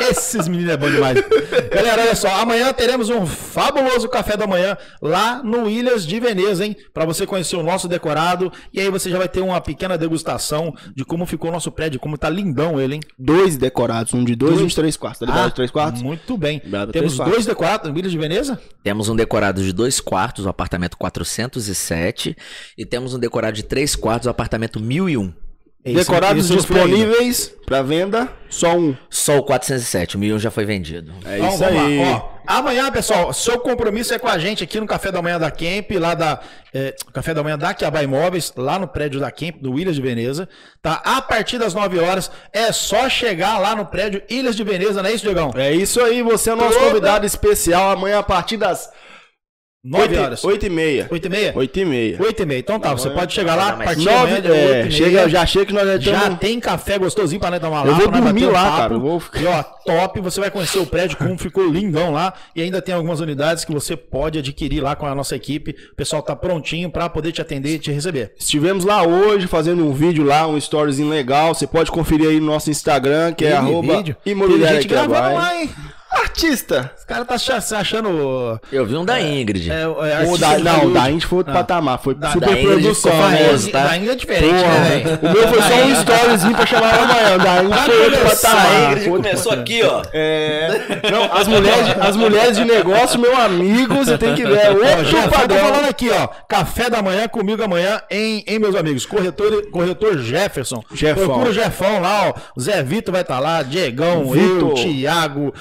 Esses 0.00 0.48
meninos 0.48 0.72
é 0.72 0.76
bom 0.76 0.90
demais. 0.90 1.18
Galera, 1.72 2.02
olha 2.02 2.14
só, 2.14 2.28
amanhã 2.40 2.72
teremos 2.72 3.08
um 3.08 3.26
fabuloso 3.26 4.08
café 4.08 4.36
da 4.36 4.46
manhã 4.46 4.76
lá 5.00 5.42
no 5.42 5.68
Ilhas 5.68 6.06
de 6.06 6.18
Veneza, 6.20 6.64
hein? 6.64 6.76
Pra 6.92 7.04
você 7.04 7.26
conhecer 7.26 7.56
o 7.56 7.62
nosso 7.62 7.88
decorado 7.88 8.52
e 8.72 8.80
aí 8.80 8.90
você 8.90 9.10
já 9.10 9.18
vai 9.18 9.28
ter 9.28 9.40
uma 9.40 9.60
pequena 9.60 9.96
degustação 9.98 10.74
de 10.94 11.04
como 11.04 11.26
ficou 11.26 11.50
o 11.50 11.52
nosso 11.52 11.70
prédio, 11.72 11.98
como 12.00 12.16
tá 12.18 12.28
lindão 12.28 12.80
ele, 12.80 12.96
hein? 12.96 13.00
Dois 13.18 13.56
decorados, 13.56 14.12
um 14.14 14.24
de 14.24 14.34
dois, 14.34 14.52
Dois. 14.52 14.62
e 14.62 14.64
um 14.64 14.68
de 14.68 14.74
três 14.74 14.96
quartos. 14.96 15.20
Tá 15.20 15.26
ligado? 15.26 15.44
Ah, 15.44 15.48
de 15.48 15.54
três 15.54 15.70
quartos? 15.70 16.02
Muito 16.02 16.36
bem. 16.36 16.60
Liberado 16.64 16.92
Temos 16.92 17.16
quartos. 17.16 17.34
dois 17.34 17.46
decorados 17.46 17.90
no 17.90 17.98
Ilhas 17.98 18.12
de 18.12 18.18
Veneza? 18.18 18.60
Temos 18.82 19.08
um 19.08 19.16
decorado 19.16 19.62
de 19.62 19.72
dois 19.72 20.00
quartos, 20.00 20.44
o 20.44 20.48
apartamento 20.48 20.96
407, 20.96 22.36
e 22.76 22.84
temos 22.84 23.14
um 23.14 23.18
decorado 23.18 23.56
de 23.56 23.62
três 23.62 23.94
quartos, 23.96 24.26
o 24.26 24.30
apartamento 24.30 24.80
1001. 24.80 25.32
Esse- 25.84 25.94
Decorados 25.98 26.46
esse 26.46 26.56
disponíveis 26.56 27.54
pra 27.64 27.80
venda, 27.80 28.28
só 28.50 28.76
um. 28.76 28.96
Só 29.08 29.38
o 29.38 29.42
407, 29.44 30.16
o 30.16 30.18
1001 30.18 30.38
já 30.40 30.50
foi 30.50 30.64
vendido. 30.64 31.12
É 31.24 31.36
Então, 31.38 31.48
isso 31.48 31.58
vamos 31.58 31.74
lá. 31.76 31.86
aí. 31.86 32.00
Ó, 32.02 32.28
amanhã, 32.44 32.90
pessoal, 32.90 33.32
seu 33.32 33.60
compromisso 33.60 34.12
é 34.12 34.18
com 34.18 34.26
a 34.26 34.36
gente 34.36 34.64
aqui 34.64 34.80
no 34.80 34.86
Café 34.86 35.12
da 35.12 35.22
Manhã 35.22 35.38
da 35.38 35.48
Camp, 35.48 35.92
lá 35.92 36.14
da. 36.14 36.40
é, 36.74 36.92
Café 37.12 37.32
da 37.32 37.42
Manhã 37.44 37.56
da 37.56 37.72
Quiabá 37.72 38.02
Imóveis, 38.02 38.52
lá 38.56 38.80
no 38.80 38.88
prédio 38.88 39.20
da 39.20 39.30
Camp, 39.30 39.58
do 39.60 39.78
Ilhas 39.78 39.94
de 39.94 40.02
Veneza. 40.02 40.48
Tá? 40.82 41.00
A 41.04 41.22
partir 41.22 41.56
das 41.56 41.72
9 41.72 42.00
horas, 42.00 42.32
é 42.52 42.72
só 42.72 43.08
chegar 43.08 43.58
lá 43.60 43.76
no 43.76 43.86
prédio 43.86 44.20
Ilhas 44.28 44.56
de 44.56 44.64
Veneza, 44.64 45.00
não 45.04 45.08
é 45.08 45.12
isso, 45.12 45.24
Diegão? 45.24 45.52
É 45.54 45.72
isso 45.72 46.00
aí, 46.00 46.20
você 46.20 46.50
é 46.50 46.54
o 46.54 46.56
nosso 46.56 46.72
Toda- 46.76 46.86
convidado 46.88 47.24
especial 47.24 47.90
amanhã 47.90 48.18
a 48.18 48.22
partir 48.24 48.56
das 48.56 48.90
9 49.84 50.16
horas. 50.18 50.44
8 50.44 50.66
e 50.66 50.68
meia. 50.68 51.06
8 51.08 51.26
e 51.26 51.28
meia? 51.28 51.52
8 51.54 51.78
e 51.80 51.84
meia. 51.84 52.16
8 52.20 52.42
e 52.42 52.46
meia. 52.46 52.58
Então 52.58 52.80
tá, 52.80 52.92
você 52.92 53.08
pode 53.08 53.32
chegar 53.32 53.54
lá 53.54 53.72
partir 53.74 54.00
de 54.00 54.08
amanhã, 54.08 54.30
Nove, 54.36 54.40
de 54.42 54.48
8 54.50 54.56
é, 54.58 54.64
e 54.64 54.74
meia. 54.82 54.90
chega, 54.90 55.28
já 55.28 55.46
chega 55.46 55.66
que 55.66 55.72
nós 55.72 55.86
já 55.86 55.98
Já 55.98 56.16
estamos... 56.18 56.38
tem 56.40 56.58
café 56.58 56.98
gostosinho 56.98 57.40
pra 57.40 57.52
nós 57.52 57.60
tomar 57.60 57.84
lá. 57.84 57.92
Eu 57.92 58.10
vou 58.10 58.20
dormir 58.20 58.46
lá, 58.46 58.64
papo. 58.64 58.76
cara, 58.78 58.94
eu 58.94 59.00
vou- 59.00 59.22
E 59.40 59.46
ó, 59.46 59.62
top, 59.62 60.20
você 60.20 60.40
vai 60.40 60.50
conhecer 60.50 60.80
o 60.80 60.86
prédio, 60.86 61.16
como 61.16 61.38
ficou 61.38 61.64
lindão 61.68 62.10
lá. 62.10 62.34
E 62.56 62.62
ainda 62.62 62.82
tem 62.82 62.94
algumas 62.96 63.20
unidades 63.20 63.64
que 63.64 63.72
você 63.72 63.96
pode 63.96 64.40
adquirir 64.40 64.80
lá 64.82 64.96
com 64.96 65.06
a 65.06 65.14
nossa 65.14 65.36
equipe. 65.36 65.76
O 65.92 65.94
pessoal 65.94 66.20
tá 66.20 66.34
prontinho 66.34 66.90
pra 66.90 67.08
poder 67.08 67.30
te 67.30 67.40
atender 67.40 67.76
e 67.76 67.78
te 67.78 67.92
receber. 67.92 68.32
Estivemos 68.36 68.84
lá 68.84 69.04
hoje 69.04 69.46
fazendo 69.46 69.86
um 69.86 69.92
vídeo 69.92 70.24
lá, 70.24 70.48
um 70.48 70.56
storyzinho 70.58 71.08
legal. 71.08 71.54
Você 71.54 71.66
pode 71.66 71.92
conferir 71.92 72.28
aí 72.28 72.40
no 72.40 72.46
nosso 72.46 72.70
Instagram, 72.72 73.32
que 73.34 73.44
é 73.44 73.52
arroba 73.52 74.02
imobiliária 74.24 74.66
Teve 74.78 74.82
gente 74.82 74.88
gravando 74.88 75.34
lá, 75.36 75.54
hein? 75.60 75.70
Artista! 76.20 76.90
Os 76.98 77.04
caras 77.04 77.26
tá 77.26 77.38
se 77.60 77.74
achando. 77.74 78.60
Eu 78.72 78.84
vi 78.86 78.96
um 78.96 79.04
da 79.04 79.20
Ingrid. 79.20 79.70
É, 79.70 79.82
é, 79.82 79.86
O 80.28 80.36
da, 80.36 80.58
não, 80.58 80.72
Hollywood. 80.72 80.94
da 80.94 81.10
Indy 81.10 81.26
foi 81.26 81.38
outro 81.38 81.52
Ah. 81.52 81.56
patamar, 81.56 81.98
foi 82.02 82.14
Da- 82.14 82.32
super 82.32 82.46
da 82.48 82.52
Ingrid 82.60 82.66
produção, 82.82 83.12
famoso. 83.12 83.70
tá? 83.70 83.84
Da 83.84 83.96
Ingrid 83.96 84.10
é 84.12 84.14
diferente, 84.16 84.52
né, 84.52 85.02
velho? 85.04 85.18
o 85.22 85.32
meu 85.32 85.48
foi 85.48 85.62
só 85.62 85.74
um 85.74 85.92
storyzinho 86.00 86.54
pra 86.56 86.66
chamar 86.66 86.94
ela 86.94 87.02
amanhã. 87.04 87.38
Da 87.38 87.62
Indy 87.64 87.80
foi 87.86 88.04
outro 88.04 88.20
patamar. 88.20 88.66
a 88.66 88.70
Foi 88.90 89.08
outro- 89.10 89.12
começou 89.12 89.52
aqui, 89.52 89.82
ó. 89.84 90.02
É, 90.12 90.68
não, 91.10 91.32
as 91.32 91.46
mulheres, 91.48 91.96
as 92.00 92.16
mulheres 92.16 92.56
de 92.56 92.64
negócio, 92.64 93.20
meu 93.20 93.36
amigo, 93.40 93.94
você 93.94 94.18
tem 94.18 94.34
que 94.34 94.44
ver. 94.44 94.58
É 94.58 94.70
outro 94.70 95.22
tá 95.22 95.28
padrão. 95.28 95.58
falando 95.58 95.88
aqui, 95.88 96.10
ó. 96.10 96.26
Café 96.48 96.90
da 96.90 97.02
manhã 97.02 97.28
comigo 97.28 97.62
amanhã 97.62 98.00
em, 98.10 98.42
em 98.46 98.58
meus 98.58 98.74
amigos. 98.74 99.06
Corretor, 99.06 99.70
corretor 99.70 100.18
Jefferson. 100.18 100.82
Jefão. 100.92 101.24
Procura 101.26 101.50
o 101.50 101.52
Jefão 101.52 102.00
lá, 102.00 102.28
ó. 102.28 102.34
O 102.56 102.60
Zé 102.60 102.82
Vitor 102.82 103.12
vai 103.12 103.22
estar 103.22 103.38
lá, 103.38 103.62
Diegão, 103.62 104.24
Vitor. 104.30 104.70
eu, 104.70 104.74
Thiago, 104.74 105.54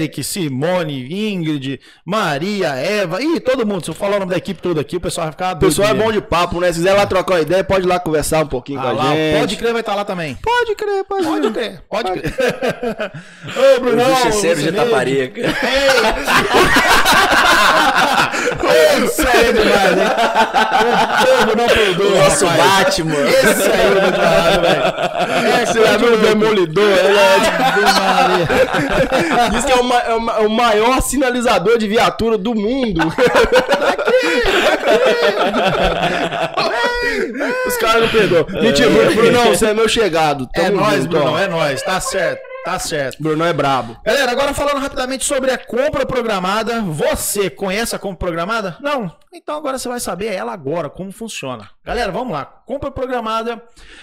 Eric, 0.00 0.24
Simone, 0.24 1.30
Ingrid, 1.30 1.78
Maria, 2.04 2.68
Eva. 2.70 3.22
Ih, 3.22 3.38
todo 3.40 3.66
mundo. 3.66 3.84
Se 3.84 3.90
eu 3.90 3.94
falar 3.94 4.16
o 4.16 4.20
nome 4.20 4.30
da 4.32 4.38
equipe 4.38 4.60
toda 4.62 4.80
aqui, 4.80 4.96
o 4.96 5.00
pessoal 5.00 5.26
vai 5.26 5.32
ficar 5.32 5.52
O 5.54 5.58
pessoal 5.58 5.88
é 5.90 5.94
bom 5.94 6.10
de 6.10 6.20
papo, 6.22 6.58
né? 6.58 6.68
Se 6.72 6.78
quiser 6.78 6.94
lá 6.94 7.06
trocar 7.06 7.34
uma 7.34 7.40
ideia, 7.42 7.62
pode 7.62 7.84
ir 7.84 7.88
lá 7.88 8.00
conversar 8.00 8.42
um 8.42 8.46
pouquinho 8.46 8.80
Ah, 8.80 8.82
com 8.82 8.88
a 8.88 8.92
lá, 8.92 9.14
gente. 9.14 9.38
Pode 9.40 9.56
crer, 9.56 9.72
vai 9.72 9.80
estar 9.80 9.94
lá 9.94 10.04
também. 10.04 10.36
Pode 10.42 10.74
crer, 10.74 11.04
pode, 11.04 11.24
Pode 11.26 11.50
crer, 11.50 11.82
pode 11.88 12.12
crer. 12.12 12.32
Ô, 13.76 13.80
Brunão, 13.80 14.12
Os 14.12 14.18
justiceiros 14.22 14.62
de. 14.62 14.72
Taparica. 14.72 15.40
Esse 19.04 19.20
aí 19.26 19.48
é 19.48 19.52
demais, 19.52 19.98
hein? 19.98 20.06
O 21.10 21.24
povo 21.26 21.56
não 21.56 21.66
perdoa, 21.68 22.24
Nosso 22.24 22.46
rapaz. 22.46 22.84
Batman. 22.84 23.28
Esse 23.28 23.70
aí 23.70 23.80
é 23.80 23.88
muito 23.90 24.16
barato, 24.16 24.60
velho. 24.60 24.82
É, 25.50 25.66
Você 25.66 25.80
já 25.86 25.96
viu 25.96 26.14
o 26.14 26.16
Demolidor? 26.16 26.84
Ele 26.84 27.18
é, 27.18 27.38
Maria. 28.00 29.50
diz 29.50 29.64
que 29.64 29.72
é 29.72 29.79
o, 29.80 29.84
ma- 29.84 30.00
é 30.00 30.14
o 30.14 30.20
ma- 30.20 30.36
é 30.36 30.40
o 30.46 30.50
maior 30.50 31.00
sinalizador 31.02 31.78
de 31.78 31.88
viatura 31.88 32.36
do 32.38 32.54
mundo. 32.54 33.00
Os 37.66 37.76
caras 37.76 38.02
não 38.02 38.08
perdoam. 38.08 38.46
Mentira, 38.62 38.90
Bruno, 38.90 39.14
Bruno, 39.14 39.32
não, 39.32 39.44
você 39.46 39.66
é 39.66 39.74
meu 39.74 39.88
chegado. 39.88 40.48
É 40.54 40.64
Tamo 40.64 40.76
nóis, 40.80 40.96
junto, 41.04 41.08
Brunão, 41.10 41.38
é 41.38 41.48
nóis, 41.48 41.82
tá 41.82 42.00
certo. 42.00 42.40
Tá 42.62 42.78
certo. 42.78 43.22
Bruno 43.22 43.42
é 43.42 43.54
brabo. 43.54 43.96
Galera, 44.04 44.30
agora 44.32 44.52
falando 44.52 44.78
rapidamente 44.82 45.24
sobre 45.24 45.50
a 45.50 45.56
compra 45.56 46.04
programada. 46.04 46.82
Você 46.82 47.48
conhece 47.48 47.96
a 47.96 47.98
compra 47.98 48.18
programada? 48.18 48.76
Não? 48.80 49.10
Então 49.32 49.56
agora 49.56 49.78
você 49.78 49.88
vai 49.88 49.98
saber 49.98 50.34
ela 50.34 50.52
agora, 50.52 50.90
como 50.90 51.10
funciona. 51.10 51.70
Galera, 51.82 52.12
vamos 52.12 52.34
lá. 52.34 52.59
Compra 52.70 52.88
programada 52.88 53.60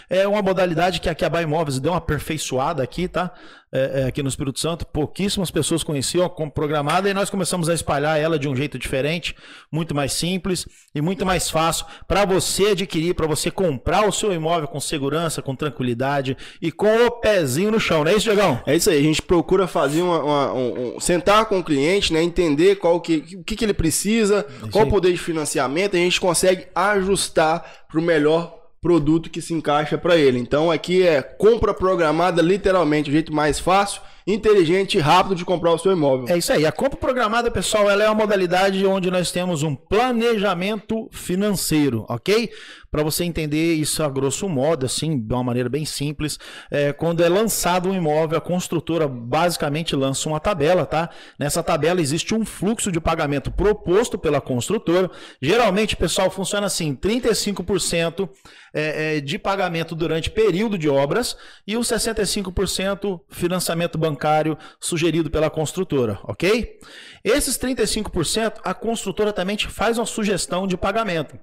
é 0.09 0.27
uma 0.27 0.41
modalidade 0.41 0.99
que 0.99 1.07
aqui 1.07 1.23
a 1.23 1.29
Buy 1.29 1.43
Imóveis 1.43 1.79
deu 1.79 1.93
uma 1.93 1.99
aperfeiçoada 1.99 2.83
aqui, 2.83 3.07
tá? 3.07 3.31
É, 3.71 4.01
é, 4.01 4.03
aqui 4.05 4.21
no 4.21 4.27
Espírito 4.27 4.59
Santo. 4.59 4.85
Pouquíssimas 4.85 5.49
pessoas 5.49 5.83
conheciam 5.83 6.25
a 6.25 6.29
compra 6.29 6.51
programada 6.51 7.09
e 7.09 7.13
nós 7.13 7.29
começamos 7.29 7.69
a 7.69 7.73
espalhar 7.73 8.19
ela 8.19 8.37
de 8.37 8.47
um 8.47 8.55
jeito 8.55 8.77
diferente, 8.77 9.35
muito 9.71 9.95
mais 9.95 10.11
simples 10.11 10.67
e 10.93 11.01
muito 11.01 11.25
mais 11.25 11.49
fácil 11.49 11.85
para 12.09 12.25
você 12.25 12.67
adquirir, 12.67 13.13
para 13.13 13.25
você 13.25 13.49
comprar 13.49 14.05
o 14.05 14.11
seu 14.11 14.33
imóvel 14.33 14.67
com 14.67 14.81
segurança, 14.81 15.41
com 15.41 15.55
tranquilidade 15.55 16.35
e 16.61 16.69
com 16.69 17.05
o 17.05 17.11
pezinho 17.11 17.71
no 17.71 17.79
chão, 17.79 18.03
não 18.03 18.11
é 18.11 18.15
isso, 18.15 18.25
Diegão? 18.25 18.61
É 18.65 18.75
isso 18.75 18.89
aí, 18.89 18.99
a 18.99 19.03
gente 19.03 19.21
procura 19.21 19.67
fazer 19.67 20.01
uma, 20.01 20.23
uma 20.23 20.53
um, 20.53 20.95
um, 20.95 20.99
sentar 20.99 21.45
com 21.45 21.59
o 21.59 21.63
cliente, 21.63 22.11
né, 22.11 22.21
entender 22.21 22.77
qual 22.77 22.99
que, 22.99 23.37
o 23.37 23.43
que, 23.43 23.55
que 23.55 23.63
ele 23.65 23.73
precisa, 23.73 24.45
qual 24.71 24.85
o 24.85 24.89
poder 24.89 25.11
de 25.11 25.17
financiamento, 25.17 25.95
a 25.95 25.99
gente 25.99 26.19
consegue 26.19 26.67
ajustar 26.73 27.85
para 27.89 27.99
o 27.99 28.03
melhor 28.03 28.56
produto 28.87 29.29
que 29.29 29.41
se 29.41 29.53
encaixa 29.53 29.97
para 29.97 30.15
ele. 30.15 30.39
Então 30.39 30.71
aqui 30.71 31.05
é 31.05 31.21
compra 31.21 31.73
programada, 31.73 32.41
literalmente, 32.41 33.09
o 33.09 33.11
jeito 33.11 33.35
mais 33.35 33.59
fácil 33.59 34.01
inteligente 34.27 34.97
e 34.97 34.99
rápido 34.99 35.35
de 35.35 35.45
comprar 35.45 35.71
o 35.71 35.77
seu 35.77 35.93
imóvel. 35.93 36.25
É 36.27 36.37
isso 36.37 36.51
aí. 36.51 36.65
A 36.65 36.71
compra 36.71 36.99
programada, 36.99 37.49
pessoal, 37.49 37.89
ela 37.89 38.03
é 38.03 38.07
uma 38.09 38.15
modalidade 38.15 38.85
onde 38.85 39.09
nós 39.09 39.31
temos 39.31 39.63
um 39.63 39.73
planejamento 39.73 41.07
financeiro, 41.13 42.05
ok? 42.09 42.51
Para 42.91 43.03
você 43.03 43.23
entender 43.23 43.75
isso 43.75 44.03
a 44.03 44.09
grosso 44.09 44.49
modo, 44.49 44.85
assim, 44.85 45.19
de 45.19 45.33
uma 45.33 45.43
maneira 45.43 45.69
bem 45.69 45.85
simples, 45.85 46.37
é, 46.69 46.91
quando 46.91 47.23
é 47.23 47.29
lançado 47.29 47.89
um 47.89 47.93
imóvel, 47.93 48.37
a 48.37 48.41
construtora 48.41 49.07
basicamente 49.07 49.95
lança 49.95 50.27
uma 50.27 50.39
tabela, 50.39 50.85
tá? 50.85 51.09
Nessa 51.39 51.63
tabela 51.63 52.01
existe 52.01 52.33
um 52.33 52.45
fluxo 52.45 52.91
de 52.91 52.99
pagamento 52.99 53.51
proposto 53.51 54.17
pela 54.17 54.41
construtora. 54.41 55.09
Geralmente, 55.41 55.95
pessoal, 55.95 56.29
funciona 56.29 56.67
assim: 56.67 56.95
35% 56.95 58.29
é, 58.73 59.17
é, 59.17 59.21
de 59.21 59.37
pagamento 59.37 59.95
durante 59.95 60.29
período 60.29 60.77
de 60.77 60.89
obras 60.89 61.37
e 61.65 61.77
os 61.77 61.87
65% 61.87 63.21
financiamento 63.29 63.97
bancário 63.97 64.16
bancário 64.17 64.57
sugerido 64.79 65.29
pela 65.29 65.49
construtora, 65.49 66.19
ok? 66.23 66.79
Esses 67.23 67.57
35%, 67.57 68.55
a 68.63 68.73
construtora 68.73 69.31
também 69.31 69.55
te 69.55 69.67
faz 69.67 69.97
uma 69.97 70.05
sugestão 70.05 70.65
de 70.65 70.75
pagamento. 70.75 71.37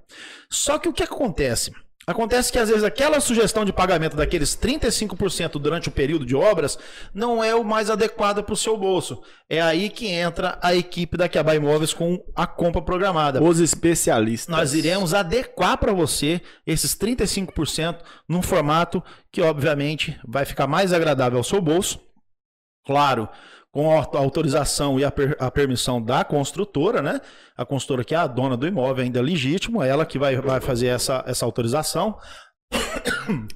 Só 0.51 0.79
que 0.79 0.89
o 0.89 0.93
que 0.93 1.05
acontece? 1.05 1.73
Acontece 2.07 2.53
que 2.53 2.59
às 2.59 2.69
vezes 2.69 2.85
aquela 2.85 3.19
sugestão 3.19 3.65
de 3.65 3.73
pagamento 3.73 4.15
daqueles 4.15 4.55
35% 4.55 5.53
durante 5.53 5.89
o 5.89 5.93
período 5.93 6.27
de 6.27 6.37
obras 6.37 6.79
não 7.15 7.43
é 7.43 7.55
o 7.55 7.65
mais 7.65 7.89
adequado 7.89 8.43
para 8.43 8.53
o 8.53 8.57
seu 8.57 8.77
bolso. 8.77 9.23
É 9.49 9.63
aí 9.63 9.89
que 9.89 10.09
entra 10.09 10.59
a 10.61 10.75
equipe 10.75 11.17
da 11.17 11.31
Kiaba 11.31 11.57
Imóveis 11.57 11.95
com 11.95 12.23
a 12.37 12.47
compra 12.47 12.83
programada. 12.83 13.43
Os 13.43 13.59
especialistas. 13.59 14.55
Nós 14.55 14.75
iremos 14.75 15.15
adequar 15.15 15.79
para 15.79 15.95
você 15.95 16.43
esses 16.67 16.95
35% 16.95 18.01
num 18.29 18.43
formato 18.43 19.03
que 19.33 19.41
obviamente 19.41 20.19
vai 20.29 20.45
ficar 20.45 20.67
mais 20.67 20.93
agradável 20.93 21.39
ao 21.39 21.45
seu 21.45 21.61
bolso 21.61 21.99
Claro, 22.85 23.29
com 23.75 23.91
a 23.91 24.19
autorização 24.19 25.01
e 25.01 25.05
a, 25.05 25.11
per, 25.11 25.37
a, 25.41 25.51
permissão 25.51 26.01
da 26.01 26.23
construtora, 26.23 27.03
né? 27.03 27.21
A 27.57 27.65
construtora 27.65 28.05
que 28.05 28.15
é 28.15 28.19
a 28.19 28.27
dona 28.27 28.57
do 28.57 28.69
imóvel 28.69 29.03
ainda 29.03 29.19
é 29.19 29.23
legítimo, 29.23 29.83
é 29.83 29.89
ela 29.89 30.07
que 30.07 30.19
vai, 30.19 30.37
vai 30.37 30.61
fazer 30.61 30.87
essa, 30.87 31.25
essa 31.27 31.45
autorização. 31.45 32.17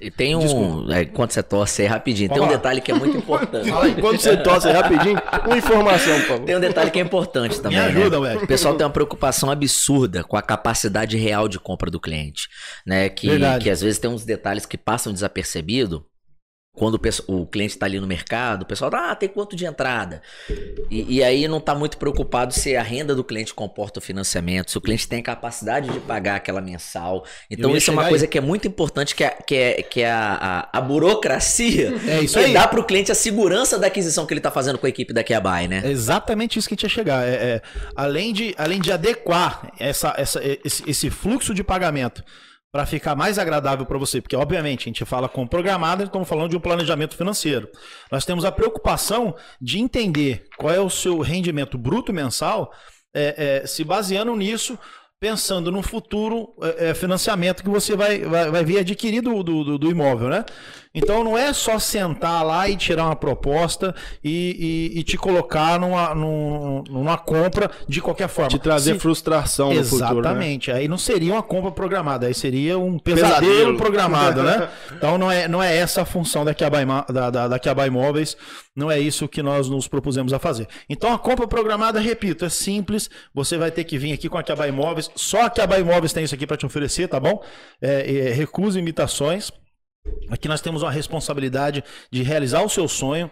E 0.01 0.09
tem 0.09 0.35
um. 0.35 0.91
É, 0.91 1.03
enquanto 1.03 1.31
você 1.31 1.43
torce 1.43 1.81
aí 1.81 1.87
rapidinho, 1.87 2.29
tem 2.29 2.41
um 2.41 2.47
detalhe 2.47 2.81
que 2.81 2.91
é 2.91 2.95
muito 2.95 3.17
importante. 3.17 3.69
Fala 3.69 3.85
aí, 3.85 3.91
enquanto 3.91 4.19
você 4.19 4.37
torce 4.37 4.67
aí 4.67 4.73
rapidinho, 4.73 5.17
uma 5.45 5.57
informação, 5.57 6.19
por 6.19 6.27
favor. 6.27 6.45
Tem 6.45 6.55
um 6.57 6.59
detalhe 6.59 6.91
que 6.91 6.99
é 6.99 7.01
importante 7.01 7.61
também. 7.61 7.79
Me 7.79 7.85
ajuda, 7.85 8.19
né? 8.19 8.29
velho. 8.29 8.43
O 8.43 8.47
pessoal 8.47 8.75
tem 8.75 8.85
uma 8.85 8.91
preocupação 8.91 9.51
absurda 9.51 10.23
com 10.23 10.35
a 10.35 10.41
capacidade 10.41 11.17
real 11.17 11.47
de 11.47 11.59
compra 11.59 11.91
do 11.91 11.99
cliente. 11.99 12.47
Né? 12.85 13.09
Que, 13.09 13.29
que 13.61 13.69
às 13.69 13.81
vezes 13.81 13.99
tem 13.99 14.09
uns 14.09 14.25
detalhes 14.25 14.65
que 14.65 14.77
passam 14.77 15.13
desapercebido 15.13 16.05
quando 16.73 16.95
o, 17.27 17.41
o 17.41 17.45
cliente 17.45 17.73
está 17.73 17.85
ali 17.85 17.99
no 17.99 18.07
mercado, 18.07 18.63
o 18.63 18.65
pessoal, 18.65 18.89
ah, 18.93 19.13
tem 19.15 19.27
quanto 19.27 19.55
de 19.55 19.65
entrada? 19.65 20.21
E, 20.89 21.17
e 21.17 21.23
aí 21.23 21.47
não 21.47 21.57
está 21.57 21.75
muito 21.75 21.97
preocupado 21.97 22.53
se 22.53 22.75
a 22.75 22.81
renda 22.81 23.13
do 23.13 23.23
cliente 23.23 23.53
comporta 23.53 23.99
o 23.99 24.01
financiamento, 24.01 24.71
se 24.71 24.77
o 24.77 24.81
cliente 24.81 25.07
tem 25.07 25.19
a 25.19 25.23
capacidade 25.23 25.91
de 25.91 25.99
pagar 25.99 26.35
aquela 26.35 26.61
mensal. 26.61 27.25
Então 27.49 27.75
isso 27.75 27.89
é 27.89 27.93
uma 27.93 28.07
coisa 28.07 28.25
aí. 28.25 28.29
que 28.29 28.37
é 28.37 28.41
muito 28.41 28.67
importante, 28.67 29.13
que 29.13 29.23
é, 29.23 29.29
que 29.29 29.55
é, 29.55 29.81
que 29.81 30.01
é 30.01 30.11
a, 30.11 30.67
a, 30.71 30.77
a 30.77 30.81
burocracia 30.81 31.93
é 32.07 32.21
isso 32.21 32.39
que 32.39 32.45
aí. 32.45 32.53
dá 32.53 32.67
para 32.67 32.79
o 32.79 32.83
cliente 32.83 33.11
a 33.11 33.15
segurança 33.15 33.77
da 33.77 33.87
aquisição 33.87 34.25
que 34.25 34.33
ele 34.33 34.39
está 34.39 34.51
fazendo 34.51 34.77
com 34.77 34.85
a 34.85 34.89
equipe 34.89 35.11
da 35.11 35.23
Kiabai, 35.23 35.67
né? 35.67 35.81
É 35.83 35.91
exatamente 35.91 36.57
isso 36.57 36.67
que 36.67 36.75
a 36.75 36.77
gente 36.77 36.83
ia 36.83 36.89
chegar. 36.89 37.27
É, 37.27 37.33
é, 37.33 37.61
além, 37.95 38.31
de, 38.31 38.55
além 38.57 38.79
de 38.79 38.91
adequar 38.91 39.71
essa, 39.79 40.13
essa, 40.17 40.39
esse, 40.63 40.89
esse 40.89 41.09
fluxo 41.09 41.53
de 41.53 41.63
pagamento 41.63 42.23
para 42.71 42.85
ficar 42.85 43.15
mais 43.15 43.39
agradável 43.39 43.85
para 43.85 43.97
você, 43.97 44.21
porque 44.21 44.35
obviamente 44.35 44.81
a 44.81 44.89
gente 44.89 45.05
fala 45.05 45.27
com 45.27 45.47
programada, 45.47 46.03
estamos 46.03 46.27
falando 46.27 46.51
de 46.51 46.57
um 46.57 46.59
planejamento 46.59 47.15
financeiro. 47.15 47.67
Nós 48.11 48.25
temos 48.25 48.45
a 48.45 48.51
preocupação 48.51 49.35
de 49.59 49.79
entender 49.79 50.45
qual 50.57 50.73
é 50.73 50.79
o 50.79 50.89
seu 50.89 51.19
rendimento 51.19 51.77
bruto 51.77 52.13
mensal, 52.13 52.71
é, 53.13 53.61
é, 53.63 53.67
se 53.67 53.83
baseando 53.83 54.35
nisso, 54.35 54.77
pensando 55.19 55.71
no 55.71 55.81
futuro 55.81 56.53
é, 56.61 56.89
é 56.89 56.93
financiamento 56.93 57.63
que 57.63 57.69
você 57.69 57.95
vai, 57.95 58.19
vai, 58.19 58.51
vai 58.51 58.63
vir 58.63 58.79
adquirir 58.79 59.21
do, 59.21 59.41
do, 59.41 59.77
do 59.77 59.89
imóvel, 59.89 60.29
né? 60.29 60.45
Então 60.93 61.23
não 61.23 61.37
é 61.37 61.53
só 61.53 61.77
sentar 61.77 62.43
lá 62.43 62.67
e 62.67 62.75
tirar 62.75 63.05
uma 63.05 63.15
proposta 63.15 63.93
e, 64.23 64.89
e, 64.95 64.99
e 64.99 65.03
te 65.03 65.17
colocar 65.17 65.79
numa, 65.79 66.15
numa, 66.15 66.83
numa, 66.89 67.17
compra 67.17 67.69
de 67.87 68.01
qualquer 68.01 68.27
forma. 68.27 68.49
Te 68.49 68.57
trazer 68.57 68.93
Se... 68.93 68.99
frustração 68.99 69.71
no 69.71 69.83
futuro. 69.83 70.15
Né? 70.15 70.19
Exatamente. 70.19 70.71
Né? 70.71 70.79
Aí 70.79 70.87
não 70.87 70.97
seria 70.97 71.33
uma 71.33 71.43
compra 71.43 71.71
programada, 71.71 72.25
aí 72.25 72.33
seria 72.33 72.79
um 72.79 72.97
pesadelo, 72.97 73.39
pesadelo. 73.39 73.77
programado, 73.77 74.41
né? 74.41 74.69
Então 74.91 75.17
não 75.17 75.31
é, 75.31 75.47
não 75.47 75.61
é 75.61 75.77
essa 75.77 76.01
a 76.01 76.05
função 76.05 76.43
da 76.43 76.53
Kiaba, 76.53 77.05
da, 77.07 77.29
da, 77.29 77.47
da 77.47 77.87
Imóveis, 77.87 78.35
não 78.75 78.89
é 78.89 78.99
isso 78.99 79.27
que 79.27 79.43
nós 79.43 79.69
nos 79.69 79.87
propusemos 79.87 80.33
a 80.33 80.39
fazer. 80.39 80.67
Então 80.89 81.13
a 81.13 81.19
compra 81.19 81.47
programada, 81.47 81.99
repito, 81.99 82.45
é 82.45 82.49
simples. 82.49 83.09
Você 83.33 83.57
vai 83.57 83.69
ter 83.69 83.83
que 83.83 83.97
vir 83.97 84.13
aqui 84.13 84.27
com 84.27 84.37
a 84.37 84.43
Kiaba 84.43 84.67
Imóveis. 84.67 85.11
Só 85.15 85.43
a 85.43 85.49
Kiaba 85.49 85.77
Imóveis 85.77 86.13
tem 86.13 86.23
isso 86.23 86.33
aqui 86.33 86.47
para 86.47 86.57
te 86.57 86.65
oferecer, 86.65 87.07
tá 87.07 87.19
bom? 87.19 87.43
É, 87.79 88.29
é, 88.29 88.33
recusa 88.33 88.79
imitações. 88.79 89.51
Aqui 90.29 90.47
nós 90.47 90.61
temos 90.61 90.83
uma 90.83 90.91
responsabilidade 90.91 91.83
de 92.11 92.23
realizar 92.23 92.61
o 92.63 92.69
seu 92.69 92.87
sonho, 92.87 93.29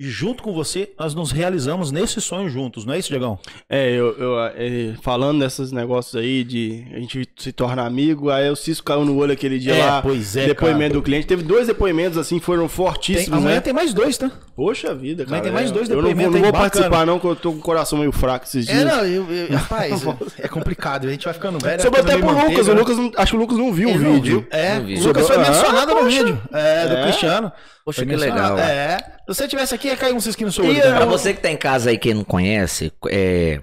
e 0.00 0.08
junto 0.08 0.42
com 0.42 0.50
você, 0.54 0.94
nós 0.98 1.14
nos 1.14 1.30
realizamos 1.30 1.92
nesse 1.92 2.22
sonho 2.22 2.48
juntos, 2.48 2.86
não 2.86 2.94
é 2.94 2.98
isso, 2.98 3.10
Diegão? 3.10 3.38
É, 3.68 3.90
eu, 3.90 4.16
eu 4.16 4.40
é, 4.40 4.94
falando 5.02 5.40
desses 5.40 5.72
negócios 5.72 6.16
aí 6.16 6.42
de 6.42 6.86
a 6.94 6.98
gente 7.00 7.28
se 7.36 7.52
tornar 7.52 7.84
amigo, 7.84 8.30
aí 8.30 8.48
o 8.48 8.56
Cisco 8.56 8.86
caiu 8.86 9.04
no 9.04 9.18
olho 9.18 9.34
aquele 9.34 9.58
dia 9.58 9.74
é, 9.74 9.84
lá. 9.84 10.00
Pois 10.00 10.34
é, 10.38 10.46
depoimento 10.46 10.80
cara. 10.80 10.94
do 10.94 11.02
cliente. 11.02 11.26
Teve 11.26 11.42
dois 11.42 11.66
depoimentos 11.66 12.16
assim, 12.16 12.40
foram 12.40 12.66
fortíssimos. 12.66 13.28
Tem, 13.28 13.38
amanhã 13.38 13.56
né? 13.56 13.60
tem 13.60 13.74
mais 13.74 13.92
dois, 13.92 14.16
tá? 14.16 14.30
Poxa 14.56 14.94
vida, 14.94 15.26
cara. 15.26 15.36
Amanhã 15.36 15.42
tem 15.42 15.52
mais 15.52 15.70
dois 15.70 15.86
depoimentos. 15.86 16.18
Eu 16.18 16.30
não 16.30 16.32
vou, 16.32 16.40
não 16.40 16.50
vou 16.50 16.60
participar, 16.60 17.04
não, 17.04 17.18
porque 17.18 17.32
eu 17.32 17.36
tô 17.36 17.52
com 17.52 17.58
o 17.58 17.62
coração 17.62 17.98
meio 17.98 18.10
fraco 18.10 18.46
esses 18.46 18.66
é, 18.70 18.72
dias. 18.72 18.82
É, 18.82 18.84
não, 18.86 19.04
eu, 19.04 19.30
eu, 19.30 19.52
rapaz, 19.54 20.02
é 20.38 20.48
complicado. 20.48 21.08
A 21.08 21.10
gente 21.10 21.26
vai 21.26 21.34
ficando 21.34 21.58
velho. 21.58 21.82
Sobrou 21.82 22.02
até 22.02 22.16
pro 22.16 22.30
Lucas. 22.30 22.68
O 22.68 22.72
Lucas, 22.72 22.96
acho 23.18 23.32
que 23.32 23.36
o 23.36 23.40
Lucas 23.40 23.58
não 23.58 23.70
viu 23.70 23.90
o 23.90 23.98
vídeo. 23.98 24.46
É, 24.50 24.78
o 24.78 25.04
Lucas 25.08 25.26
foi 25.26 25.36
mencionado 25.36 25.94
no 25.94 26.04
vídeo. 26.04 26.40
É, 26.54 26.88
do 26.88 26.96
é. 26.96 27.02
Cristiano. 27.02 27.52
Poxa, 27.84 28.06
que 28.06 28.16
legal. 28.16 28.58
É. 28.58 28.98
Se 28.98 29.36
você 29.36 29.48
tivesse 29.48 29.74
aqui, 29.74 29.89
ia 29.90 29.96
cair 29.96 30.14
um 30.14 30.20
cisquinho 30.20 30.46
no 30.46 30.52
seu 30.52 30.64
olho. 30.64 30.76
E, 30.76 30.80
pra 30.80 31.04
você 31.04 31.34
que 31.34 31.40
tá 31.40 31.50
em 31.50 31.56
casa 31.56 31.90
aí, 31.90 31.98
quem 31.98 32.14
não 32.14 32.24
conhece, 32.24 32.92
é, 33.08 33.60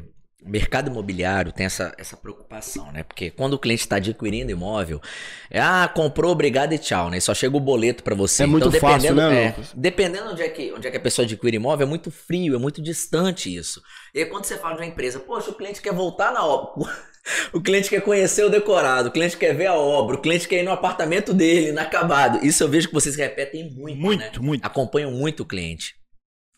mercado 0.48 0.90
imobiliário 0.90 1.52
tem 1.52 1.66
essa, 1.66 1.94
essa 1.98 2.16
preocupação, 2.16 2.92
né? 2.92 3.04
Porque 3.04 3.30
quando 3.30 3.54
o 3.54 3.60
cliente 3.60 3.82
está 3.82 3.98
adquirindo 3.98 4.52
imóvel, 4.52 5.02
é, 5.52 5.60
ah, 5.60 5.90
comprou, 5.94 6.32
obrigado 6.32 6.74
e 6.74 6.78
tchau, 6.78 7.10
né? 7.10 7.20
Só 7.20 7.34
chega 7.34 7.56
o 7.56 7.60
boleto 7.60 8.04
para 8.04 8.16
você. 8.16 8.44
É 8.44 8.46
muito 8.46 8.70
então, 8.70 8.80
fácil, 8.80 9.14
né, 9.14 9.46
é, 9.46 9.56
Dependendo 9.76 10.32
onde 10.32 10.42
é, 10.42 10.50
que, 10.50 10.72
onde 10.72 10.88
é 10.88 10.92
que 10.92 10.98
a 10.98 11.02
pessoa 11.02 11.26
adquire 11.26 11.58
imóvel, 11.58 11.86
é 11.86 11.90
muito 11.90 12.10
frio, 12.10 12.56
é 12.56 12.58
muito 12.58 12.82
distante 12.82 13.54
isso. 13.54 13.82
E 14.14 14.20
aí 14.20 14.26
quando 14.26 14.46
você 14.46 14.58
fala 14.58 14.76
de 14.76 14.82
uma 14.82 14.88
empresa, 14.88 15.20
poxa, 15.20 15.52
o 15.52 15.54
cliente 15.54 15.82
quer 15.82 15.94
voltar 15.94 16.32
na 16.32 16.44
obra. 16.46 16.90
O 17.52 17.60
cliente 17.60 17.90
quer 17.90 18.00
conhecer 18.00 18.46
o 18.46 18.50
decorado, 18.50 19.10
o 19.10 19.12
cliente 19.12 19.36
quer 19.36 19.54
ver 19.54 19.66
a 19.66 19.76
obra, 19.76 20.16
o 20.16 20.22
cliente 20.22 20.48
quer 20.48 20.62
ir 20.62 20.64
no 20.64 20.72
apartamento 20.72 21.34
dele, 21.34 21.72
inacabado. 21.72 22.40
Isso 22.42 22.64
eu 22.64 22.70
vejo 22.70 22.88
que 22.88 22.94
vocês 22.94 23.18
repetem 23.18 23.70
muito. 23.70 23.98
Muito, 23.98 24.22
né? 24.22 24.32
muito. 24.40 24.66
Acompanham 24.66 25.12
muito 25.12 25.44
o 25.44 25.46
cliente. 25.46 25.97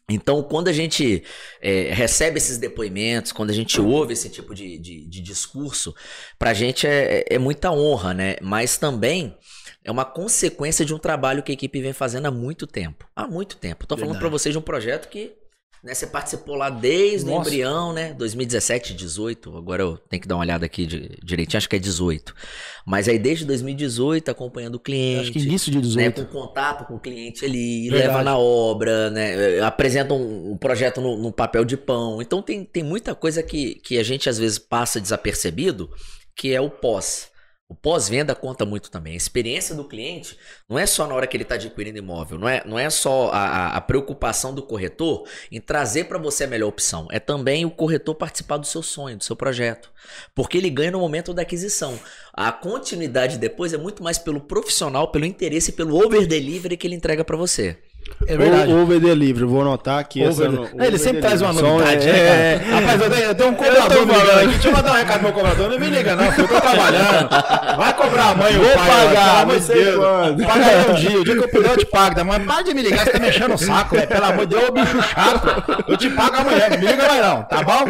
Então, 0.10 0.42
quando 0.42 0.68
a 0.68 0.74
gente 0.74 1.24
é, 1.62 1.94
recebe 1.94 2.38
esses 2.38 2.58
depoimentos, 2.58 3.32
quando 3.32 3.52
a 3.52 3.54
gente 3.54 3.80
ouve 3.80 4.14
esse 4.14 4.30
tipo 4.30 4.56
de, 4.56 4.78
de, 4.80 5.08
de 5.08 5.22
discurso, 5.22 5.94
pra 6.38 6.54
gente 6.54 6.88
é, 6.88 7.26
é, 7.30 7.38
muita 7.38 7.72
honra, 7.72 8.14
né? 8.14 8.36
Mas 8.42 8.78
também 8.78 9.38
é 9.84 9.92
uma 9.92 10.06
consequência 10.06 10.84
de 10.84 10.94
um 10.94 11.00
trabalho 11.00 11.44
que 11.44 11.52
a 11.52 11.54
equipe 11.54 11.82
vem 11.82 11.94
fazendo 11.94 12.26
há 12.26 12.32
muito 12.32 12.66
tempo. 12.66 13.08
Há 13.16 13.28
muito 13.28 13.56
tempo. 13.58 13.86
Tô 13.86 13.96
falando 13.96 14.20
para 14.20 14.30
vocês 14.30 14.52
de 14.52 14.60
um 14.60 14.62
projeto 14.62 15.10
que 15.10 15.39
Né? 15.84 15.94
Você 15.94 16.08
participou 16.08 16.56
lá 16.56 16.70
desde 16.70 17.26
Nossa. 17.26 17.38
o 17.38 17.42
embrião, 17.42 17.94
né? 17.94 18.14
2017, 18.14 18.94
18. 18.94 19.58
Agora 19.58 19.84
eu 19.84 19.98
tenho 19.98 20.22
que 20.22 20.28
dar 20.28 20.36
uma 20.36 20.42
olhada 20.42 20.66
aqui 20.66 20.86
de, 20.86 21.18
direitinho, 21.24 21.58
acho 21.58 21.70
que 21.70 21.76
é 21.76 21.80
18. 21.80 22.36
Mas 22.86 23.08
aí 23.08 23.18
desde 23.18 23.46
2018, 23.46 24.30
acompanhando 24.30 24.76
o 24.76 24.80
cliente. 24.80 25.22
Acho 25.22 25.32
que 25.32 25.40
início 25.40 25.72
de 25.72 25.80
18. 25.80 26.22
Né? 26.22 26.28
Com 26.28 26.40
contato 26.40 26.86
com 26.86 26.96
o 26.96 27.00
cliente 27.00 27.46
ali, 27.46 27.90
Verdade. 27.90 28.08
leva 28.08 28.24
na 28.24 28.38
obra, 28.38 29.10
né? 29.10 29.62
Apresenta 29.62 30.14
um, 30.14 30.52
um 30.52 30.58
projeto 30.58 31.00
no, 31.00 31.18
no, 31.18 31.32
papel 31.32 31.64
de 31.64 31.78
pão. 31.78 32.22
Então 32.22 32.42
tem, 32.42 32.66
tem 32.66 32.84
muita 32.84 33.16
coisa 33.16 33.42
que, 33.42 33.76
que 33.76 33.98
a 33.98 34.04
gente 34.04 34.30
às 34.30 34.38
vezes 34.38 34.60
passa 34.60 35.00
desapercebido, 35.00 35.90
que 36.36 36.54
é 36.54 36.60
o 36.60 36.70
pós. 36.70 37.29
O 37.70 37.76
pós-venda 37.76 38.34
conta 38.34 38.66
muito 38.66 38.90
também. 38.90 39.14
A 39.14 39.16
experiência 39.16 39.76
do 39.76 39.84
cliente 39.84 40.36
não 40.68 40.80
é 40.80 40.88
só 40.88 41.06
na 41.06 41.14
hora 41.14 41.28
que 41.28 41.38
ele 41.38 41.44
está 41.44 41.54
adquirindo 41.54 42.00
imóvel, 42.00 42.40
não 42.40 42.50
é, 42.50 42.64
não 42.66 42.80
é 42.80 42.90
só 42.90 43.30
a, 43.32 43.78
a 43.78 43.82
preocupação 43.82 44.56
do 44.56 44.64
corretor 44.64 45.28
em 45.52 45.62
trazer 45.62 46.06
para 46.06 46.18
você 46.18 46.46
a 46.46 46.48
melhor 46.48 46.68
opção. 46.68 47.08
É 47.12 47.20
também 47.20 47.66
o 47.66 47.70
corretor 47.72 48.16
participar 48.16 48.58
do 48.58 48.66
seu 48.66 48.82
sonho, 48.82 49.18
do 49.18 49.24
seu 49.24 49.36
projeto. 49.36 49.92
Porque 50.34 50.58
ele 50.58 50.72
ganha 50.72 50.90
no 50.90 51.00
momento 51.00 51.32
da 51.32 51.44
aquisição. 51.44 52.00
A 52.34 52.52
continuidade 52.52 53.38
depois 53.38 53.72
é 53.72 53.78
muito 53.78 54.02
mais 54.02 54.18
pelo 54.18 54.42
profissional, 54.42 55.12
pelo 55.12 55.26
interesse, 55.26 55.72
pelo 55.74 55.96
over-delivery 56.04 56.76
que 56.76 56.88
ele 56.88 56.96
entrega 56.96 57.24
para 57.24 57.38
você. 57.38 57.78
É 58.28 58.38
verdade. 58.38 58.72
O 58.72 58.82
Over 58.82 59.00
Delivery, 59.00 59.46
vou 59.46 59.62
anotar 59.62 59.98
aqui. 59.98 60.22
Essa, 60.22 60.44
é, 60.44 60.88
ele 60.88 60.98
sempre 60.98 61.22
traz 61.22 61.42
uma 61.42 61.54
novidade, 61.54 62.06
né, 62.06 62.12
é, 62.12 62.62
é, 62.62 62.74
Rapaz, 62.74 63.02
eu 63.02 63.10
tenho, 63.10 63.24
eu 63.24 63.36
tenho 63.36 63.50
um 63.50 63.54
cobrador 63.56 64.06
me 64.06 64.14
ligando 64.14 64.38
aqui. 64.38 64.48
Deixa 64.48 64.68
eu 64.68 64.74
mandar 64.74 64.92
um 64.92 64.96
recado 64.96 65.20
pro 65.20 65.24
meu 65.24 65.34
cobrador. 65.34 65.70
Não 65.70 65.80
me 65.80 65.88
liga, 65.88 66.16
não, 66.16 66.26
eu 66.26 66.48
tô 66.48 66.62
trabalhando. 66.62 67.30
Vai 67.78 67.94
cobrar 67.94 68.30
a 68.30 68.36
mãe 68.36 68.58
ou 68.58 68.64
o 68.64 68.68
pai. 68.68 68.86
Vou 68.86 69.08
pagar, 69.08 69.46
não 69.46 69.62
sei 69.62 69.94
quando. 69.94 70.46
Paga 70.46 70.66
aí 70.66 70.92
um 70.92 70.94
dia. 70.96 71.20
O 71.20 71.24
dia 71.24 71.36
que 71.36 71.44
eu 71.44 71.50
puder, 71.50 71.72
eu 71.72 71.78
te 71.78 71.86
pago. 71.90 72.26
Mas 72.26 72.46
para 72.46 72.62
de 72.62 72.74
me 72.74 72.82
ligar, 72.82 73.06
você 73.06 73.12
tá 73.12 73.20
mexendo 73.20 73.54
o 73.54 73.58
saco, 73.58 73.96
velho. 73.96 74.08
Pelo 74.08 74.26
amor 74.26 74.46
de 74.46 74.56
Deus, 74.56 74.70
bicho 74.70 75.02
chato. 75.02 75.84
Eu 75.88 75.98
te 75.98 76.10
pago 76.10 76.36
amanhã. 76.36 76.70
Me 76.70 76.78
liga 76.78 77.08
mais 77.08 77.22
não, 77.22 77.44
tá 77.44 77.64
bom? 77.64 77.86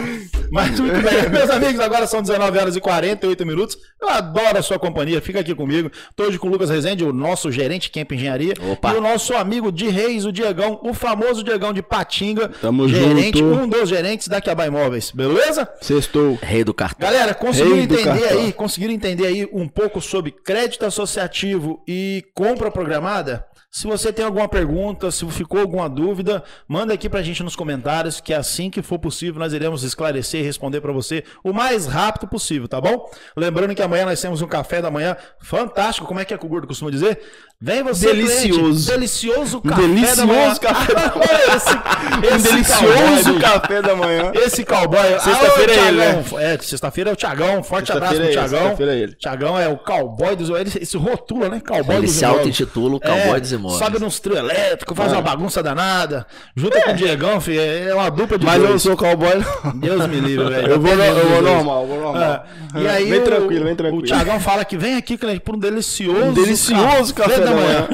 Mas 0.52 0.80
muito 0.80 1.02
bem. 1.02 1.30
Meus 1.30 1.50
amigos, 1.50 1.80
agora 1.80 2.08
são 2.08 2.22
19 2.22 2.58
horas 2.58 2.76
e 2.76 2.80
48 2.80 3.46
minutos. 3.46 3.78
Eu 4.02 4.10
adoro 4.10 4.58
a 4.58 4.62
sua 4.62 4.80
companhia. 4.80 5.22
Fica 5.22 5.40
aqui 5.40 5.54
comigo. 5.54 5.92
Tô 6.16 6.24
hoje 6.24 6.40
com 6.40 6.48
o 6.48 6.52
Lucas 6.52 6.70
Rezende, 6.70 7.04
o 7.04 7.14
nosso 7.14 7.52
gerente 7.52 7.92
Camp 7.92 8.12
Engenharia. 8.12 8.54
Opa. 8.72 8.94
E 8.94 8.98
o 8.98 9.02
nosso 9.02 9.34
amigo 9.36 9.72
de 9.72 9.90
Reis, 10.00 10.26
o 10.26 10.32
Diegão, 10.32 10.80
o 10.82 10.94
famoso 10.94 11.44
Diegão 11.44 11.74
de 11.74 11.82
Patinga. 11.82 12.48
Tamo 12.62 12.88
gerente, 12.88 13.40
junto. 13.40 13.60
Um 13.60 13.68
dos 13.68 13.90
gerentes 13.90 14.28
da 14.28 14.40
Quiabá 14.40 14.66
Imóveis. 14.66 15.12
Beleza? 15.12 15.70
Sextou. 15.82 16.40
Rei 16.42 16.64
do 16.64 16.74
cartão. 16.74 17.10
Galera, 17.10 17.34
conseguiram 17.34 17.78
entender 17.78 18.28
aí, 18.30 18.54
conseguiram 18.54 18.94
entender 18.94 19.28
aí 19.28 19.50
um 19.52 19.68
pouco 19.68 20.00
sobre 20.00 20.32
crédito 20.32 20.86
associativo 20.86 21.84
e 21.86 22.24
compra 22.34 22.72
programada? 22.72 23.46
Se 23.72 23.86
você 23.86 24.12
tem 24.12 24.26
alguma 24.26 24.50
pergunta, 24.50 25.12
se 25.12 25.24
ficou 25.28 25.60
alguma 25.60 25.88
dúvida, 25.88 26.44
manda 26.68 26.92
aqui 26.92 27.08
pra 27.08 27.22
gente 27.22 27.44
nos 27.44 27.56
comentários, 27.56 28.20
que 28.20 28.34
assim 28.34 28.68
que 28.68 28.82
for 28.82 28.98
possível 28.98 29.40
nós 29.40 29.54
iremos 29.54 29.84
esclarecer 29.84 30.42
e 30.42 30.44
responder 30.44 30.82
para 30.82 30.92
você 30.92 31.24
o 31.44 31.54
mais 31.54 31.86
rápido 31.86 32.28
possível, 32.28 32.68
tá 32.68 32.82
bom? 32.82 33.08
Lembrando 33.38 33.76
que 33.76 33.82
amanhã 33.84 34.06
nós 34.06 34.20
temos 34.20 34.42
um 34.42 34.48
café 34.48 34.82
da 34.82 34.90
manhã 34.90 35.16
fantástico, 35.40 36.08
como 36.08 36.20
é 36.20 36.26
que 36.26 36.34
é 36.34 36.38
que 36.38 36.46
o 36.48 36.50
gordo 36.50 36.66
costuma 36.66 36.90
dizer? 36.90 37.22
Vem 37.62 37.84
você, 37.84 38.06
delicioso. 38.08 38.86
Cliente, 38.86 38.88
delicioso 38.88 39.62
café 39.62 39.82
delicioso 39.82 40.16
da 40.16 40.26
manhã. 40.26 40.56
café 40.56 40.94
da 40.94 41.12
manhã. 41.12 41.28
esse, 41.58 42.36
esse 42.36 42.52
delicioso 42.54 43.24
cowboy, 43.24 43.42
café 43.42 43.82
da 43.82 43.96
manhã. 43.98 44.32
Esse 44.34 44.64
cowboy. 44.64 45.20
Sexta-feira 45.20 45.74
é 45.74 45.88
ele, 45.90 45.98
né? 45.98 46.26
É, 46.38 46.58
sexta-feira 46.58 47.10
é 47.10 47.14
o 47.14 47.16
Tiagão. 47.18 47.62
Forte 47.62 47.92
abraço 47.92 48.16
pro 48.16 48.24
é 48.24 48.28
Tiagão. 48.30 48.60
Sexta-feira 48.60 48.94
é 48.94 49.00
ele. 49.00 49.14
Tiagão 49.16 49.60
é 49.60 49.68
o 49.68 49.78
cowboy 49.78 50.38
dos 50.38 50.50
ele, 50.52 50.72
esse 50.80 50.96
rotula, 50.96 51.50
né? 51.50 51.60
Cowboy 51.60 51.98
ele 51.98 52.06
dos 52.08 52.16
se 52.16 52.24
auto-intitula 52.24 52.96
o 52.96 53.00
cowboy 53.02 53.36
é, 53.36 53.40
dos 53.42 53.52
imóveis. 53.52 53.80
Sobe 53.80 54.00
nos 54.00 54.22
trio 54.22 54.38
elétrico, 54.38 54.96
faz 54.96 55.12
ah. 55.12 55.18
uma 55.18 55.22
bagunça 55.22 55.62
danada. 55.62 56.26
Junta 56.56 56.78
é. 56.78 56.82
com 56.82 56.92
o 56.92 56.96
Diegão, 56.96 57.42
filho, 57.42 57.60
é 57.60 57.94
uma 57.94 58.10
dupla 58.10 58.40
de 58.40 58.46
Mas 58.46 58.56
dois. 58.56 58.68
eu 58.68 58.72
não 58.72 58.80
sou 58.80 58.96
cowboy, 58.96 59.34
não. 59.36 59.80
Deus 59.82 60.08
me 60.08 60.22
livre, 60.22 60.46
velho. 60.46 60.68
Eu 60.70 60.80
vou, 60.80 60.94
eu 60.94 61.30
vou 61.30 61.42
normal, 61.42 61.86
vou 61.86 62.00
normal. 62.00 62.46
É. 62.74 62.82
E 62.82 62.88
aí, 62.88 63.10
vem 63.10 63.22
tranquilo, 63.22 63.66
vem 63.66 63.76
tranquilo. 63.76 64.02
O 64.02 64.06
Tiagão 64.06 64.40
fala 64.40 64.64
que 64.64 64.78
vem 64.78 64.96
aqui, 64.96 65.18
cliente, 65.18 65.42
por 65.42 65.56
um 65.56 65.60
delicioso, 65.60 66.22
um 66.22 66.34
delicioso 66.34 67.14
café, 67.14 67.40
café 67.40 67.49
da 67.50 67.56
manhã. 67.56 67.88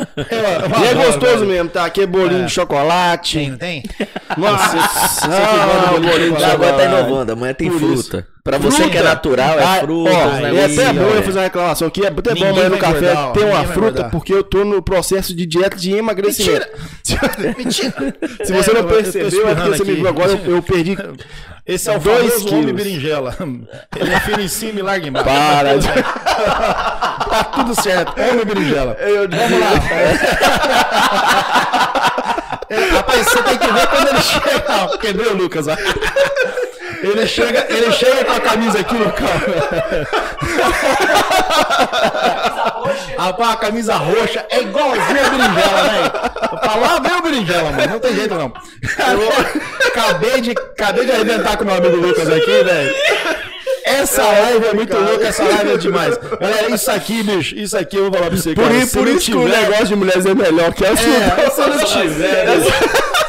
E 0.82 0.88
é 0.88 0.94
gostoso 0.94 1.46
mesmo, 1.46 1.70
tá? 1.70 1.86
Aqui 1.86 2.02
é 2.02 2.06
bolinho 2.06 2.44
é. 2.44 2.46
de 2.46 2.52
chocolate. 2.52 3.38
Tem, 3.38 3.50
não 3.52 3.58
tem? 3.58 3.84
Nossa, 4.38 4.78
você 4.78 5.28
que 5.28 6.00
bolinho 6.02 6.36
de 6.36 6.42
chocolate. 6.42 6.44
Agora 6.46 6.74
tá 6.74 6.86
inovando, 6.86 7.32
amanhã 7.32 7.54
tem 7.54 7.70
Por 7.70 7.80
fruta. 7.80 8.18
Isso. 8.20 8.35
Pra 8.46 8.60
você 8.60 8.78
fruta. 8.78 8.92
que 8.92 8.98
é 9.00 9.02
natural, 9.02 9.60
é 9.60 9.64
ah, 9.64 9.80
fruta. 9.80 10.12
Ó, 10.12 10.38
é 10.38 10.66
até 10.66 10.94
bom 10.94 11.10
eu 11.10 11.24
fazer 11.24 11.40
uma 11.40 11.44
reclamação 11.46 11.88
aqui. 11.88 12.06
É 12.06 12.10
até 12.10 12.36
bom 12.36 12.48
amanhã 12.48 12.70
no 12.70 12.78
café 12.78 13.12
guardar, 13.12 13.34
ter 13.34 13.44
uma 13.44 13.64
fruta, 13.64 14.04
porque 14.12 14.32
eu 14.32 14.44
tô 14.44 14.64
no 14.64 14.84
processo 14.84 15.36
de 15.36 15.48
dieta 15.48 15.76
de 15.76 15.94
emagrecimento. 15.94 16.68
Mentira! 16.78 17.56
Mentira! 17.58 18.16
Se 18.44 18.54
você 18.54 18.72
não 18.72 18.84
percebeu, 18.86 19.50
é 19.50 19.56
porque 19.56 19.70
você 19.70 19.84
me 19.84 19.96
viu 19.96 20.08
agora, 20.08 20.34
eu, 20.34 20.58
eu 20.58 20.62
perdi. 20.62 20.96
Esse 21.66 21.90
é 21.90 21.98
o 21.98 22.00
dois 22.00 22.18
famoso 22.20 22.46
quilos. 22.46 22.62
homem 22.62 22.76
berinjela. 22.76 23.36
Ele 23.98 24.14
é 24.14 24.20
fino 24.20 24.42
em 24.42 24.48
cima 24.48 24.80
e 24.80 24.84
larga 24.84 25.08
embaixo. 25.08 25.28
Para! 25.28 25.80
tá 25.82 27.44
tudo 27.46 27.82
certo. 27.82 28.14
Homem 28.22 28.46
berinjela. 28.46 28.96
Eu 29.00 29.28
Vamos 29.28 29.60
lá. 29.60 29.72
É, 32.70 32.90
rapaz, 32.90 33.26
você 33.26 33.42
tem 33.42 33.58
que 33.58 33.68
ver 33.72 33.88
quando 33.88 34.08
ele 34.10 34.22
chega. 34.22 34.98
Quebrou 35.00 35.34
o 35.34 35.38
Lucas, 35.38 35.68
ó. 35.68 35.76
Ele 37.04 37.28
chega, 37.28 37.66
ele 37.70 37.92
chega 37.92 38.26
com 38.26 38.32
a 38.32 38.40
camisa 38.40 38.80
aqui 38.80 38.96
no 38.96 39.12
carro. 39.12 39.54
Rapaz, 43.18 43.52
a 43.52 43.56
camisa 43.58 43.96
roxa 43.96 44.46
é 44.50 44.62
igualzinha 44.62 45.26
a 45.26 45.30
berinjela, 45.30 45.84
velho. 45.90 46.12
Pra 46.60 46.76
lá 46.76 47.00
vem 47.00 47.18
o 47.18 47.22
berinjela, 47.22 47.72
mano. 47.72 47.94
Não 47.94 48.00
tem 48.00 48.16
jeito, 48.16 48.36
não. 48.36 48.54
Eu 48.84 49.88
acabei 49.88 50.42
de, 50.42 50.52
acabei 50.52 51.06
de 51.06 51.12
arrebentar 51.12 51.58
com 51.58 51.64
o 51.64 51.68
meu 51.68 51.76
amigo 51.76 51.98
Lucas 51.98 52.30
aqui, 52.30 52.64
velho. 52.64 52.96
Essa 53.86 54.24
é, 54.24 54.42
live 54.42 54.66
é 54.66 54.74
muito 54.74 54.98
louca, 54.98 55.28
essa 55.28 55.44
live 55.44 55.74
é 55.74 55.78
demais. 55.78 56.18
Galera, 56.18 56.74
isso 56.74 56.90
aqui, 56.90 57.22
bicho, 57.22 57.56
isso 57.56 57.78
aqui 57.78 57.96
eu 57.98 58.06
vou 58.06 58.14
falar 58.14 58.28
pra 58.28 58.38
você. 58.38 58.56
Por, 58.56 58.64
cara, 58.64 58.74
por 58.74 59.08
isso 59.08 59.20
tiver... 59.20 59.40
que 59.40 59.46
o 59.46 59.48
negócio 59.48 59.86
de 59.86 59.96
mulheres 59.96 60.26
é 60.26 60.34
melhor 60.34 60.74
que 60.74 60.84
a 60.84 60.90
é, 60.90 60.96
sua. 60.96 61.52
Se 61.52 61.70
não 61.70 61.86
tiver, 61.86 62.46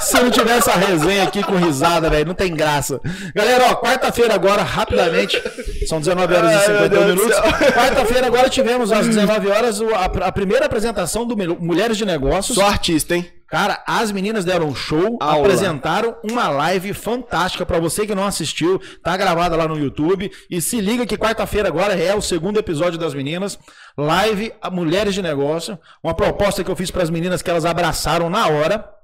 se 0.07 0.21
não 0.21 0.31
tiver 0.31 0.57
essa 0.59 0.73
resenha 0.73 1.25
aqui 1.25 1.43
com 1.43 1.57
risada, 1.57 2.09
velho, 2.09 2.27
não 2.27 2.35
tem 2.35 2.55
graça. 2.55 3.01
Galera, 3.35 3.71
ó, 3.71 3.75
quarta-feira 3.77 4.35
agora, 4.35 4.63
rapidamente, 4.63 5.41
são 5.87 5.99
19 5.99 6.35
horas 6.35 6.63
e 6.63 6.67
51 6.67 7.05
minutos. 7.09 7.37
Quarta-feira 7.75 8.27
agora 8.27 8.49
tivemos 8.49 8.93
às 8.93 9.07
19 9.07 9.49
horas 9.49 9.81
a, 9.81 10.27
a 10.27 10.33
primeira 10.33 10.67
apresentação 10.67 11.27
do 11.27 11.37
Mulheres 11.37 11.97
de 11.97 12.05
Negócios. 12.05 12.57
Sou 12.57 12.65
artista, 12.67 13.17
hein? 13.17 13.31
Cara, 13.49 13.81
as 13.87 14.11
meninas 14.11 14.45
deram 14.45 14.67
um 14.67 14.75
show, 14.75 15.19
Aula. 15.21 15.39
apresentaram 15.39 16.17
uma 16.25 16.49
live 16.49 16.93
fantástica 16.93 17.65
para 17.65 17.79
você 17.79 18.05
que 18.05 18.15
não 18.15 18.27
assistiu, 18.27 18.81
tá 19.05 19.17
gravada 19.17 19.55
lá 19.55 19.69
no 19.69 19.79
YouTube. 19.79 20.31
E 20.51 20.61
se 20.61 20.81
liga 20.81 21.07
que 21.07 21.17
quarta-feira 21.17 21.69
agora 21.69 21.95
é 21.95 22.13
o 22.15 22.21
segundo 22.21 22.59
episódio 22.59 22.99
das 22.99 23.15
meninas, 23.15 23.57
live 23.97 24.53
Mulheres 24.73 25.15
de 25.15 25.23
Negócio, 25.23 25.79
uma 26.03 26.13
proposta 26.13 26.65
que 26.65 26.71
eu 26.71 26.77
fiz 26.77 26.91
para 26.91 27.05
as 27.05 27.11
meninas 27.11 27.41
que 27.41 27.49
elas 27.49 27.65
abraçaram 27.65 28.29
na 28.29 28.49
hora. 28.49 28.96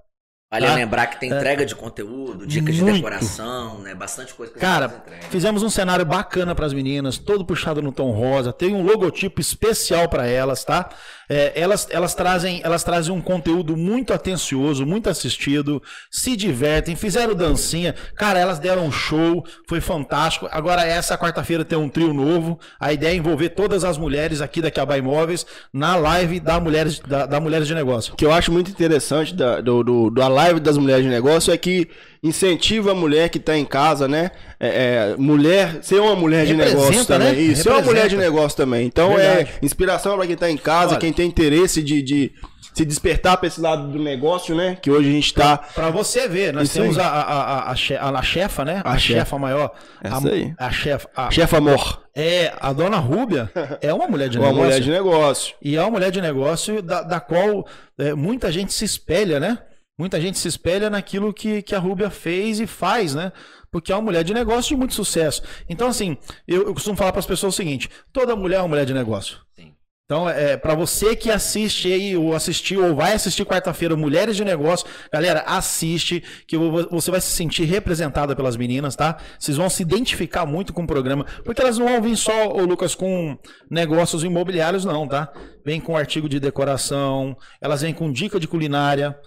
Vale 0.52 0.66
tá? 0.66 0.74
lembrar 0.74 1.06
que 1.06 1.18
tem 1.18 1.32
é. 1.32 1.34
entrega 1.34 1.64
de 1.64 1.74
conteúdo, 1.74 2.46
dicas 2.46 2.76
Muito. 2.76 2.90
de 2.90 2.96
decoração, 2.98 3.78
né? 3.78 3.94
Bastante 3.94 4.34
coisa 4.34 4.52
que 4.52 4.58
Cara, 4.58 5.02
fizemos 5.30 5.62
um 5.62 5.70
cenário 5.70 6.04
bacana 6.04 6.54
para 6.54 6.66
as 6.66 6.74
meninas, 6.74 7.16
todo 7.16 7.42
puxado 7.42 7.80
no 7.80 7.90
tom 7.90 8.10
rosa, 8.10 8.52
tem 8.52 8.74
um 8.74 8.82
logotipo 8.82 9.40
especial 9.40 10.10
para 10.10 10.26
elas, 10.26 10.62
tá? 10.62 10.90
É, 11.26 11.58
elas, 11.58 11.88
elas, 11.90 12.14
trazem, 12.14 12.60
elas 12.62 12.84
trazem 12.84 13.14
um 13.14 13.20
conteúdo 13.22 13.74
muito 13.74 14.12
atencioso, 14.12 14.84
muito 14.84 15.08
assistido, 15.08 15.82
se 16.10 16.36
divertem, 16.36 16.94
fizeram 16.94 17.34
dancinha. 17.34 17.94
Cara, 18.14 18.38
elas 18.38 18.58
deram 18.58 18.84
um 18.84 18.92
show, 18.92 19.42
foi 19.66 19.80
fantástico. 19.80 20.46
Agora, 20.50 20.84
essa 20.84 21.16
quarta-feira 21.16 21.64
tem 21.64 21.78
um 21.78 21.88
trio 21.88 22.12
novo. 22.12 22.60
A 22.78 22.92
ideia 22.92 23.12
é 23.12 23.16
envolver 23.16 23.48
todas 23.50 23.82
as 23.82 23.96
mulheres 23.96 24.42
aqui 24.42 24.60
da 24.60 24.70
Quiabá 24.70 24.98
Imóveis 24.98 25.46
na 25.72 25.96
live 25.96 26.38
da 26.38 26.60
Mulheres, 26.60 26.98
da, 26.98 27.24
da 27.24 27.40
Mulheres 27.40 27.66
de 27.66 27.74
Negócio. 27.74 28.12
O 28.12 28.16
que 28.16 28.26
eu 28.26 28.32
acho 28.32 28.52
muito 28.52 28.70
interessante 28.70 29.34
da, 29.34 29.62
do, 29.62 29.82
do, 29.82 30.10
da 30.10 30.28
live 30.28 30.41
das 30.60 30.78
Mulheres 30.78 31.04
de 31.04 31.10
Negócio 31.10 31.52
é 31.52 31.56
que 31.56 31.88
incentiva 32.22 32.92
a 32.92 32.94
mulher 32.94 33.28
que 33.28 33.38
está 33.38 33.56
em 33.56 33.64
casa, 33.64 34.06
né? 34.06 34.30
É, 34.60 35.12
é, 35.12 35.16
mulher, 35.16 35.78
ser 35.82 36.00
uma 36.00 36.14
mulher 36.14 36.46
de 36.46 36.54
negócio 36.54 37.04
também. 37.04 37.32
Né? 37.32 37.40
Isso, 37.40 37.64
ser 37.64 37.70
uma 37.70 37.82
mulher 37.82 38.08
de 38.08 38.16
negócio 38.16 38.56
também. 38.56 38.86
Então 38.86 39.12
é 39.12 39.16
Verdade. 39.16 39.50
é 39.60 39.66
inspiração 39.66 40.16
para 40.16 40.26
quem 40.26 40.34
está 40.34 40.50
em 40.50 40.56
casa, 40.56 40.90
Olha, 40.90 41.00
quem 41.00 41.12
tem 41.12 41.26
interesse 41.26 41.82
de, 41.82 42.00
de 42.00 42.32
se 42.72 42.84
despertar 42.84 43.36
para 43.36 43.48
esse 43.48 43.60
lado 43.60 43.88
do 43.88 43.98
negócio, 43.98 44.54
né? 44.54 44.78
Que 44.80 44.90
hoje 44.90 45.08
a 45.08 45.12
gente 45.12 45.26
está. 45.26 45.58
Para 45.58 45.90
você 45.90 46.28
ver, 46.28 46.52
nós 46.52 46.68
Isso 46.68 46.80
temos 46.80 46.96
a, 46.98 47.06
a, 47.06 47.70
a, 47.70 47.72
a, 47.72 48.22
chefa, 48.22 48.64
né? 48.64 48.80
A, 48.84 48.92
a 48.92 48.98
chefa 48.98 49.38
maior. 49.38 49.72
Essa 50.02 50.28
a, 50.28 50.32
aí. 50.32 50.54
A 50.56 50.70
chefa. 50.70 51.08
A, 51.14 51.30
chefa 51.30 51.58
amor. 51.58 52.02
É, 52.14 52.52
a 52.60 52.72
dona 52.72 52.98
Rúbia 52.98 53.50
é 53.80 53.92
uma 53.92 54.06
mulher 54.06 54.28
de 54.28 54.38
uma 54.38 54.46
negócio. 54.52 54.60
Uma 54.60 54.66
mulher 54.66 54.80
de 54.80 54.90
negócio. 54.90 55.54
E 55.60 55.76
é 55.76 55.80
uma 55.80 55.90
mulher 55.90 56.10
de 56.10 56.20
negócio 56.20 56.80
da, 56.80 57.02
da 57.02 57.20
qual 57.20 57.66
é, 57.98 58.14
muita 58.14 58.50
gente 58.52 58.72
se 58.72 58.84
espelha, 58.84 59.40
né? 59.40 59.58
Muita 59.98 60.20
gente 60.20 60.38
se 60.38 60.48
espelha 60.48 60.88
naquilo 60.88 61.32
que, 61.32 61.62
que 61.62 61.74
a 61.74 61.78
Rúbia 61.78 62.10
fez 62.10 62.60
e 62.60 62.66
faz, 62.66 63.14
né? 63.14 63.32
Porque 63.70 63.92
é 63.92 63.94
uma 63.94 64.02
mulher 64.02 64.24
de 64.24 64.34
negócio 64.34 64.70
de 64.70 64.76
muito 64.76 64.94
sucesso. 64.94 65.42
Então, 65.68 65.88
assim, 65.88 66.16
eu, 66.46 66.66
eu 66.66 66.74
costumo 66.74 66.96
falar 66.96 67.12
para 67.12 67.20
as 67.20 67.26
pessoas 67.26 67.54
o 67.54 67.56
seguinte: 67.56 67.88
toda 68.12 68.36
mulher 68.36 68.56
é 68.56 68.60
uma 68.60 68.68
mulher 68.68 68.86
de 68.86 68.94
negócio. 68.94 69.38
Sim. 69.54 69.74
Então, 70.04 70.28
é, 70.28 70.58
para 70.58 70.74
você 70.74 71.16
que 71.16 71.30
assiste 71.30 71.90
aí, 71.90 72.14
ou 72.14 72.34
assistiu, 72.34 72.84
ou 72.84 72.94
vai 72.94 73.14
assistir 73.14 73.46
quarta-feira 73.46 73.96
Mulheres 73.96 74.36
de 74.36 74.44
Negócio, 74.44 74.86
galera, 75.10 75.40
assiste, 75.46 76.22
que 76.46 76.54
você 76.58 77.10
vai 77.10 77.20
se 77.20 77.30
sentir 77.34 77.64
representada 77.64 78.36
pelas 78.36 78.54
meninas, 78.54 78.94
tá? 78.94 79.16
Vocês 79.38 79.56
vão 79.56 79.70
se 79.70 79.80
identificar 79.80 80.44
muito 80.44 80.72
com 80.74 80.82
o 80.82 80.86
programa, 80.86 81.24
porque 81.44 81.62
elas 81.62 81.78
não 81.78 81.86
vão 81.86 82.02
vir 82.02 82.16
só, 82.16 82.48
ô 82.48 82.62
Lucas, 82.64 82.94
com 82.94 83.38
negócios 83.70 84.22
imobiliários, 84.22 84.84
não, 84.84 85.08
tá? 85.08 85.32
Vem 85.64 85.80
com 85.80 85.96
artigo 85.96 86.28
de 86.28 86.38
decoração, 86.38 87.34
elas 87.58 87.80
vêm 87.80 87.94
com 87.94 88.12
dica 88.12 88.38
de 88.38 88.46
culinária. 88.46 89.18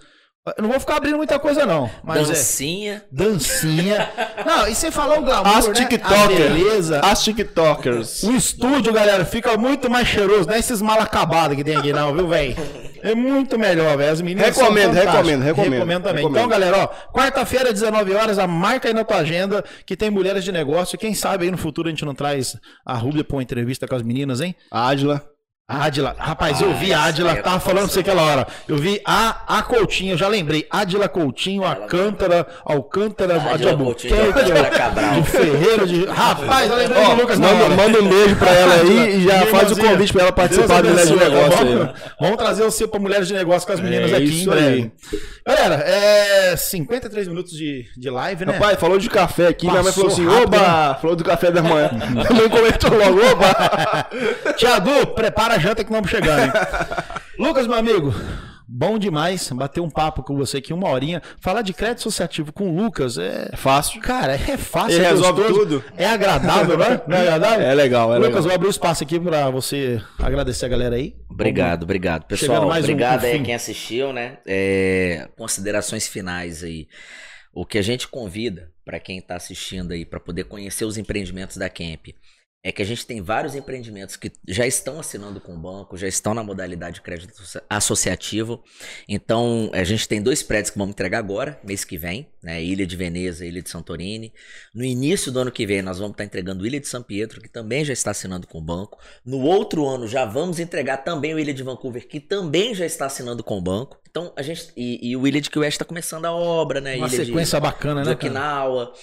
Eu 0.56 0.62
não 0.62 0.70
vou 0.70 0.78
ficar 0.78 0.98
abrindo 0.98 1.16
muita 1.16 1.40
coisa, 1.40 1.66
não. 1.66 1.90
Mas 2.04 2.30
é 2.30 2.32
dancinha. 2.32 2.92
É, 2.94 3.02
dancinha. 3.10 4.10
Não, 4.46 4.68
e 4.68 4.76
sem 4.76 4.92
falar 4.92 5.18
o 5.18 5.22
glamour, 5.22 5.56
As 5.56 5.66
né? 5.66 5.74
TikTokers. 5.74 6.52
beleza. 6.52 7.00
As 7.00 7.24
TikTokers. 7.24 8.22
O 8.22 8.30
estúdio, 8.30 8.92
galera, 8.92 9.24
fica 9.24 9.56
muito 9.56 9.90
mais 9.90 10.06
cheiroso. 10.06 10.46
Não 10.46 10.54
é 10.54 10.60
esses 10.60 10.80
mal 10.80 11.00
acabados 11.00 11.56
que 11.56 11.64
tem 11.64 11.76
aqui, 11.76 11.92
não, 11.92 12.14
viu, 12.14 12.28
velho? 12.28 12.54
É 13.02 13.12
muito 13.12 13.58
melhor, 13.58 13.96
velho. 13.96 14.12
As 14.12 14.20
meninas 14.20 14.56
recomendo, 14.56 14.92
recomendo, 14.92 15.42
recomendo, 15.42 15.72
recomendo 15.72 16.02
também. 16.04 16.24
Recomendo. 16.24 16.46
Então, 16.46 16.48
galera, 16.48 16.78
ó, 16.84 17.12
quarta-feira, 17.12 17.72
19 17.72 18.14
horas, 18.14 18.38
a 18.38 18.46
marca 18.46 18.86
aí 18.86 18.94
na 18.94 19.02
tua 19.02 19.16
agenda 19.16 19.64
que 19.84 19.96
tem 19.96 20.10
mulheres 20.10 20.44
de 20.44 20.52
negócio. 20.52 20.96
Quem 20.96 21.12
sabe 21.12 21.44
aí 21.46 21.50
no 21.50 21.58
futuro 21.58 21.88
a 21.88 21.90
gente 21.90 22.04
não 22.04 22.14
traz 22.14 22.56
a 22.84 22.94
Rúbia 22.94 23.24
pra 23.24 23.36
uma 23.36 23.42
entrevista 23.42 23.88
com 23.88 23.96
as 23.96 24.02
meninas, 24.02 24.40
hein? 24.40 24.54
Adila. 24.70 25.35
Adila, 25.68 26.14
rapaz, 26.16 26.60
eu 26.60 26.72
vi 26.74 26.94
a 26.94 27.06
Adila, 27.06 27.34
tava 27.42 27.58
falando 27.58 27.86
pra 27.86 27.92
você 27.92 27.98
aquela 27.98 28.22
hora. 28.22 28.46
Eu 28.68 28.76
vi 28.76 29.00
a, 29.04 29.58
a 29.58 29.62
Coutinho, 29.64 30.12
eu 30.12 30.16
já 30.16 30.28
lembrei. 30.28 30.64
Adila 30.70 31.08
Coutinho, 31.08 31.64
a 31.64 31.74
Cântara, 31.74 32.46
Alcântara, 32.64 33.34
a 33.34 33.56
de 33.56 33.68
Albuquerque, 33.68 34.44
de 34.44 35.22
Ferreira, 35.28 35.82
de. 35.84 36.04
Rapaz, 36.06 36.70
eu 36.70 36.76
lembrei 36.76 37.04
do 37.04 37.14
Lucas 37.14 37.40
manda, 37.40 37.68
manda 37.70 38.00
um 38.00 38.08
beijo 38.08 38.36
pra 38.36 38.52
ela 38.52 38.74
aí 38.74 39.16
e 39.16 39.24
já 39.24 39.44
faz 39.46 39.72
o 39.72 39.76
convite 39.76 40.12
pra 40.12 40.22
ela 40.22 40.32
participar 40.32 40.82
do 40.82 40.88
Mulheres 40.88 41.08
de 41.10 41.16
Negócio. 41.16 41.66
Vamos, 41.66 41.94
vamos 42.20 42.36
trazer 42.36 42.62
o 42.62 42.70
seu 42.70 42.86
pra 42.86 43.00
Mulheres 43.00 43.26
de 43.26 43.34
Negócio 43.34 43.66
com 43.66 43.72
as 43.72 43.80
meninas 43.80 44.12
é 44.12 44.16
aqui 44.18 44.42
em 44.42 44.44
breve. 44.44 44.92
Galera, 45.44 45.74
é 45.84 46.56
53 46.56 47.26
minutos 47.26 47.50
de, 47.50 47.86
de 47.96 48.08
live, 48.08 48.46
né? 48.46 48.52
Rapaz, 48.52 48.78
falou 48.78 48.98
de 48.98 49.10
café 49.10 49.48
aqui, 49.48 49.66
minha 49.66 49.82
mãe 49.82 49.92
falou 49.92 50.12
assim: 50.12 50.28
oba! 50.28 50.58
Né? 50.58 50.96
Falou 51.00 51.16
do 51.16 51.24
café 51.24 51.50
da 51.50 51.60
manhã. 51.60 51.90
Também 52.28 52.48
comentou 52.48 52.96
logo, 52.96 53.18
oba! 53.32 54.06
Tiadu, 54.56 55.08
prepara 55.08 55.55
a 55.56 55.58
janta 55.58 55.82
que 55.82 55.90
vamos 55.90 56.10
chegando, 56.10 56.44
hein? 56.44 56.52
Lucas, 57.38 57.66
meu 57.66 57.76
amigo, 57.76 58.14
bom 58.68 58.98
demais 58.98 59.50
bater 59.52 59.80
um 59.80 59.88
papo 59.88 60.22
com 60.22 60.36
você 60.36 60.58
aqui, 60.58 60.72
uma 60.72 60.88
horinha. 60.90 61.22
Falar 61.40 61.62
de 61.62 61.72
crédito 61.72 62.00
associativo 62.00 62.52
com 62.52 62.68
o 62.68 62.76
Lucas 62.76 63.16
é. 63.16 63.48
é 63.52 63.56
fácil. 63.56 64.00
Cara, 64.02 64.34
é 64.34 64.56
fácil. 64.58 64.96
Ele 64.96 65.04
é 65.06 65.08
resolve 65.08 65.42
gostoso, 65.42 65.60
tudo. 65.60 65.84
É 65.96 66.06
agradável, 66.06 66.76
né? 66.76 67.00
Não 67.08 67.16
é 67.16 67.20
agradável? 67.22 67.66
É 67.66 67.74
legal, 67.74 68.12
é 68.12 68.18
Lucas, 68.18 68.28
legal. 68.28 68.42
vou 68.42 68.52
abrir 68.52 68.66
o 68.66 68.70
espaço 68.70 69.02
aqui 69.02 69.18
para 69.18 69.48
você 69.50 70.02
agradecer 70.18 70.66
a 70.66 70.68
galera 70.68 70.96
aí. 70.96 71.16
Obrigado, 71.30 71.84
obrigado. 71.84 72.24
Pessoal, 72.26 72.68
obrigado 72.68 73.22
um, 73.22 73.26
aí 73.26 73.38
a 73.38 73.42
quem 73.42 73.54
assistiu, 73.54 74.12
né? 74.12 74.38
É, 74.46 75.28
considerações 75.36 76.06
finais 76.06 76.62
aí. 76.62 76.86
O 77.52 77.64
que 77.64 77.78
a 77.78 77.82
gente 77.82 78.06
convida 78.08 78.70
para 78.84 79.00
quem 79.00 79.18
está 79.18 79.36
assistindo 79.36 79.92
aí, 79.92 80.04
para 80.04 80.20
poder 80.20 80.44
conhecer 80.44 80.84
os 80.84 80.98
empreendimentos 80.98 81.56
da 81.56 81.70
Camp 81.70 82.08
é 82.62 82.72
que 82.72 82.82
a 82.82 82.84
gente 82.84 83.06
tem 83.06 83.22
vários 83.22 83.54
empreendimentos 83.54 84.16
que 84.16 84.32
já 84.48 84.66
estão 84.66 84.98
assinando 84.98 85.40
com 85.40 85.54
o 85.54 85.58
banco, 85.58 85.96
já 85.96 86.08
estão 86.08 86.34
na 86.34 86.42
modalidade 86.42 86.96
de 86.96 87.00
crédito 87.00 87.32
associativo. 87.70 88.62
Então, 89.08 89.70
a 89.72 89.84
gente 89.84 90.08
tem 90.08 90.20
dois 90.20 90.42
prédios 90.42 90.70
que 90.70 90.78
vamos 90.78 90.92
entregar 90.92 91.18
agora, 91.18 91.60
mês 91.62 91.84
que 91.84 91.96
vem, 91.96 92.28
né? 92.42 92.62
Ilha 92.62 92.84
de 92.84 92.96
Veneza 92.96 93.44
e 93.44 93.48
Ilha 93.48 93.62
de 93.62 93.70
Santorini. 93.70 94.32
No 94.74 94.84
início 94.84 95.30
do 95.30 95.38
ano 95.38 95.52
que 95.52 95.64
vem, 95.64 95.80
nós 95.80 95.98
vamos 95.98 96.14
estar 96.14 96.24
entregando 96.24 96.66
Ilha 96.66 96.80
de 96.80 96.88
São 96.88 97.02
Pietro, 97.02 97.40
que 97.40 97.48
também 97.48 97.84
já 97.84 97.92
está 97.92 98.10
assinando 98.10 98.48
com 98.48 98.58
o 98.58 98.62
banco. 98.62 98.98
No 99.24 99.38
outro 99.42 99.86
ano, 99.86 100.08
já 100.08 100.24
vamos 100.24 100.58
entregar 100.58 100.98
também 100.98 101.34
o 101.34 101.38
Ilha 101.38 101.54
de 101.54 101.62
Vancouver, 101.62 102.08
que 102.08 102.18
também 102.18 102.74
já 102.74 102.84
está 102.84 103.06
assinando 103.06 103.44
com 103.44 103.58
o 103.58 103.62
banco. 103.62 104.00
Então, 104.16 104.32
a 104.34 104.40
gente. 104.40 104.72
E, 104.74 105.10
e 105.10 105.16
o 105.16 105.26
Ilha 105.26 105.42
de 105.42 105.50
Key 105.50 105.58
West 105.58 105.74
está 105.74 105.84
começando 105.84 106.24
a 106.24 106.32
obra, 106.32 106.80
né? 106.80 106.96
Uma 106.96 107.06
Ilha 107.06 107.24
sequência 107.24 107.60
de, 107.60 107.62
bacana, 107.62 108.00
de 108.00 108.08
né? 108.08 108.14
Okinawa. 108.14 108.94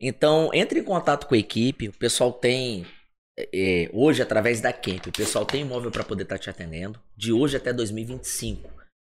Então, 0.00 0.48
entre 0.54 0.80
em 0.80 0.82
contato 0.82 1.26
com 1.26 1.34
a 1.34 1.38
equipe, 1.38 1.88
o 1.88 1.92
pessoal 1.92 2.32
tem 2.32 2.86
é, 3.38 3.90
hoje, 3.92 4.22
através 4.22 4.62
da 4.62 4.72
Camp, 4.72 5.06
o 5.08 5.12
pessoal 5.12 5.44
tem 5.44 5.60
imóvel 5.60 5.90
para 5.90 6.02
poder 6.02 6.22
estar 6.22 6.36
tá 6.36 6.42
te 6.42 6.48
atendendo, 6.48 6.98
de 7.14 7.34
hoje 7.34 7.54
até 7.54 7.70
2025. 7.70 8.70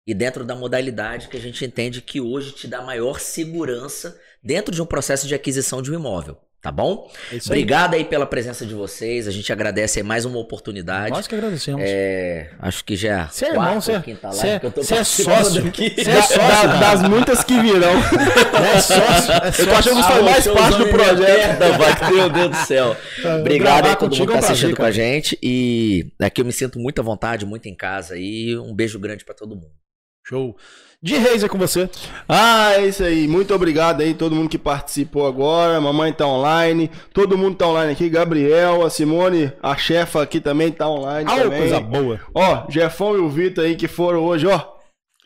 E 0.08 0.14
dentro 0.16 0.44
da 0.44 0.56
modalidade 0.56 1.28
que 1.28 1.38
a 1.38 1.40
gente 1.40 1.64
entende 1.64 2.02
que 2.02 2.20
hoje 2.20 2.52
te 2.52 2.68
dá 2.68 2.82
maior 2.82 3.20
segurança 3.20 4.20
dentro 4.44 4.74
de 4.74 4.82
um 4.82 4.88
processo 4.88 5.28
de 5.28 5.36
aquisição 5.36 5.84
de 5.84 5.92
um 5.92 5.96
imóvel. 5.96 6.36
Tá 6.64 6.72
bom? 6.72 7.12
É 7.30 7.36
Obrigado 7.46 7.94
aí 7.94 8.06
pela 8.06 8.26
presença 8.26 8.66
de 8.66 8.74
vocês. 8.74 9.28
A 9.28 9.32
gente 9.32 9.52
agradece 9.52 10.00
aí 10.00 10.04
mais 10.04 10.24
uma 10.24 10.40
oportunidade. 10.40 11.10
Nós 11.12 11.28
que 11.28 11.36
agradecemos. 11.36 11.82
É, 11.84 12.52
acho 12.58 12.86
que 12.86 12.96
já. 12.96 13.28
Você 13.28 13.48
é 13.48 13.50
irmão, 13.50 13.82
você 13.82 13.92
é, 13.92 14.00
você 14.00 14.96
é 14.96 15.04
sócio. 15.04 15.62
Você 15.62 16.10
é 16.10 16.22
sócio 16.22 16.38
da, 16.40 16.76
das 16.80 17.02
muitas 17.02 17.44
que 17.44 17.60
virão. 17.60 17.92
É 17.92 18.80
sócio. 18.80 19.34
É 19.34 19.62
Eu 19.62 19.68
tô 19.68 19.74
achando 19.74 19.96
que 19.98 20.08
faz 20.08 20.24
mais 20.24 20.48
parte 20.48 20.78
do 20.78 20.88
projeto. 20.88 22.14
Meu 22.16 22.30
Deus 22.30 22.50
do 22.52 22.66
céu. 22.66 22.96
Obrigado 23.42 23.86
aí 23.88 23.96
todo 23.98 24.16
mundo 24.16 24.28
que 24.28 24.32
tá 24.32 24.40
assistindo 24.40 24.78
com 24.78 24.84
a 24.84 24.92
gente. 24.92 25.38
E 25.44 26.14
aqui 26.18 26.40
eu 26.40 26.46
me 26.46 26.54
sinto 26.54 26.80
muito 26.80 27.02
à 27.02 27.04
vontade, 27.04 27.46
muito 27.46 27.68
em 27.68 27.76
casa. 27.76 28.16
E 28.18 28.58
um 28.58 28.74
beijo 28.74 28.98
grande 29.00 29.26
para 29.26 29.36
todo 29.36 29.54
mundo. 29.54 29.83
Show. 30.24 30.56
De 31.02 31.18
Reis 31.18 31.44
é 31.44 31.50
com 31.50 31.58
você. 31.58 31.90
Ah, 32.30 32.76
é 32.76 32.88
isso 32.88 33.04
aí. 33.04 33.28
Muito 33.28 33.54
obrigado 33.54 34.00
aí, 34.00 34.14
todo 34.14 34.34
mundo 34.34 34.48
que 34.48 34.58
participou 34.58 35.28
agora. 35.28 35.82
Mamãe 35.82 36.14
tá 36.14 36.26
online. 36.26 36.90
Todo 37.14 37.38
mundo 37.38 37.58
tá 37.58 37.68
online 37.68 37.92
aqui. 37.92 38.08
Gabriel, 38.08 38.86
a 38.86 38.90
Simone, 38.90 39.52
a 39.62 39.76
chefa 39.76 40.24
aqui 40.24 40.40
também 40.40 40.72
tá 40.72 40.88
online. 40.88 41.30
Ah, 41.30 41.42
também. 41.42 41.60
coisa 41.60 41.82
boa. 41.82 42.22
Ó, 42.34 42.66
Jefão 42.70 43.18
e 43.18 43.20
o 43.20 43.28
Vitor 43.28 43.66
aí 43.66 43.76
que 43.76 43.90
foram 43.90 44.24
hoje, 44.24 44.48
ó. 44.48 44.62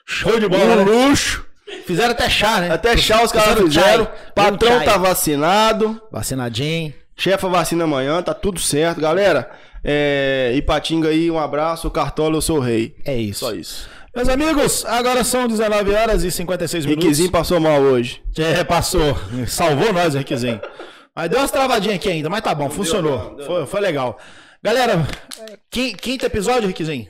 Show 0.03 0.39
de 0.39 0.49
bola. 0.49 0.63
Um 0.63 0.75
né? 0.77 0.83
luxo. 0.83 1.45
Fizeram 1.85 2.11
até 2.11 2.27
chá, 2.27 2.59
né? 2.59 2.71
Até 2.71 2.97
chá 2.97 3.23
os 3.23 3.31
caras 3.31 3.59
fizeram. 3.59 4.05
Chai. 4.05 4.31
Patrão 4.33 4.83
tá 4.83 4.97
vacinado. 4.97 6.01
Vacinadinho. 6.11 6.91
Chefa 7.15 7.47
vacina 7.49 7.83
amanhã, 7.83 8.19
tá 8.23 8.33
tudo 8.33 8.59
certo. 8.59 8.99
Galera, 8.99 9.51
é... 9.83 10.53
Ipatinga 10.55 11.09
aí, 11.09 11.29
um 11.29 11.37
abraço. 11.37 11.91
Cartola, 11.91 12.37
eu 12.37 12.41
sou 12.41 12.57
o 12.57 12.61
rei. 12.61 12.95
É 13.05 13.15
isso. 13.15 13.41
Só 13.41 13.53
isso. 13.53 13.96
Meus 14.17 14.29
amigos, 14.29 14.83
agora 14.83 15.23
são 15.23 15.47
19 15.47 15.93
horas 15.93 16.23
e 16.23 16.31
56 16.31 16.87
minutos. 16.87 17.05
Riquizinho 17.05 17.29
passou 17.29 17.59
mal 17.59 17.79
hoje. 17.79 18.19
É, 18.35 18.63
passou. 18.63 19.15
Salvou 19.45 19.93
nós, 19.93 20.15
o 20.15 20.17
Riquizinho. 20.17 20.59
Mas 21.15 21.29
deu 21.29 21.37
umas 21.37 21.51
travadinhas 21.51 21.97
aqui 21.97 22.09
ainda, 22.09 22.27
mas 22.27 22.41
tá 22.41 22.55
bom, 22.55 22.67
funcionou. 22.67 23.37
Foi, 23.45 23.67
foi 23.67 23.79
legal. 23.79 24.17
Galera, 24.63 25.07
quinto 25.69 26.25
episódio, 26.25 26.67
Riquizinho. 26.67 27.07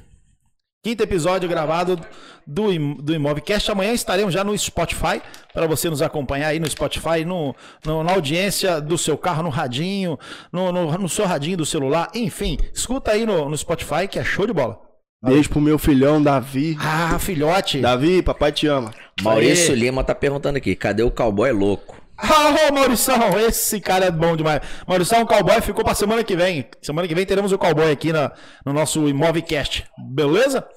Quinto 0.84 1.01
episódio 1.01 1.47
gravado 1.47 1.97
do, 2.45 2.95
do 2.95 3.14
Imóvelcast. 3.14 3.72
Amanhã 3.72 3.93
estaremos 3.93 4.34
já 4.34 4.43
no 4.43 4.58
Spotify, 4.58 5.22
para 5.53 5.66
você 5.66 5.89
nos 5.89 6.01
acompanhar 6.01 6.49
aí 6.49 6.60
no 6.60 6.70
Spotify, 6.70 7.24
no, 7.26 7.55
no, 7.86 8.03
na 8.03 8.12
audiência 8.12 8.82
do 8.82 8.97
seu 8.97 9.18
carro, 9.18 9.43
no 9.43 9.49
radinho, 9.49 10.20
no, 10.51 10.74
no, 10.74 10.97
no 10.97 11.08
seu 11.08 11.26
radinho 11.26 11.55
do 11.55 11.66
celular, 11.66 12.10
enfim. 12.14 12.58
Escuta 12.74 13.12
aí 13.12 13.26
no, 13.26 13.47
no 13.47 13.58
Spotify, 13.58 14.10
que 14.12 14.20
é 14.20 14.26
show 14.26 14.45
de 14.45 14.51
bola. 14.51 14.87
Beijo 15.24 15.49
pro 15.49 15.59
meu 15.59 15.80
filhão, 15.80 16.22
Davi. 16.22 16.78
Ah, 16.80 17.18
filhote. 17.18 17.82
Davi, 17.82 18.22
papai 18.22 18.51
te 18.51 18.68
ama. 18.68 18.93
Maurício 19.22 19.74
Aê. 19.74 19.80
Lima 19.80 20.03
tá 20.03 20.13
perguntando 20.13 20.57
aqui, 20.57 20.76
cadê 20.76 21.01
o 21.01 21.09
cowboy 21.09 21.51
louco? 21.51 21.97
Ah, 22.18 22.55
oh, 22.70 22.74
Maurição, 22.74 23.38
esse 23.39 23.80
cara 23.80 24.05
é 24.05 24.11
bom 24.11 24.36
demais. 24.36 24.61
Maurição, 24.88 25.22
o 25.22 25.28
cowboy 25.28 25.61
ficou 25.61 25.84
pra 25.84 25.95
semana 25.95 26.24
que 26.24 26.36
vem. 26.36 26.68
Semana 26.82 27.07
que 27.07 27.15
vem 27.15 27.26
teremos 27.26 27.51
o 27.51 27.57
cowboy 27.57 27.91
aqui 27.91 28.11
na, 28.11 28.32
no 28.65 28.74
nosso 28.74 29.07
Imóvelcast. 29.07 29.86
Beleza? 29.97 30.68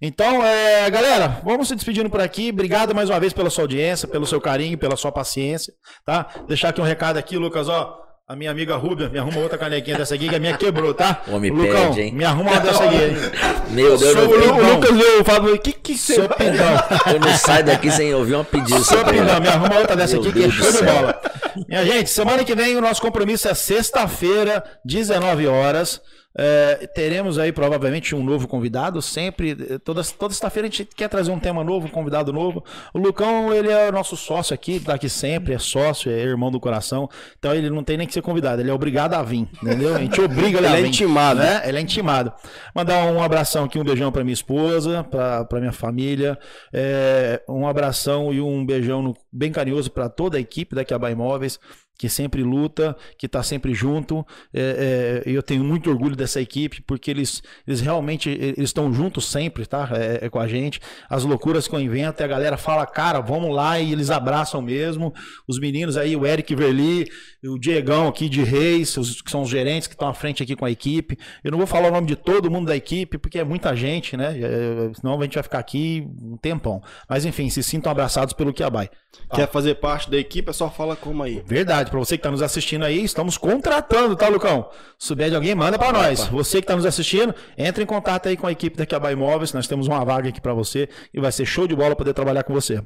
Então, 0.00 0.44
é, 0.44 0.88
galera, 0.90 1.40
vamos 1.44 1.66
se 1.68 1.74
despedindo 1.74 2.08
por 2.08 2.20
aqui. 2.20 2.50
Obrigado 2.50 2.94
mais 2.94 3.10
uma 3.10 3.18
vez 3.18 3.32
pela 3.32 3.50
sua 3.50 3.64
audiência, 3.64 4.06
pelo 4.06 4.26
seu 4.26 4.40
carinho, 4.40 4.78
pela 4.78 4.96
sua 4.96 5.10
paciência, 5.10 5.72
tá? 6.04 6.28
Deixar 6.46 6.68
aqui 6.68 6.80
um 6.80 6.84
recado 6.84 7.16
aqui, 7.16 7.36
Lucas, 7.36 7.68
ó. 7.68 8.07
A 8.30 8.36
minha 8.36 8.50
amiga 8.50 8.76
Rúbia, 8.76 9.08
me 9.08 9.18
arruma 9.18 9.38
outra 9.38 9.56
canequinha 9.56 9.96
dessa 9.96 10.14
aqui, 10.14 10.28
que 10.28 10.36
a 10.36 10.38
minha 10.38 10.54
quebrou, 10.54 10.92
tá? 10.92 11.22
Homem 11.28 11.50
Lucão, 11.50 11.88
pede, 11.88 12.02
hein? 12.02 12.12
me 12.12 12.26
arruma 12.26 12.50
uma 12.50 12.60
dessa 12.60 12.84
aqui. 12.84 12.98
Meu 13.72 13.96
Deus, 13.96 14.12
Sou 14.12 14.28
meu 14.28 14.54
o, 14.54 14.58
o 14.58 14.74
Lucas 14.74 14.90
veio 14.90 15.24
falou, 15.24 15.54
o 15.54 15.58
que 15.58 15.72
que 15.72 15.96
você... 15.96 16.16
Seu 16.16 16.28
pindão. 16.28 16.66
Eu 17.10 17.20
não 17.20 17.34
saio 17.38 17.64
daqui 17.64 17.90
sem 17.90 18.14
ouvir 18.14 18.34
uma 18.34 18.44
pedido. 18.44 18.84
Seu 18.84 19.02
pindão, 19.02 19.40
me 19.40 19.48
arruma 19.48 19.78
outra 19.78 19.96
dessa 19.96 20.18
meu 20.18 20.28
aqui, 20.28 20.32
Deus 20.40 20.54
que 20.54 20.60
é 20.60 20.70
show 20.70 20.72
de 20.72 20.86
bola. 20.86 21.20
Minha 21.66 21.86
gente, 21.86 22.10
semana 22.10 22.44
que 22.44 22.54
vem 22.54 22.76
o 22.76 22.82
nosso 22.82 23.00
compromisso 23.00 23.48
é 23.48 23.54
sexta-feira, 23.54 24.62
19 24.84 25.46
horas. 25.46 25.98
É, 26.40 26.86
teremos 26.94 27.36
aí 27.36 27.50
provavelmente 27.50 28.14
um 28.14 28.22
novo 28.22 28.46
convidado, 28.46 29.02
sempre, 29.02 29.56
toda, 29.80 30.04
toda 30.04 30.32
sexta-feira 30.32 30.68
a 30.68 30.70
gente 30.70 30.84
quer 30.84 31.08
trazer 31.08 31.32
um 31.32 31.40
tema 31.40 31.64
novo, 31.64 31.88
um 31.88 31.90
convidado 31.90 32.32
novo. 32.32 32.64
O 32.94 32.98
Lucão, 32.98 33.52
ele 33.52 33.70
é 33.70 33.90
nosso 33.90 34.16
sócio 34.16 34.54
aqui, 34.54 34.78
tá 34.78 34.94
aqui 34.94 35.08
sempre, 35.08 35.54
é 35.54 35.58
sócio, 35.58 36.12
é 36.12 36.20
irmão 36.20 36.52
do 36.52 36.60
coração, 36.60 37.10
então 37.36 37.52
ele 37.52 37.68
não 37.68 37.82
tem 37.82 37.96
nem 37.96 38.06
que 38.06 38.14
ser 38.14 38.22
convidado, 38.22 38.62
ele 38.62 38.70
é 38.70 38.72
obrigado 38.72 39.14
a 39.14 39.22
vir, 39.22 39.48
entendeu? 39.60 39.96
A 39.96 39.98
gente 39.98 40.20
obriga 40.20 40.58
ele, 40.58 40.58
ele 40.58 40.66
a 40.66 40.70
vir. 40.70 40.76
Ele 40.76 40.86
é 40.86 40.88
intimado. 40.88 41.40
Né? 41.40 41.62
Ele 41.64 41.78
é 41.78 41.80
intimado. 41.80 42.32
Mandar 42.72 43.04
um 43.06 43.20
abração 43.20 43.64
aqui, 43.64 43.76
um 43.76 43.84
beijão 43.84 44.12
para 44.12 44.22
minha 44.22 44.34
esposa, 44.34 45.02
para 45.02 45.58
minha 45.58 45.72
família, 45.72 46.38
é, 46.72 47.42
um 47.48 47.66
abração 47.66 48.32
e 48.32 48.40
um 48.40 48.64
beijão 48.64 49.02
no, 49.02 49.16
bem 49.32 49.50
carinhoso 49.50 49.90
para 49.90 50.08
toda 50.08 50.36
a 50.36 50.40
equipe 50.40 50.76
da 50.76 50.84
Quiabá 50.84 51.10
Imóveis, 51.10 51.58
que 51.98 52.08
sempre 52.08 52.44
luta, 52.44 52.96
que 53.18 53.26
está 53.26 53.42
sempre 53.42 53.74
junto. 53.74 54.24
É, 54.54 55.22
é, 55.26 55.30
eu 55.30 55.42
tenho 55.42 55.64
muito 55.64 55.90
orgulho 55.90 56.14
dessa 56.14 56.40
equipe, 56.40 56.80
porque 56.82 57.10
eles, 57.10 57.42
eles 57.66 57.80
realmente 57.80 58.30
eles 58.30 58.68
estão 58.70 58.92
juntos 58.94 59.26
sempre, 59.26 59.66
tá? 59.66 59.90
É, 59.92 60.26
é, 60.26 60.30
com 60.30 60.38
a 60.38 60.46
gente. 60.46 60.80
As 61.10 61.24
loucuras 61.24 61.66
que 61.66 61.74
eu 61.74 61.80
invento, 61.80 62.22
a 62.22 62.26
galera 62.28 62.56
fala, 62.56 62.86
cara, 62.86 63.20
vamos 63.20 63.52
lá, 63.54 63.80
e 63.80 63.92
eles 63.92 64.10
abraçam 64.10 64.62
mesmo. 64.62 65.12
Os 65.48 65.58
meninos 65.58 65.96
aí, 65.96 66.14
o 66.14 66.24
Eric 66.24 66.54
Verli, 66.54 67.10
o 67.44 67.58
Diegão 67.58 68.06
aqui 68.06 68.28
de 68.28 68.44
Reis, 68.44 68.96
os, 68.96 69.20
que 69.20 69.30
são 69.30 69.42
os 69.42 69.50
gerentes 69.50 69.88
que 69.88 69.94
estão 69.94 70.08
à 70.08 70.14
frente 70.14 70.40
aqui 70.40 70.54
com 70.54 70.64
a 70.64 70.70
equipe. 70.70 71.18
Eu 71.42 71.50
não 71.50 71.58
vou 71.58 71.66
falar 71.66 71.88
o 71.88 71.92
nome 71.92 72.06
de 72.06 72.14
todo 72.14 72.48
mundo 72.48 72.68
da 72.68 72.76
equipe, 72.76 73.18
porque 73.18 73.40
é 73.40 73.44
muita 73.44 73.74
gente, 73.74 74.16
né? 74.16 74.38
É, 74.38 74.94
senão 74.94 75.18
a 75.18 75.24
gente 75.24 75.34
vai 75.34 75.42
ficar 75.42 75.58
aqui 75.58 76.06
um 76.22 76.36
tempão. 76.36 76.80
Mas 77.08 77.24
enfim, 77.24 77.50
se 77.50 77.60
sintam 77.60 77.90
abraçados 77.90 78.32
pelo 78.32 78.52
Kiabai. 78.52 78.88
Quer 79.34 79.48
fazer 79.50 79.74
parte 79.76 80.10
da 80.10 80.16
equipe, 80.16 80.48
é 80.48 80.52
só 80.52 80.70
fala 80.70 80.94
como 80.94 81.22
aí. 81.22 81.42
Verdade, 81.46 81.87
para 81.88 81.98
você 81.98 82.16
que 82.16 82.20
está 82.20 82.30
nos 82.30 82.42
assistindo 82.42 82.84
aí, 82.84 83.02
estamos 83.02 83.36
contratando, 83.36 84.16
tá, 84.16 84.28
Lucão? 84.28 84.70
Se 84.98 85.08
souber 85.08 85.30
de 85.30 85.36
alguém, 85.36 85.54
manda 85.54 85.78
para 85.78 85.92
nós. 85.92 86.26
Você 86.26 86.58
que 86.58 86.64
está 86.64 86.76
nos 86.76 86.86
assistindo, 86.86 87.34
entre 87.56 87.82
em 87.82 87.86
contato 87.86 88.28
aí 88.28 88.36
com 88.36 88.46
a 88.46 88.52
equipe 88.52 88.76
da 88.76 88.86
Kiabai 88.86 89.12
Imóveis, 89.12 89.52
nós 89.52 89.66
temos 89.66 89.86
uma 89.86 90.04
vaga 90.04 90.28
aqui 90.28 90.40
para 90.40 90.54
você 90.54 90.88
e 91.12 91.20
vai 91.20 91.32
ser 91.32 91.46
show 91.46 91.66
de 91.66 91.74
bola 91.74 91.96
poder 91.96 92.14
trabalhar 92.14 92.44
com 92.44 92.52
você. 92.52 92.82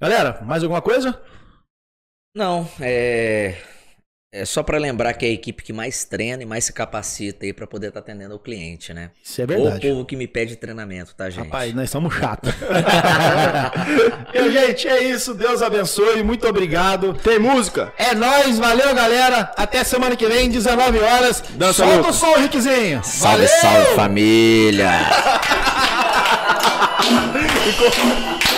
Galera, 0.00 0.42
mais 0.42 0.62
alguma 0.62 0.82
coisa? 0.82 1.20
Não, 2.34 2.68
é 2.80 3.56
é 4.32 4.44
só 4.44 4.62
para 4.62 4.76
lembrar 4.76 5.14
que 5.14 5.24
é 5.24 5.28
a 5.28 5.32
equipe 5.32 5.62
que 5.62 5.72
mais 5.72 6.04
treina 6.04 6.42
e 6.42 6.46
mais 6.46 6.64
se 6.64 6.72
capacita 6.72 7.46
aí 7.46 7.52
para 7.52 7.66
poder 7.66 7.88
estar 7.88 8.02
tá 8.02 8.12
atendendo 8.12 8.34
o 8.34 8.38
cliente, 8.38 8.92
né? 8.92 9.10
Isso 9.22 9.40
é 9.40 9.46
verdade. 9.46 9.86
Ou 9.86 9.86
o 9.92 9.94
povo 9.94 10.04
que 10.04 10.16
me 10.16 10.26
pede 10.26 10.56
treinamento, 10.56 11.14
tá, 11.14 11.30
gente? 11.30 11.44
Rapaz, 11.44 11.74
nós 11.74 11.88
somos 11.88 12.14
chatos. 12.14 12.52
gente, 14.52 14.88
é 14.88 15.04
isso. 15.04 15.32
Deus 15.32 15.62
abençoe. 15.62 16.22
Muito 16.22 16.46
obrigado. 16.46 17.14
Tem 17.14 17.38
música? 17.38 17.92
É 17.96 18.14
nóis. 18.14 18.58
Valeu, 18.58 18.94
galera. 18.94 19.52
Até 19.56 19.84
semana 19.84 20.16
que 20.16 20.26
vem, 20.26 20.50
19 20.50 20.98
horas. 20.98 21.42
Dança 21.50 21.86
Solta 21.86 22.10
o 22.10 22.12
som, 22.12 22.34
Rickzinho. 22.34 23.02
Salve, 23.04 23.46
Valeu! 23.46 23.60
salve, 23.60 23.94
família. 23.94 24.90
Ficou... 27.64 28.46